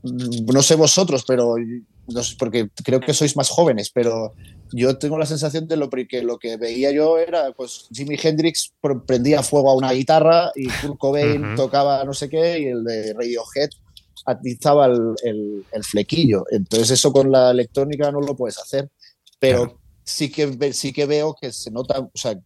no 0.07 0.63
sé 0.63 0.75
vosotros, 0.75 1.25
pero 1.27 1.57
no 2.09 2.23
sé, 2.23 2.37
porque 2.39 2.69
creo 2.85 3.01
que 3.01 3.15
sois 3.15 3.37
más 3.37 3.49
jóvenes, 3.49 3.91
pero 3.93 4.35
yo 4.73 4.99
tengo 4.99 5.19
la 5.19 5.27
sensación 5.27 5.67
de 5.69 5.77
lo 5.77 5.91
que 5.91 6.23
lo 6.23 6.39
que 6.39 6.57
veía 6.57 6.91
yo 6.91 7.19
era 7.19 7.53
pues 7.53 7.89
Jimi 7.93 8.17
Hendrix 8.21 8.73
prendía 9.07 9.43
fuego 9.43 9.71
a 9.71 9.77
una 9.77 9.93
guitarra 9.93 10.51
y 10.55 10.69
Kurt 10.69 10.99
Cobain 10.99 11.45
uh 11.45 11.49
-huh. 11.49 11.57
tocaba 11.57 12.05
no 12.05 12.13
sé 12.13 12.29
qué 12.29 12.61
y 12.61 12.67
el 12.67 12.85
de 12.85 13.13
Radiohead 13.15 13.71
atizaba 14.25 14.87
el, 14.87 15.15
el, 15.23 15.65
el, 15.71 15.85
flequillo. 15.85 16.45
Entonces 16.51 16.91
eso 16.91 17.13
con 17.13 17.31
la 17.31 17.51
electrónica 17.51 18.11
no 18.11 18.21
lo 18.21 18.37
puedes 18.37 18.59
hacer, 18.59 18.91
pero 19.39 19.65
claro. 19.65 19.81
sí 20.05 20.31
que 20.31 20.73
sí 20.73 20.93
que 20.93 21.07
veo 21.07 21.37
que 21.41 21.53
se 21.53 21.71
nota, 21.71 22.01
o 22.01 22.11
sea, 22.15 22.37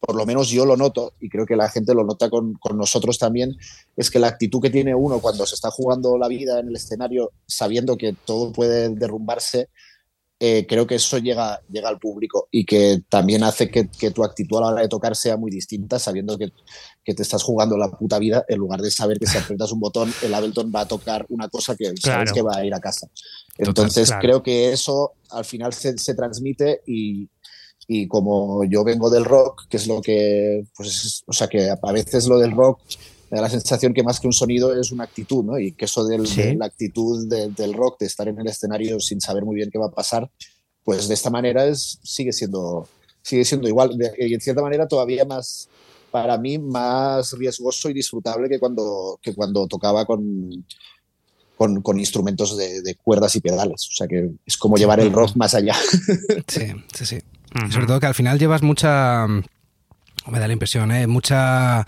por 0.00 0.14
lo 0.14 0.26
menos 0.26 0.48
yo 0.48 0.66
lo 0.66 0.76
noto, 0.76 1.14
y 1.20 1.28
creo 1.28 1.46
que 1.46 1.56
la 1.56 1.68
gente 1.68 1.94
lo 1.94 2.04
nota 2.04 2.28
con, 2.30 2.54
con, 2.54 2.76
nosotros 2.76 3.18
también, 3.18 3.56
es 3.96 4.10
que 4.10 4.18
la 4.18 4.28
actitud 4.28 4.60
que 4.60 4.70
tiene 4.70 4.94
uno 4.94 5.20
cuando 5.20 5.46
se 5.46 5.54
está 5.54 5.70
jugando 5.70 6.18
la 6.18 6.28
vida 6.28 6.60
en 6.60 6.68
el 6.68 6.76
escenario, 6.76 7.32
sabiendo 7.46 7.96
que 7.96 8.14
todo 8.24 8.52
puede 8.52 8.90
derrumbarse, 8.90 9.68
eh, 10.38 10.66
creo 10.68 10.86
que 10.86 10.96
eso 10.96 11.16
llega, 11.16 11.62
llega 11.70 11.88
al 11.88 11.98
público 11.98 12.48
y 12.50 12.66
que 12.66 13.02
también 13.08 13.42
hace 13.42 13.70
que, 13.70 13.88
que, 13.88 14.10
tu 14.10 14.22
actitud 14.22 14.58
a 14.58 14.60
la 14.60 14.66
hora 14.66 14.82
de 14.82 14.88
tocar 14.88 15.16
sea 15.16 15.38
muy 15.38 15.50
distinta, 15.50 15.98
sabiendo 15.98 16.36
que, 16.36 16.52
que, 17.02 17.14
te 17.14 17.22
estás 17.22 17.42
jugando 17.42 17.78
la 17.78 17.90
puta 17.90 18.18
vida, 18.18 18.44
en 18.46 18.58
lugar 18.58 18.82
de 18.82 18.90
saber 18.90 19.18
que 19.18 19.26
si 19.26 19.38
aprietas 19.38 19.72
un 19.72 19.80
botón, 19.80 20.12
el 20.22 20.34
Ableton 20.34 20.70
va 20.74 20.80
a 20.80 20.88
tocar 20.88 21.24
una 21.30 21.48
cosa 21.48 21.74
que 21.74 21.84
claro. 21.94 22.18
sabes 22.18 22.32
que 22.32 22.42
va 22.42 22.56
a 22.56 22.66
ir 22.66 22.74
a 22.74 22.80
casa. 22.80 23.08
Entonces 23.56 24.08
Total, 24.08 24.20
claro. 24.20 24.20
creo 24.20 24.42
que 24.42 24.72
eso 24.72 25.14
al 25.30 25.46
final 25.46 25.72
se, 25.72 25.96
se 25.96 26.14
transmite 26.14 26.82
y, 26.86 27.30
y 27.88 28.08
como 28.08 28.64
yo 28.64 28.84
vengo 28.84 29.10
del 29.10 29.24
rock, 29.24 29.68
que 29.68 29.76
es 29.76 29.86
lo 29.86 30.00
que, 30.00 30.64
pues, 30.76 31.22
o 31.26 31.32
sea, 31.32 31.48
que 31.48 31.70
a 31.70 31.92
veces 31.92 32.26
lo 32.26 32.38
del 32.38 32.52
rock 32.52 32.80
me 33.30 33.36
da 33.36 33.42
la 33.42 33.50
sensación 33.50 33.92
que 33.92 34.02
más 34.02 34.20
que 34.20 34.26
un 34.26 34.32
sonido 34.32 34.78
es 34.78 34.92
una 34.92 35.04
actitud, 35.04 35.44
¿no? 35.44 35.58
Y 35.58 35.72
que 35.72 35.84
eso 35.86 36.04
del, 36.04 36.26
sí. 36.26 36.42
de 36.42 36.54
la 36.56 36.66
actitud 36.66 37.28
de, 37.28 37.50
del 37.50 37.74
rock, 37.74 37.98
de 38.00 38.06
estar 38.06 38.28
en 38.28 38.38
el 38.38 38.46
escenario 38.46 39.00
sin 39.00 39.20
saber 39.20 39.44
muy 39.44 39.56
bien 39.56 39.70
qué 39.70 39.78
va 39.78 39.86
a 39.86 39.90
pasar, 39.90 40.30
pues 40.84 41.08
de 41.08 41.14
esta 41.14 41.30
manera 41.30 41.66
es, 41.66 41.98
sigue, 42.02 42.32
siendo, 42.32 42.88
sigue 43.22 43.44
siendo 43.44 43.68
igual. 43.68 43.96
Y 44.18 44.34
en 44.34 44.40
cierta 44.40 44.62
manera 44.62 44.86
todavía 44.86 45.24
más, 45.24 45.68
para 46.10 46.38
mí, 46.38 46.58
más 46.58 47.32
riesgoso 47.32 47.90
y 47.90 47.94
disfrutable 47.94 48.48
que 48.48 48.60
cuando, 48.60 49.18
que 49.20 49.34
cuando 49.34 49.66
tocaba 49.66 50.04
con, 50.06 50.64
con, 51.56 51.82
con, 51.82 51.98
instrumentos 51.98 52.56
de, 52.56 52.82
de, 52.82 52.94
cuerdas 52.94 53.34
y 53.36 53.40
pedales. 53.40 53.88
O 53.90 53.94
sea 53.94 54.06
que 54.06 54.30
es 54.44 54.56
como 54.56 54.76
llevar 54.76 55.00
el 55.00 55.12
rock 55.12 55.36
más 55.36 55.54
allá. 55.54 55.74
Sí, 56.46 56.72
sí, 56.94 57.06
sí. 57.06 57.18
Sobre 57.70 57.86
todo 57.86 58.00
que 58.00 58.06
al 58.06 58.14
final 58.14 58.38
llevas 58.38 58.62
mucha 58.62 59.26
me 60.30 60.40
da 60.40 60.46
la 60.46 60.52
impresión, 60.52 60.90
¿eh? 60.90 61.06
mucha 61.06 61.84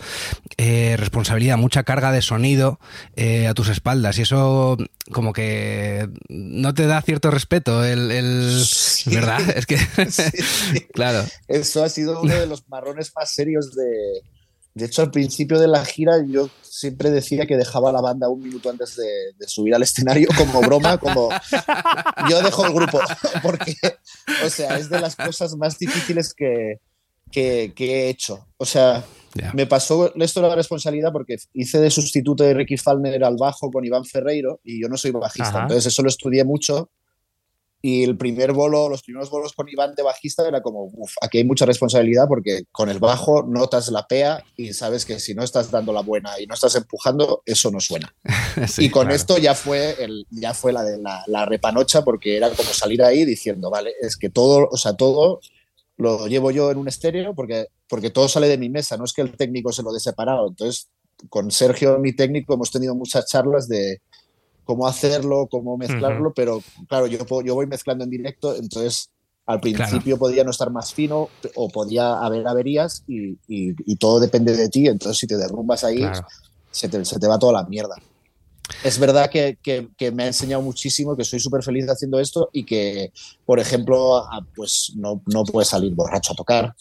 eh, 0.57 0.95
responsabilidad, 0.97 1.57
mucha 1.57 1.83
carga 1.83 2.11
de 2.11 2.21
sonido 2.21 2.79
eh, 3.15 3.47
a 3.47 3.53
tus 3.53 3.69
espaldas 3.69 4.17
y 4.17 4.21
eso 4.21 4.77
como 5.11 5.33
que 5.33 6.09
no 6.29 6.73
te 6.73 6.85
da 6.85 7.01
cierto 7.01 7.31
respeto. 7.31 7.83
El, 7.83 8.11
el... 8.11 8.63
Sí. 8.65 9.13
¿Verdad? 9.13 9.41
Es 9.55 9.65
que, 9.65 9.77
sí, 10.09 10.23
sí. 10.31 10.79
claro. 10.93 11.23
Eso 11.47 11.83
ha 11.83 11.89
sido 11.89 12.21
uno 12.21 12.33
de 12.33 12.47
los 12.47 12.67
marrones 12.69 13.11
más 13.15 13.31
serios 13.31 13.75
de... 13.75 14.21
De 14.73 14.85
hecho, 14.85 15.01
al 15.01 15.11
principio 15.11 15.59
de 15.59 15.67
la 15.67 15.83
gira 15.83 16.23
yo 16.27 16.49
siempre 16.61 17.09
decía 17.09 17.45
que 17.45 17.57
dejaba 17.57 17.91
la 17.91 18.01
banda 18.01 18.29
un 18.29 18.41
minuto 18.41 18.69
antes 18.69 18.95
de, 18.95 19.33
de 19.37 19.47
subir 19.47 19.75
al 19.75 19.83
escenario 19.83 20.29
como 20.37 20.61
broma, 20.61 20.97
como 20.97 21.29
yo 22.29 22.41
dejo 22.41 22.65
el 22.65 22.73
grupo, 22.73 22.99
porque, 23.43 23.73
o 24.45 24.49
sea, 24.49 24.77
es 24.77 24.89
de 24.89 25.01
las 25.01 25.15
cosas 25.15 25.55
más 25.55 25.77
difíciles 25.77 26.33
que, 26.33 26.79
que, 27.31 27.73
que 27.75 27.85
he 27.85 28.09
hecho. 28.09 28.47
O 28.57 28.65
sea, 28.65 29.03
yeah. 29.33 29.51
me 29.53 29.65
pasó 29.65 30.13
esto 30.15 30.41
la 30.41 30.55
responsabilidad 30.55 31.11
porque 31.11 31.37
hice 31.53 31.79
de 31.79 31.89
sustituto 31.89 32.43
de 32.43 32.53
Ricky 32.53 32.77
Falner 32.77 33.23
al 33.23 33.35
bajo 33.37 33.71
con 33.71 33.83
Iván 33.85 34.05
Ferreiro 34.05 34.59
y 34.63 34.81
yo 34.81 34.87
no 34.87 34.97
soy 34.97 35.11
bajista, 35.11 35.49
Ajá. 35.49 35.61
entonces 35.63 35.87
eso 35.87 36.03
lo 36.03 36.09
estudié 36.09 36.43
mucho. 36.43 36.91
Y 37.81 38.03
el 38.03 38.17
primer 38.17 38.51
bolo, 38.51 38.89
los 38.89 39.03
primeros 39.03 39.29
bolos 39.29 39.53
con 39.53 39.69
Iván 39.69 39.95
de 39.95 40.03
bajista 40.03 40.45
era 40.45 40.61
como, 40.61 40.91
uff, 40.93 41.13
aquí 41.21 41.37
hay 41.37 41.45
mucha 41.45 41.65
responsabilidad 41.65 42.27
porque 42.27 42.63
con 42.71 42.89
el 42.89 42.99
bajo 42.99 43.43
notas 43.43 43.89
la 43.89 44.05
pea 44.05 44.43
y 44.57 44.73
sabes 44.73 45.05
que 45.05 45.19
si 45.19 45.33
no 45.33 45.43
estás 45.43 45.71
dando 45.71 45.93
la 45.93 46.01
buena 46.01 46.39
y 46.41 46.45
no 46.45 46.55
estás 46.55 46.75
empujando, 46.75 47.41
eso 47.45 47.71
no 47.71 47.79
suena. 47.79 48.13
sí, 48.67 48.85
y 48.85 48.89
con 48.89 49.03
claro. 49.03 49.15
esto 49.15 49.37
ya 49.37 49.55
fue, 49.55 49.95
el, 50.03 50.27
ya 50.29 50.53
fue 50.53 50.73
la 50.73 50.83
de 50.83 50.97
la, 50.97 51.23
la 51.27 51.45
repanocha 51.45 52.03
porque 52.03 52.35
era 52.35 52.49
como 52.49 52.69
salir 52.73 53.01
ahí 53.01 53.23
diciendo, 53.23 53.69
vale, 53.69 53.93
es 54.01 54.17
que 54.17 54.29
todo, 54.29 54.67
o 54.69 54.77
sea, 54.77 54.93
todo 54.93 55.39
lo 55.95 56.27
llevo 56.27 56.51
yo 56.51 56.71
en 56.71 56.77
un 56.77 56.87
estéreo 56.87 57.33
porque, 57.35 57.67
porque 57.87 58.09
todo 58.09 58.27
sale 58.27 58.47
de 58.47 58.57
mi 58.57 58.69
mesa, 58.69 58.97
no 58.97 59.05
es 59.05 59.13
que 59.13 59.21
el 59.21 59.35
técnico 59.35 59.71
se 59.71 59.83
lo 59.83 59.93
dé 59.93 59.99
separado. 59.99 60.47
Entonces, 60.47 60.89
con 61.27 61.51
Sergio, 61.51 61.99
mi 61.99 62.13
técnico, 62.13 62.53
hemos 62.53 62.71
tenido 62.71 62.95
muchas 62.95 63.27
charlas 63.27 63.67
de 63.67 64.01
cómo 64.69 64.85
hacerlo, 64.85 65.47
cómo 65.49 65.77
mezclarlo, 65.77 66.27
uh 66.27 66.31
-huh. 66.31 66.35
pero 66.35 66.61
claro, 66.87 67.07
yo, 67.07 67.17
yo 67.41 67.55
voy 67.55 67.65
mezclando 67.65 68.03
en 68.03 68.11
directo, 68.11 68.55
entonces 68.55 69.09
al 69.47 69.59
principio 69.59 70.15
claro. 70.15 70.19
podía 70.19 70.43
no 70.43 70.51
estar 70.51 70.69
más 70.69 70.93
fino 70.93 71.27
o 71.55 71.69
podía 71.69 72.19
haber 72.19 72.47
averías 72.47 73.03
y, 73.07 73.31
y, 73.47 73.73
y, 73.83 73.95
todo 73.95 74.19
depende 74.19 74.55
de 74.55 74.69
ti, 74.69 74.85
entonces 74.85 75.17
si 75.17 75.25
te 75.25 75.37
derrumbas 75.37 75.83
ahí, 75.83 76.01
claro. 76.01 76.27
se, 76.69 76.87
te, 76.87 77.03
se 77.03 77.17
te 77.17 77.25
va 77.25 77.39
toda 77.39 77.53
la 77.53 77.63
mierda 77.63 77.95
es 78.83 78.99
verdad 78.99 79.27
que, 79.27 79.57
que, 79.59 79.87
que, 79.97 80.11
me 80.11 80.21
ha 80.21 80.27
enseñado 80.27 80.61
muchísimo, 80.61 81.15
que 81.17 81.23
soy 81.23 81.39
súper 81.39 81.63
feliz 81.63 81.87
haciendo 81.87 82.19
esto 82.19 82.51
y 82.53 82.63
que, 82.63 83.11
por 83.43 83.59
ejemplo, 83.59 84.23
pues 84.55 84.93
no, 84.95 85.23
no 85.25 85.45
puedes 85.45 85.69
salir 85.69 85.95
borracho 85.95 86.33
a 86.33 86.35
tocar. 86.35 86.75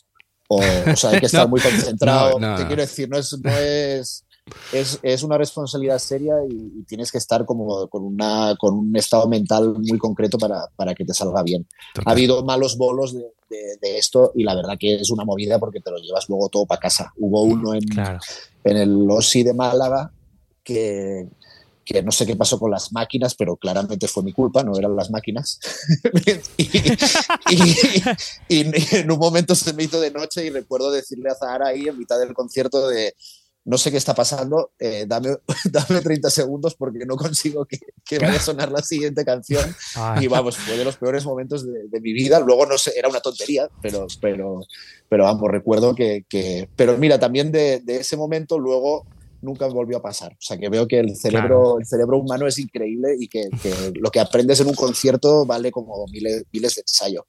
O, 0.47 0.59
o 0.59 0.97
sea, 0.97 1.09
hay 1.09 1.21
que 1.21 1.27
estar 1.33 1.45
no, 1.45 1.49
muy 1.49 1.61
concentrado. 1.63 2.39
No, 2.39 2.51
no, 2.51 2.57
Te 2.59 2.67
quiero 2.67 2.83
decir, 2.83 3.09
no 3.09 3.17
es, 3.17 3.35
no 3.43 3.51
es, 3.51 4.27
es, 4.73 4.99
es 5.03 5.23
una 5.23 5.39
responsabilidad 5.39 5.99
seria 5.99 6.35
y, 6.49 6.81
y, 6.81 6.83
tienes 6.85 7.11
que 7.11 7.19
estar 7.19 7.45
como 7.45 7.89
con, 7.89 8.05
una, 8.05 8.55
con 8.59 8.75
un 8.75 8.97
estado 8.97 9.29
mental 9.29 9.75
muy 9.79 9.99
concreto 9.99 10.39
para, 10.39 10.67
para 10.77 10.95
que 10.95 11.05
te 11.05 11.15
salga 11.15 11.43
bien. 11.43 11.67
Total. 11.95 12.11
Ha 12.11 12.13
habido 12.13 12.45
malos 12.45 12.77
bolos 12.77 13.15
de, 13.15 13.33
de, 13.51 13.77
de, 13.81 13.99
esto 13.99 14.33
y 14.35 14.45
la 14.45 14.55
verdad 14.55 14.77
que 14.79 14.97
es 14.97 15.11
una 15.11 15.25
movida 15.25 15.59
porque 15.59 15.81
te 15.81 15.91
lo 15.91 15.99
llevas 15.99 16.29
luego 16.29 16.49
todo 16.49 16.67
para 16.67 16.81
casa. 16.81 17.13
Hubo 17.17 17.43
uno 17.43 17.75
en, 17.75 17.83
claro. 17.83 18.19
en 18.65 18.77
el 18.77 19.11
OSI 19.11 19.43
de 19.43 19.55
Málaga 19.55 20.13
que, 20.63 21.27
que 21.89 22.03
no 22.03 22.13
sé 22.13 22.27
qué 22.27 22.37
pasó 22.37 22.59
con 22.59 22.71
las 22.71 22.93
máquinas, 22.93 23.35
pero 23.35 23.57
claramente 23.57 24.09
fue 24.09 24.23
mi 24.23 24.35
culpa, 24.35 24.63
no 24.63 24.77
eran 24.77 24.95
las 24.95 25.11
máquinas. 25.11 25.59
y, 26.59 26.63
y, 26.63 27.73
y, 28.49 28.61
y, 28.61 28.87
en 28.93 29.11
un 29.11 29.19
momento 29.19 29.55
se 29.55 29.73
me 29.73 29.85
hizo 29.85 29.99
de 29.99 30.11
noche 30.11 30.45
y 30.45 30.51
recuerdo 30.51 30.91
decirle 30.91 31.31
a 31.31 31.35
Zahara 31.35 31.69
ahí 31.69 31.89
en 31.89 31.99
mitad 31.99 32.19
del 32.19 32.35
concierto 32.35 32.89
de 32.89 33.15
no 33.69 33.77
sé 33.77 33.91
qué 33.91 33.99
está 33.99 34.15
pasando, 34.15 34.71
eh, 34.79 35.05
dame, 35.07 35.37
dame 35.71 36.01
30 36.01 36.31
segundos 36.31 36.75
porque 36.75 37.05
no 37.05 37.17
consigo 37.17 37.67
que, 37.67 37.79
que, 38.05 38.19
vaya 38.19 38.39
a 38.39 38.41
sonar 38.41 38.73
la 38.73 38.83
siguiente 38.83 39.25
canción. 39.25 39.63
Ay. 39.95 40.25
Y 40.25 40.29
vamos, 40.29 40.57
fue 40.57 40.77
de 40.79 40.85
los 40.85 40.97
peores 40.97 41.27
momentos 41.27 41.67
de, 41.67 41.89
de, 41.89 42.01
mi 42.01 42.15
vida. 42.15 42.41
Luego 42.41 42.65
no 42.65 42.79
sé, 42.79 42.95
era 42.97 43.09
una 43.09 43.21
tontería, 43.21 43.69
pero, 43.83 44.07
pero, 44.23 44.61
pero 45.09 45.25
vamos, 45.25 45.51
recuerdo 45.51 45.95
que, 45.95 46.25
que... 46.29 46.69
Pero 46.77 46.97
mira, 46.97 47.19
también 47.19 47.53
de, 47.53 47.81
de 47.81 47.97
ese 47.99 48.17
momento 48.17 48.59
luego 48.59 49.07
nunca 49.43 49.67
volvió 49.67 49.99
a 49.99 50.03
pasar. 50.03 50.33
O 50.33 50.41
sea 50.41 50.57
que 50.57 50.71
veo 50.71 50.89
que 50.89 51.01
el 51.01 51.15
cerebro, 51.15 51.79
el 51.79 51.87
cerebro 51.87 52.19
humano 52.19 52.47
es 52.47 52.59
increíble 52.59 53.17
y 53.19 53.29
que, 53.29 53.51
lo 53.95 54.11
que 54.11 54.21
aprendes 54.21 54.61
en 54.61 54.69
un 54.69 54.75
concierto 54.75 55.45
vale 55.45 55.71
como 55.71 56.07
miles, 56.07 56.45
miles 56.53 56.75
de 56.75 56.81
ensayo. 56.81 57.27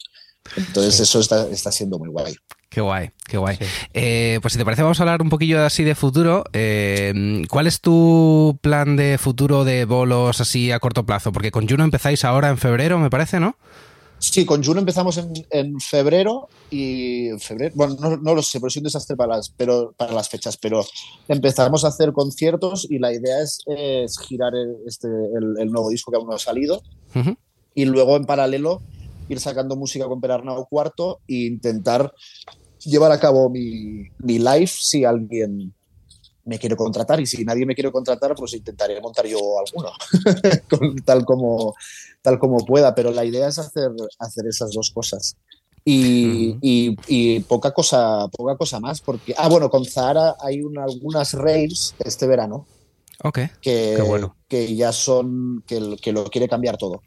Entonces 0.55 0.99
eso 0.99 1.19
está, 1.19 1.49
está, 1.49 1.71
siendo 1.71 1.99
muy 1.99 2.09
guay. 2.09 2.33
Qué 2.69 2.81
guay, 2.81 3.09
qué 3.27 3.37
guay. 3.37 3.57
Eh, 3.93 4.37
pues 4.41 4.53
si 4.53 4.59
te 4.59 4.65
parece 4.65 4.83
vamos 4.83 4.99
a 4.99 5.03
hablar 5.03 5.23
un 5.23 5.29
poquillo 5.29 5.65
así 5.65 5.83
de 5.83 5.95
futuro. 5.95 6.43
Eh, 6.53 7.43
¿Cuál 7.49 7.65
es 7.65 7.81
tu 7.81 8.59
plan 8.61 8.95
de 8.95 9.17
futuro 9.17 9.63
de 9.63 9.85
bolos 9.85 10.39
así 10.39 10.71
a 10.71 10.79
corto 10.79 11.03
plazo? 11.03 11.31
Porque 11.31 11.49
con 11.49 11.67
Juno 11.67 11.83
empezáis 11.83 12.23
ahora 12.23 12.49
en 12.49 12.59
febrero, 12.59 12.99
me 12.99 13.09
parece, 13.09 13.39
¿no? 13.39 13.55
Sí, 14.19 14.45
con 14.45 14.63
Juno 14.63 14.81
empezamos 14.81 15.17
en, 15.49 15.79
febrero 15.79 16.49
y 16.69 17.29
en 17.29 17.39
febrero, 17.39 17.73
bueno, 17.73 17.95
no, 18.21 18.35
lo 18.35 18.43
sé, 18.43 18.59
pero 18.59 18.67
es 18.67 18.75
un 18.75 18.83
desastre 18.83 19.15
para 19.15 19.37
las, 19.37 19.49
pero, 19.49 19.93
para 19.97 20.11
las 20.11 20.27
fechas, 20.27 20.57
pero 20.57 20.85
empezamos 21.29 21.85
a 21.85 21.87
hacer 21.87 22.11
conciertos 22.11 22.85
y 22.89 22.99
la 22.99 23.13
idea 23.13 23.41
es, 23.41 23.63
girar 24.27 24.51
este, 24.85 25.07
el, 25.07 25.71
nuevo 25.71 25.89
disco 25.89 26.11
que 26.11 26.17
aún 26.17 26.27
no 26.27 26.35
ha 26.35 26.39
salido 26.39 26.83
y 27.73 27.85
luego 27.85 28.17
en 28.17 28.25
paralelo 28.25 28.81
ir 29.29 29.39
sacando 29.39 29.75
música 29.75 30.05
con 30.07 30.19
Perarnau 30.19 30.67
Cuarto 30.67 31.21
e 31.27 31.45
intentar 31.45 32.13
llevar 32.83 33.11
a 33.11 33.19
cabo 33.19 33.49
mi, 33.49 34.03
mi 34.19 34.39
live 34.39 34.67
si 34.67 35.03
alguien 35.03 35.73
me 36.49 36.57
quiere 36.57 36.75
contratar 36.75 37.19
y 37.19 37.25
si 37.25 37.45
nadie 37.45 37.65
me 37.65 37.75
quiere 37.75 37.91
contratar, 37.91 38.35
pues 38.35 38.53
intentaré 38.53 38.99
montar 38.99 39.25
yo 39.27 39.39
alguno, 39.59 39.91
tal, 41.05 41.23
como, 41.23 41.75
tal 42.21 42.39
como 42.39 42.65
pueda, 42.65 42.95
pero 42.95 43.11
la 43.11 43.23
idea 43.23 43.47
es 43.47 43.59
hacer, 43.59 43.91
hacer 44.17 44.47
esas 44.47 44.71
dos 44.71 44.91
cosas. 44.91 45.35
Y, 45.85 46.57
y, 46.61 47.39
poca, 47.41 47.71
cosa, 47.71 48.27
poca 48.27 48.57
cosa 48.57 48.79
más, 48.79 48.99
porque, 48.99 49.33
ah, 49.37 49.47
bueno, 49.47 49.69
con 49.69 49.85
Zahara 49.85 50.35
hay 50.39 50.61
algunas 50.77 51.33
raves 51.33 51.95
este 51.99 52.27
verano. 52.27 52.67
Ok. 53.23 53.39
Que, 53.61 54.27
que 54.47 54.75
ya 54.75 54.91
son, 54.91 55.63
que, 55.65 55.97
que 56.01 56.11
lo 56.11 56.25
quiere 56.25 56.47
cambiar 56.47 56.77
todo. 56.77 57.01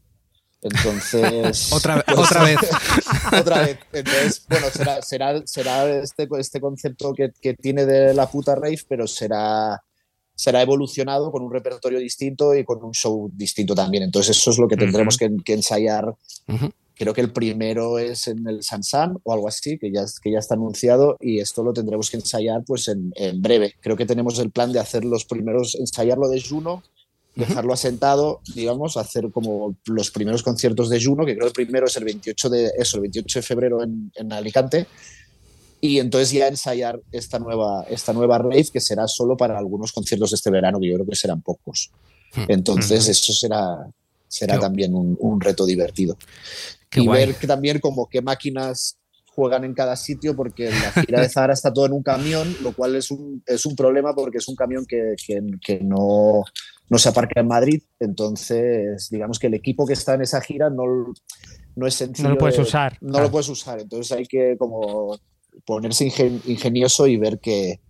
Entonces. 0.62 1.72
otra, 1.72 2.04
pues, 2.06 2.18
otra 2.18 2.44
vez. 2.44 2.58
otra 3.40 3.62
vez. 3.62 3.78
Entonces, 3.92 4.46
bueno, 4.48 4.66
será, 4.70 5.02
será, 5.02 5.46
será 5.46 5.90
este, 5.98 6.28
este 6.38 6.60
concepto 6.60 7.12
que, 7.12 7.32
que, 7.40 7.54
tiene 7.54 7.84
de 7.84 8.14
la 8.14 8.30
puta 8.30 8.54
rave, 8.54 8.78
pero 8.88 9.08
será, 9.08 9.82
será 10.34 10.62
evolucionado 10.62 11.32
con 11.32 11.42
un 11.42 11.52
repertorio 11.52 11.98
distinto 11.98 12.54
y 12.54 12.64
con 12.64 12.82
un 12.82 12.92
show 12.92 13.28
distinto 13.34 13.74
también. 13.74 14.04
Entonces, 14.04 14.36
eso 14.36 14.50
es 14.52 14.58
lo 14.58 14.68
que 14.68 14.76
tendremos 14.76 15.16
que, 15.16 15.30
ensayar. 15.46 16.14
Creo 16.94 17.14
que 17.14 17.22
el 17.22 17.32
primero 17.32 17.98
es 17.98 18.28
en 18.28 18.46
el 18.46 18.62
Sansan 18.62 19.18
o 19.24 19.32
algo 19.32 19.48
así, 19.48 19.78
que 19.78 19.90
ya, 19.90 20.04
que 20.22 20.30
ya 20.30 20.38
está 20.38 20.54
anunciado, 20.54 21.16
y 21.20 21.40
esto 21.40 21.64
lo 21.64 21.72
tendremos 21.72 22.08
que 22.08 22.18
ensayar 22.18 22.62
pues 22.64 22.86
en, 22.86 23.12
en 23.16 23.42
breve. 23.42 23.74
Creo 23.80 23.96
que 23.96 24.06
tenemos 24.06 24.38
el 24.38 24.52
plan 24.52 24.72
de 24.72 24.78
hacer 24.78 25.04
los 25.04 25.24
primeros, 25.24 25.74
ensayarlo 25.74 26.28
de 26.28 26.40
Juno 26.40 26.84
dejarlo 27.34 27.72
asentado, 27.72 28.40
digamos, 28.54 28.96
hacer 28.96 29.30
como 29.30 29.76
los 29.86 30.10
primeros 30.10 30.42
conciertos 30.42 30.90
de 30.90 31.02
Juno, 31.02 31.24
que 31.24 31.34
creo 31.34 31.50
que 31.50 31.62
el 31.62 31.66
primero 31.66 31.86
es 31.86 31.96
el 31.96 32.04
28 32.04 32.50
de, 32.50 32.72
eso, 32.78 32.96
el 32.96 33.02
28 33.02 33.38
de 33.38 33.42
febrero 33.42 33.82
en, 33.82 34.12
en 34.14 34.32
Alicante, 34.32 34.86
y 35.80 35.98
entonces 35.98 36.30
ya 36.30 36.46
ensayar 36.46 37.00
esta 37.10 37.38
nueva, 37.40 37.84
esta 37.90 38.12
nueva 38.12 38.38
rave 38.38 38.64
que 38.72 38.80
será 38.80 39.08
solo 39.08 39.36
para 39.36 39.58
algunos 39.58 39.90
conciertos 39.90 40.30
de 40.30 40.36
este 40.36 40.50
verano, 40.50 40.78
que 40.78 40.88
yo 40.88 40.94
creo 40.94 41.06
que 41.06 41.16
serán 41.16 41.42
pocos. 41.42 41.90
Hmm. 42.34 42.44
Entonces 42.48 43.08
eso 43.08 43.32
será, 43.32 43.90
será 44.28 44.60
también 44.60 44.94
un, 44.94 45.16
un, 45.18 45.40
reto 45.40 45.66
divertido. 45.66 46.16
y 46.94 47.08
ver 47.08 47.34
que 47.34 47.48
también 47.48 47.80
como 47.80 48.08
qué 48.08 48.22
máquinas 48.22 48.96
juegan 49.34 49.64
en 49.64 49.74
cada 49.74 49.96
sitio 49.96 50.36
porque 50.36 50.70
la 50.70 50.92
gira 51.06 51.20
de 51.20 51.28
Zara 51.28 51.54
está 51.54 51.72
todo 51.72 51.86
en 51.86 51.92
un 51.92 52.02
camión, 52.02 52.54
lo 52.62 52.72
cual 52.72 52.96
es 52.96 53.10
un, 53.10 53.42
es 53.46 53.66
un 53.66 53.74
problema 53.74 54.14
porque 54.14 54.38
es 54.38 54.48
un 54.48 54.56
camión 54.56 54.84
que, 54.86 55.14
que, 55.26 55.40
que 55.64 55.80
no, 55.80 56.42
no 56.88 56.98
se 56.98 57.08
aparca 57.08 57.40
en 57.40 57.48
Madrid, 57.48 57.82
entonces 57.98 59.08
digamos 59.10 59.38
que 59.38 59.46
el 59.46 59.54
equipo 59.54 59.86
que 59.86 59.94
está 59.94 60.14
en 60.14 60.22
esa 60.22 60.40
gira 60.40 60.70
no, 60.70 60.84
no 61.76 61.86
es 61.86 61.94
sencillo. 61.94 62.28
No 62.28 62.34
lo 62.34 62.38
puedes 62.38 62.58
usar. 62.58 62.98
No 63.00 63.20
lo 63.20 63.30
puedes 63.30 63.48
usar, 63.48 63.80
entonces 63.80 64.16
hay 64.16 64.26
que 64.26 64.56
como 64.58 65.18
ponerse 65.64 66.04
ingenioso 66.04 67.06
y 67.06 67.16
ver 67.16 67.38
qué, 67.40 67.80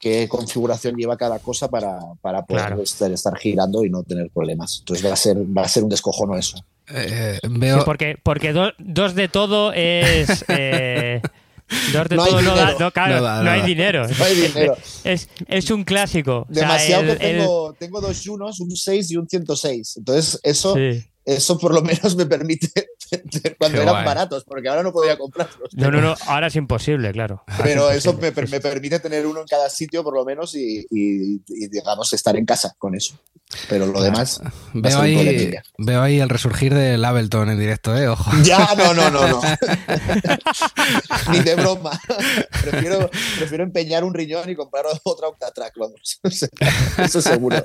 qué 0.00 0.26
configuración 0.28 0.96
lleva 0.96 1.16
cada 1.16 1.38
cosa 1.38 1.68
para, 1.68 2.00
para 2.22 2.44
poder 2.44 2.80
estar, 3.12 3.36
girando 3.36 3.84
y 3.84 3.90
no 3.90 4.02
tener 4.02 4.30
problemas. 4.30 4.78
Entonces 4.80 5.06
va 5.06 5.12
a 5.12 5.16
ser, 5.16 5.36
va 5.36 5.62
a 5.62 5.68
ser 5.68 5.84
un 5.84 5.90
descojono 5.90 6.36
eso. 6.36 6.64
Eh, 6.92 7.38
veo... 7.48 7.84
porque 7.84 8.18
porque 8.20 8.52
dos 8.52 9.14
de 9.14 9.28
todo 9.28 9.72
es... 9.72 10.44
Eh, 11.72 12.02
no, 12.10 12.24
hay 13.50 13.62
dinero. 13.62 14.08
No 14.08 14.24
hay 14.24 14.34
dinero. 14.34 14.76
Es, 15.04 15.28
es 15.46 15.70
un 15.70 15.84
clásico. 15.84 16.46
Demasiado 16.48 17.04
que 17.04 17.16
tengo, 17.16 17.74
tengo 17.78 18.00
dos 18.00 18.20
Junos, 18.24 18.58
un 18.58 18.74
6 18.74 19.10
y 19.12 19.16
un 19.16 19.28
106. 19.28 19.98
Entonces, 19.98 20.40
eso, 20.42 20.74
eso 21.24 21.58
por 21.58 21.72
lo 21.72 21.82
menos 21.82 22.16
me 22.16 22.26
permite 22.26 22.88
cuando 23.58 23.82
eran 23.82 24.04
baratos, 24.04 24.44
porque 24.44 24.68
ahora 24.68 24.82
no 24.82 24.92
podía 24.92 25.16
comprarlos. 25.18 25.70
No, 25.72 25.90
no, 25.90 26.00
no, 26.00 26.14
ahora 26.26 26.48
es 26.48 26.56
imposible, 26.56 27.12
claro. 27.12 27.44
Pero 27.62 27.90
eso 27.90 28.14
me, 28.14 28.30
me, 28.30 28.60
permite 28.60 29.00
tener 29.00 29.26
uno 29.26 29.40
en 29.40 29.46
cada 29.46 29.68
sitio 29.68 30.02
por 30.02 30.14
lo 30.14 30.24
menos 30.24 30.54
y, 30.54 30.86
y, 30.90 31.40
digamos, 31.68 32.12
estar 32.12 32.36
en 32.36 32.44
casa 32.44 32.74
con 32.78 32.94
eso. 32.94 33.18
Pero 33.68 33.86
lo 33.86 34.00
demás. 34.00 34.40
Veo 34.74 35.00
ahí, 35.00 35.52
veo 35.76 36.02
ahí 36.02 36.20
el 36.20 36.28
resurgir 36.28 36.72
del 36.72 37.04
Ableton 37.04 37.50
en 37.50 37.58
directo, 37.58 37.96
¿eh? 37.96 38.06
Ojo. 38.06 38.30
Ya, 38.44 38.74
no, 38.76 38.94
no, 38.94 39.10
no, 39.10 39.26
no. 39.26 39.40
Ni 41.32 41.40
de 41.40 41.56
broma. 41.56 42.00
Prefiero, 42.62 43.10
prefiero 43.38 43.64
empeñar 43.64 44.04
un 44.04 44.14
riñón 44.14 44.48
y 44.48 44.54
comprar 44.54 44.84
otra 45.02 45.28
Octatrack, 45.28 45.74
vamos. 45.76 46.20
Eso 46.98 47.20
seguro. 47.20 47.64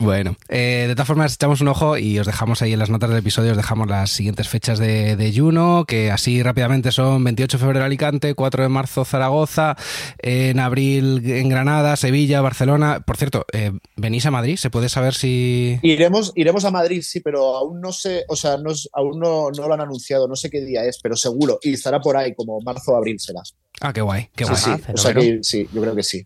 Bueno, 0.00 0.36
eh, 0.48 0.84
de 0.86 0.94
todas 0.94 1.08
formas, 1.08 1.34
echamos 1.34 1.60
un 1.60 1.66
ojo 1.66 1.98
y 1.98 2.20
os 2.20 2.26
dejamos 2.26 2.62
ahí 2.62 2.72
en 2.72 2.78
las 2.78 2.88
notas 2.88 3.10
del 3.10 3.18
episodio, 3.18 3.50
os 3.50 3.56
dejamos 3.56 3.88
las 3.88 4.10
siguientes 4.10 4.48
fechas 4.48 4.78
de, 4.78 5.16
de 5.16 5.32
Juno, 5.36 5.86
que 5.88 6.12
así 6.12 6.40
rápidamente 6.40 6.92
son 6.92 7.24
28 7.24 7.58
de 7.58 7.64
febrero 7.64 7.84
Alicante, 7.84 8.34
4 8.34 8.62
de 8.62 8.68
marzo 8.68 9.04
Zaragoza, 9.04 9.76
en 10.18 10.60
abril 10.60 11.28
en 11.28 11.48
Granada, 11.48 11.96
Sevilla, 11.96 12.40
Barcelona. 12.40 13.00
Por 13.04 13.16
cierto, 13.16 13.44
eh, 13.52 13.72
¿venís 13.96 14.24
a 14.24 14.30
Madrid? 14.30 14.56
¿Se 14.56 14.70
puede 14.70 14.88
saber 14.88 15.14
si...? 15.14 15.80
Iremos, 15.82 16.32
iremos 16.36 16.64
a 16.64 16.70
Madrid, 16.70 17.02
sí, 17.02 17.18
pero 17.18 17.56
aún 17.56 17.80
no 17.80 17.90
sé, 17.90 18.24
o 18.28 18.36
sea, 18.36 18.56
no, 18.56 18.70
aún 18.92 19.18
no, 19.18 19.50
lo 19.50 19.74
han 19.74 19.80
anunciado, 19.80 20.28
no 20.28 20.36
sé 20.36 20.48
qué 20.48 20.60
día 20.60 20.84
es, 20.84 21.00
pero 21.02 21.16
seguro, 21.16 21.58
y 21.60 21.72
estará 21.72 22.00
por 22.00 22.16
ahí, 22.16 22.36
como 22.36 22.60
marzo 22.60 22.92
o 22.92 22.96
abril 22.96 23.18
será. 23.18 23.40
Ah, 23.80 23.92
qué 23.92 24.00
guay, 24.00 24.28
qué 24.36 24.44
guay. 24.44 24.56
Sí, 24.56 24.70
o 24.92 24.96
sea 24.96 25.12
que, 25.12 25.40
sí, 25.42 25.68
yo 25.72 25.80
creo 25.80 25.96
que 25.96 26.04
sí. 26.04 26.24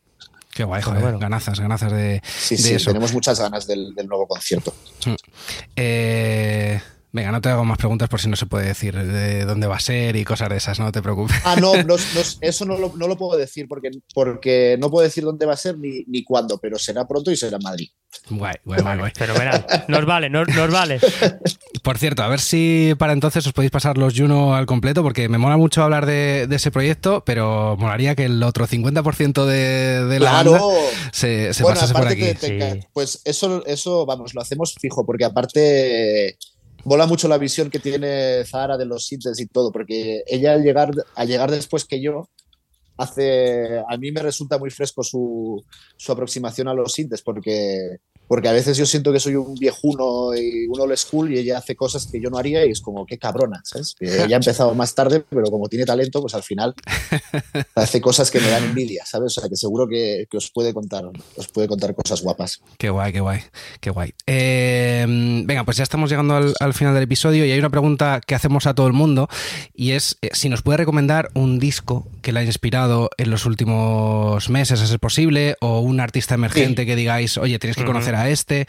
Qué 0.52 0.64
guay, 0.64 0.82
joder, 0.82 1.18
ganazas, 1.18 1.58
ganazas 1.58 1.92
de, 1.92 2.20
sí, 2.24 2.58
sí, 2.58 2.76
Tenemos 2.84 3.14
muchas 3.14 3.40
ganas 3.40 3.66
del, 3.66 3.94
nuevo 4.06 4.26
concierto. 4.26 4.74
Mm. 5.06 5.14
Eh, 5.76 6.80
venga, 7.10 7.32
no 7.32 7.40
te 7.40 7.48
hago 7.48 7.64
más 7.64 7.78
preguntas 7.78 8.10
por 8.10 8.20
si 8.20 8.28
no 8.28 8.36
se 8.36 8.44
puede 8.44 8.66
decir 8.66 8.94
de 8.94 9.46
dónde 9.46 9.66
va 9.66 9.76
a 9.76 9.80
ser 9.80 10.14
y 10.14 10.24
cosas 10.24 10.50
de 10.50 10.58
esas, 10.58 10.78
no 10.78 10.92
te 10.92 11.00
preocupes. 11.00 11.38
Ah, 11.44 11.56
no, 11.56 11.72
eso 12.42 12.64
no 12.66 12.76
lo, 12.76 12.92
no 12.96 13.08
lo, 13.08 13.16
puedo 13.16 13.38
decir 13.38 13.66
porque, 13.66 13.92
porque 14.14 14.76
no 14.78 14.90
puedo 14.90 15.04
decir 15.04 15.24
dónde 15.24 15.46
va 15.46 15.54
a 15.54 15.56
ser 15.56 15.78
ni, 15.78 16.04
ni 16.06 16.22
cuándo, 16.22 16.58
pero 16.58 16.78
será 16.78 17.08
pronto 17.08 17.30
y 17.30 17.36
será 17.36 17.56
en 17.56 17.62
Madrid. 17.62 17.88
Guay, 18.30 18.54
guay, 18.64 18.80
guay, 18.82 18.98
guay. 18.98 19.12
Pero 19.18 19.34
nos 19.88 20.06
vale, 20.06 20.30
nos, 20.30 20.48
nos 20.48 20.70
vale. 20.70 21.00
Por 21.82 21.98
cierto, 21.98 22.22
a 22.22 22.28
ver 22.28 22.40
si 22.40 22.94
para 22.98 23.12
entonces 23.12 23.46
os 23.46 23.52
podéis 23.52 23.70
pasar 23.70 23.98
los 23.98 24.14
Juno 24.16 24.54
al 24.54 24.66
completo, 24.66 25.02
porque 25.02 25.28
me 25.28 25.38
mola 25.38 25.56
mucho 25.56 25.82
hablar 25.82 26.06
de, 26.06 26.46
ese 26.50 26.70
proyecto, 26.70 27.24
pero 27.24 27.76
molaría 27.78 28.14
que 28.14 28.26
el 28.26 28.42
otro 28.42 28.66
50% 28.66 29.44
de, 29.44 30.04
de 30.04 30.20
la 30.20 30.30
claro. 30.30 30.52
banda 30.52 30.68
se, 31.12 31.52
se 31.54 31.64
pasase 31.64 31.94
por 31.94 32.06
aquí. 32.06 32.26
pues 32.92 33.20
eso, 33.24 33.64
eso, 33.66 34.06
vamos, 34.06 34.34
lo 34.34 34.40
hacemos 34.40 34.74
fijo, 34.80 35.04
porque 35.04 35.24
aparte 35.24 36.36
mola 36.84 37.06
mucho 37.06 37.28
la 37.28 37.38
visión 37.38 37.70
que 37.70 37.78
tiene 37.78 38.44
Zara 38.44 38.76
de 38.76 38.86
los 38.86 39.06
síntesis 39.06 39.44
y 39.44 39.48
todo, 39.48 39.72
porque 39.72 40.22
ella 40.26 40.52
al 40.52 40.62
llegar, 40.62 40.90
al 41.14 41.28
llegar 41.28 41.50
después 41.50 41.84
que 41.84 42.00
yo, 42.00 42.28
hace, 42.96 43.78
a 43.78 43.96
mí 43.96 44.12
me 44.12 44.22
resulta 44.22 44.58
muy 44.58 44.70
fresco 44.70 45.02
su, 45.02 45.64
su 45.96 46.12
aproximación 46.12 46.68
a 46.68 46.74
los 46.74 46.92
sintes, 46.92 47.22
porque 47.22 47.98
porque 48.32 48.48
a 48.48 48.52
veces 48.52 48.78
yo 48.78 48.86
siento 48.86 49.12
que 49.12 49.20
soy 49.20 49.34
un 49.34 49.54
viejuno 49.56 50.34
y 50.34 50.64
un 50.66 50.80
old 50.80 50.96
school 50.96 51.30
y 51.30 51.38
ella 51.38 51.58
hace 51.58 51.76
cosas 51.76 52.06
que 52.10 52.18
yo 52.18 52.30
no 52.30 52.38
haría 52.38 52.64
y 52.64 52.70
es 52.70 52.80
como, 52.80 53.04
qué 53.04 53.18
cabrona, 53.18 53.60
¿sabes? 53.62 53.94
Que 53.94 54.06
ella 54.24 54.36
ha 54.36 54.38
empezado 54.38 54.74
más 54.74 54.94
tarde, 54.94 55.22
pero 55.28 55.50
como 55.50 55.68
tiene 55.68 55.84
talento, 55.84 56.22
pues 56.22 56.34
al 56.34 56.42
final 56.42 56.74
hace 57.74 58.00
cosas 58.00 58.30
que 58.30 58.40
me 58.40 58.48
dan 58.48 58.64
envidia, 58.64 59.04
¿sabes? 59.04 59.36
O 59.36 59.40
sea, 59.42 59.50
que 59.50 59.56
seguro 59.56 59.86
que, 59.86 60.26
os, 60.32 60.50
puede 60.50 60.72
contar, 60.72 61.04
os 61.36 61.48
puede 61.48 61.68
contar 61.68 61.94
cosas 61.94 62.22
guapas. 62.22 62.62
Qué 62.78 62.88
guay, 62.88 63.12
qué 63.12 63.20
guay, 63.20 63.40
qué 63.82 63.90
guay. 63.90 64.14
Eh, 64.26 65.04
venga, 65.44 65.64
pues 65.64 65.76
ya 65.76 65.82
estamos 65.82 66.08
llegando 66.08 66.34
al, 66.58 66.72
final 66.72 66.94
del 66.94 67.02
episodio 67.02 67.44
y 67.44 67.50
hay 67.50 67.58
una 67.58 67.68
pregunta 67.68 68.22
que 68.26 68.34
hacemos 68.34 68.66
a 68.66 68.72
todo 68.72 68.86
el 68.86 68.94
mundo 68.94 69.28
y 69.74 69.90
es 69.90 70.16
eh, 70.22 70.30
si 70.32 70.48
nos 70.48 70.62
puede 70.62 70.78
recomendar 70.78 71.28
un 71.34 71.58
disco 71.58 72.06
que 72.22 72.32
le 72.32 72.40
haya 72.40 72.48
inspirado 72.48 73.10
en 73.18 73.30
los 73.30 73.44
últimos 73.44 74.48
meses, 74.48 74.80
a 74.80 74.86
ser 74.86 75.00
posible, 75.00 75.56
o 75.60 75.80
un 75.80 76.00
artista 76.00 76.34
emergente 76.34 76.86
que 76.86 76.96
digáis, 76.96 77.36
oye, 77.36 77.58
tienes 77.58 77.76
que 77.76 77.84
conocer 77.84 78.14
a 78.14 78.21
este. 78.28 78.66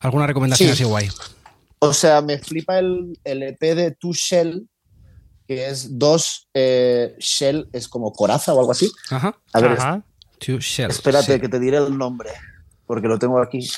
¿Alguna 0.00 0.26
recomendación 0.26 0.70
así 0.70 0.84
guay? 0.84 1.08
O 1.80 1.92
sea, 1.92 2.22
me 2.22 2.38
flipa 2.38 2.78
el, 2.78 3.18
el 3.24 3.42
EP 3.42 3.60
de 3.60 3.90
Tu 3.92 4.12
Shell, 4.12 4.68
que 5.46 5.68
es 5.68 5.98
dos 5.98 6.48
eh, 6.54 7.16
Shell, 7.18 7.68
es 7.72 7.88
como 7.88 8.12
coraza 8.12 8.52
o 8.52 8.60
algo 8.60 8.72
así. 8.72 8.90
Ajá. 9.10 9.36
A 9.52 9.60
ver, 9.60 9.78
Two 10.38 10.58
Shell. 10.60 10.90
Espérate, 10.90 11.34
sí. 11.34 11.40
que 11.40 11.48
te 11.48 11.58
diré 11.58 11.78
el 11.78 11.96
nombre, 11.96 12.30
porque 12.86 13.08
lo 13.08 13.18
tengo 13.18 13.40
aquí. 13.40 13.68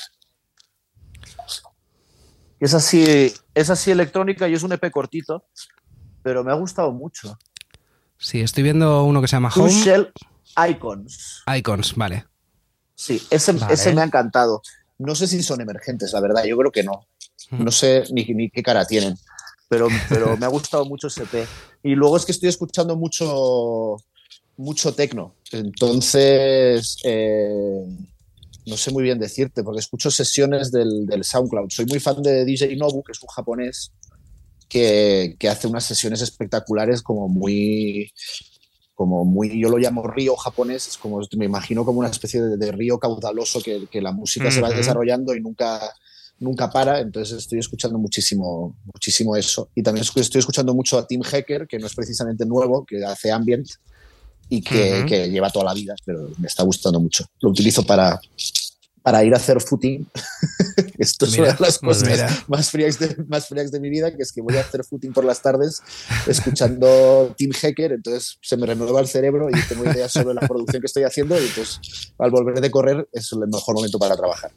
Es 2.59 2.73
así, 2.75 3.33
es 3.55 3.69
así 3.69 3.89
electrónica 3.89 4.47
y 4.47 4.53
es 4.53 4.61
un 4.61 4.71
EP 4.71 4.91
cortito, 4.91 5.45
pero 6.21 6.43
me 6.43 6.51
ha 6.51 6.55
gustado 6.55 6.91
mucho. 6.91 7.37
Sí, 8.17 8.41
estoy 8.41 8.61
viendo 8.63 9.03
uno 9.03 9.19
que 9.21 9.27
se 9.27 9.35
llama 9.35 9.49
Two 9.51 9.63
Home 9.63 9.73
Shell 9.73 10.13
Icons. 10.69 11.43
Icons, 11.57 11.95
vale. 11.95 12.25
Sí, 12.93 13.21
ese, 13.31 13.53
Vale. 13.53 13.73
ese 13.73 13.93
me 13.95 14.01
ha 14.01 14.05
encantado. 14.05 14.61
No 15.01 15.15
sé 15.15 15.27
si 15.27 15.41
son 15.41 15.61
emergentes, 15.61 16.13
la 16.13 16.21
verdad, 16.21 16.43
yo 16.43 16.57
creo 16.57 16.71
que 16.71 16.83
no. 16.83 17.07
Mm. 17.49 17.63
No 17.63 17.71
sé 17.71 18.03
ni, 18.11 18.23
ni 18.25 18.49
qué 18.49 18.61
cara 18.61 18.85
tienen, 18.85 19.17
pero, 19.67 19.87
pero 20.09 20.37
me 20.37 20.45
ha 20.45 20.49
gustado 20.49 20.85
mucho 20.85 21.07
ese 21.07 21.23
EP. 21.23 21.47
Y 21.83 21.95
luego 21.95 22.17
es 22.17 22.25
que 22.25 22.31
estoy 22.31 22.49
escuchando 22.49 22.95
mucho, 22.95 23.97
mucho 24.57 24.93
tecno. 24.93 25.35
Entonces, 25.51 26.97
eh, 27.03 27.85
no 28.65 28.77
sé 28.77 28.91
muy 28.91 29.03
bien 29.03 29.19
decirte, 29.19 29.63
porque 29.63 29.79
escucho 29.79 30.11
sesiones 30.11 30.71
del, 30.71 31.05
del 31.05 31.23
SoundCloud. 31.23 31.69
Soy 31.69 31.85
muy 31.85 31.99
fan 31.99 32.21
de 32.21 32.45
DJ 32.45 32.75
Nobu, 32.75 33.03
que 33.03 33.11
es 33.13 33.21
un 33.21 33.29
japonés 33.29 33.91
que, 34.69 35.35
que 35.39 35.49
hace 35.49 35.67
unas 35.67 35.83
sesiones 35.83 36.21
espectaculares 36.21 37.01
como 37.01 37.27
muy 37.27 38.11
como 39.01 39.25
muy, 39.25 39.59
yo 39.59 39.67
lo 39.67 39.79
llamo 39.79 40.05
río 40.05 40.35
japonés, 40.35 40.87
es 40.87 40.95
como, 40.95 41.19
me 41.35 41.45
imagino 41.45 41.83
como 41.83 42.01
una 42.01 42.09
especie 42.09 42.39
de, 42.39 42.55
de 42.55 42.71
río 42.71 42.99
caudaloso 42.99 43.59
que, 43.59 43.87
que 43.89 43.99
la 43.99 44.11
música 44.11 44.51
se 44.51 44.61
va 44.61 44.69
desarrollando 44.69 45.33
y 45.33 45.41
nunca, 45.41 45.91
nunca 46.37 46.69
para, 46.69 46.99
entonces 46.99 47.39
estoy 47.39 47.57
escuchando 47.57 47.97
muchísimo, 47.97 48.77
muchísimo 48.93 49.35
eso. 49.35 49.69
Y 49.73 49.81
también 49.81 50.05
estoy 50.05 50.39
escuchando 50.39 50.75
mucho 50.75 50.99
a 50.99 51.07
Tim 51.07 51.23
Hacker, 51.23 51.65
que 51.65 51.79
no 51.79 51.87
es 51.87 51.95
precisamente 51.95 52.45
nuevo, 52.45 52.85
que 52.85 53.03
hace 53.03 53.31
ambient 53.31 53.67
y 54.49 54.61
que, 54.61 54.97
Ujú. 54.99 55.05
que 55.07 55.31
lleva 55.31 55.49
toda 55.49 55.65
la 55.65 55.73
vida, 55.73 55.95
pero 56.05 56.29
me 56.37 56.45
está 56.45 56.61
gustando 56.61 56.99
mucho. 56.99 57.25
Lo 57.39 57.49
utilizo 57.49 57.81
para, 57.83 58.21
para 59.03 59.23
ir 59.23 59.33
a 59.33 59.37
hacer 59.37 59.59
footing. 59.61 60.07
Esto 60.97 61.25
es 61.25 61.37
una 61.37 61.53
de 61.53 61.59
las 61.59 61.79
cosas 61.79 62.09
mira. 62.09 62.29
más 62.47 62.69
frías, 62.69 62.99
de, 62.99 63.15
más 63.27 63.47
frías 63.47 63.71
de 63.71 63.79
mi 63.79 63.89
vida, 63.89 64.15
que 64.15 64.21
es 64.21 64.31
que 64.31 64.41
voy 64.41 64.55
a 64.57 64.61
hacer 64.61 64.83
footing 64.83 65.13
por 65.13 65.25
las 65.25 65.41
tardes 65.41 65.81
escuchando 66.27 67.33
Tim 67.37 67.51
Hacker, 67.51 67.93
entonces 67.93 68.37
se 68.41 68.57
me 68.57 68.67
renueva 68.67 68.99
el 69.01 69.07
cerebro 69.07 69.49
y 69.49 69.59
tengo 69.67 69.85
ideas 69.85 70.11
sobre 70.11 70.35
la 70.35 70.41
producción 70.41 70.81
que 70.81 70.85
estoy 70.85 71.03
haciendo 71.03 71.39
y 71.39 71.45
entonces 71.47 71.79
al 72.19 72.29
volver 72.29 72.61
de 72.61 72.69
correr 72.69 73.09
es 73.11 73.31
el 73.31 73.39
mejor 73.47 73.75
momento 73.75 73.97
para 73.97 74.15
trabajar. 74.15 74.51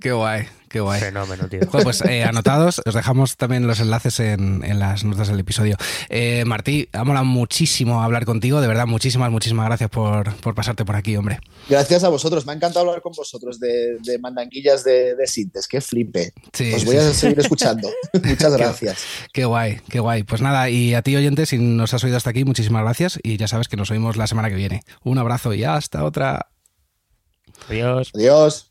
Qué 0.00 0.12
guay, 0.12 0.46
qué 0.68 0.80
guay. 0.80 1.00
Fenómeno, 1.00 1.48
tío. 1.48 1.60
Joder, 1.68 1.84
pues 1.84 2.02
eh, 2.02 2.24
anotados, 2.24 2.80
os 2.84 2.94
dejamos 2.94 3.36
también 3.36 3.66
los 3.66 3.80
enlaces 3.80 4.20
en, 4.20 4.62
en 4.64 4.78
las 4.78 5.04
notas 5.04 5.28
del 5.28 5.40
episodio. 5.40 5.76
Eh, 6.08 6.44
Martí, 6.46 6.88
ha 6.92 7.04
molado 7.04 7.24
muchísimo 7.24 8.02
hablar 8.02 8.24
contigo, 8.24 8.60
de 8.60 8.68
verdad, 8.68 8.86
muchísimas, 8.86 9.30
muchísimas 9.30 9.66
gracias 9.66 9.90
por, 9.90 10.34
por 10.36 10.54
pasarte 10.54 10.84
por 10.84 10.96
aquí, 10.96 11.16
hombre. 11.16 11.40
Gracias 11.68 12.04
a 12.04 12.08
vosotros, 12.08 12.46
me 12.46 12.52
ha 12.52 12.56
encantado 12.56 12.86
hablar 12.86 13.02
con 13.02 13.12
vosotros 13.12 13.58
de, 13.58 13.98
de 14.00 14.18
mandanguillas 14.18 14.84
de, 14.84 15.14
de 15.14 15.26
sintes, 15.26 15.66
qué 15.66 15.80
flipe. 15.80 16.32
Sí, 16.52 16.72
Os 16.72 16.80
sí, 16.82 16.86
voy 16.86 16.96
a 16.96 17.08
sí. 17.10 17.14
seguir 17.14 17.40
escuchando. 17.40 17.88
Muchas 18.22 18.56
gracias. 18.56 19.04
Qué 19.32 19.44
guay, 19.44 19.80
qué 19.88 20.00
guay. 20.00 20.22
Pues 20.22 20.40
nada, 20.40 20.70
y 20.70 20.94
a 20.94 21.02
ti 21.02 21.16
oyente, 21.16 21.46
si 21.46 21.58
nos 21.58 21.94
has 21.94 22.04
oído 22.04 22.16
hasta 22.16 22.30
aquí, 22.30 22.44
muchísimas 22.44 22.82
gracias 22.82 23.18
y 23.22 23.36
ya 23.36 23.48
sabes 23.48 23.68
que 23.68 23.76
nos 23.76 23.90
oímos 23.90 24.16
la 24.16 24.26
semana 24.26 24.48
que 24.50 24.56
viene. 24.56 24.82
Un 25.02 25.18
abrazo 25.18 25.54
y 25.54 25.64
hasta 25.64 26.04
otra. 26.04 26.50
Adiós. 27.68 28.10
Adiós. 28.14 28.70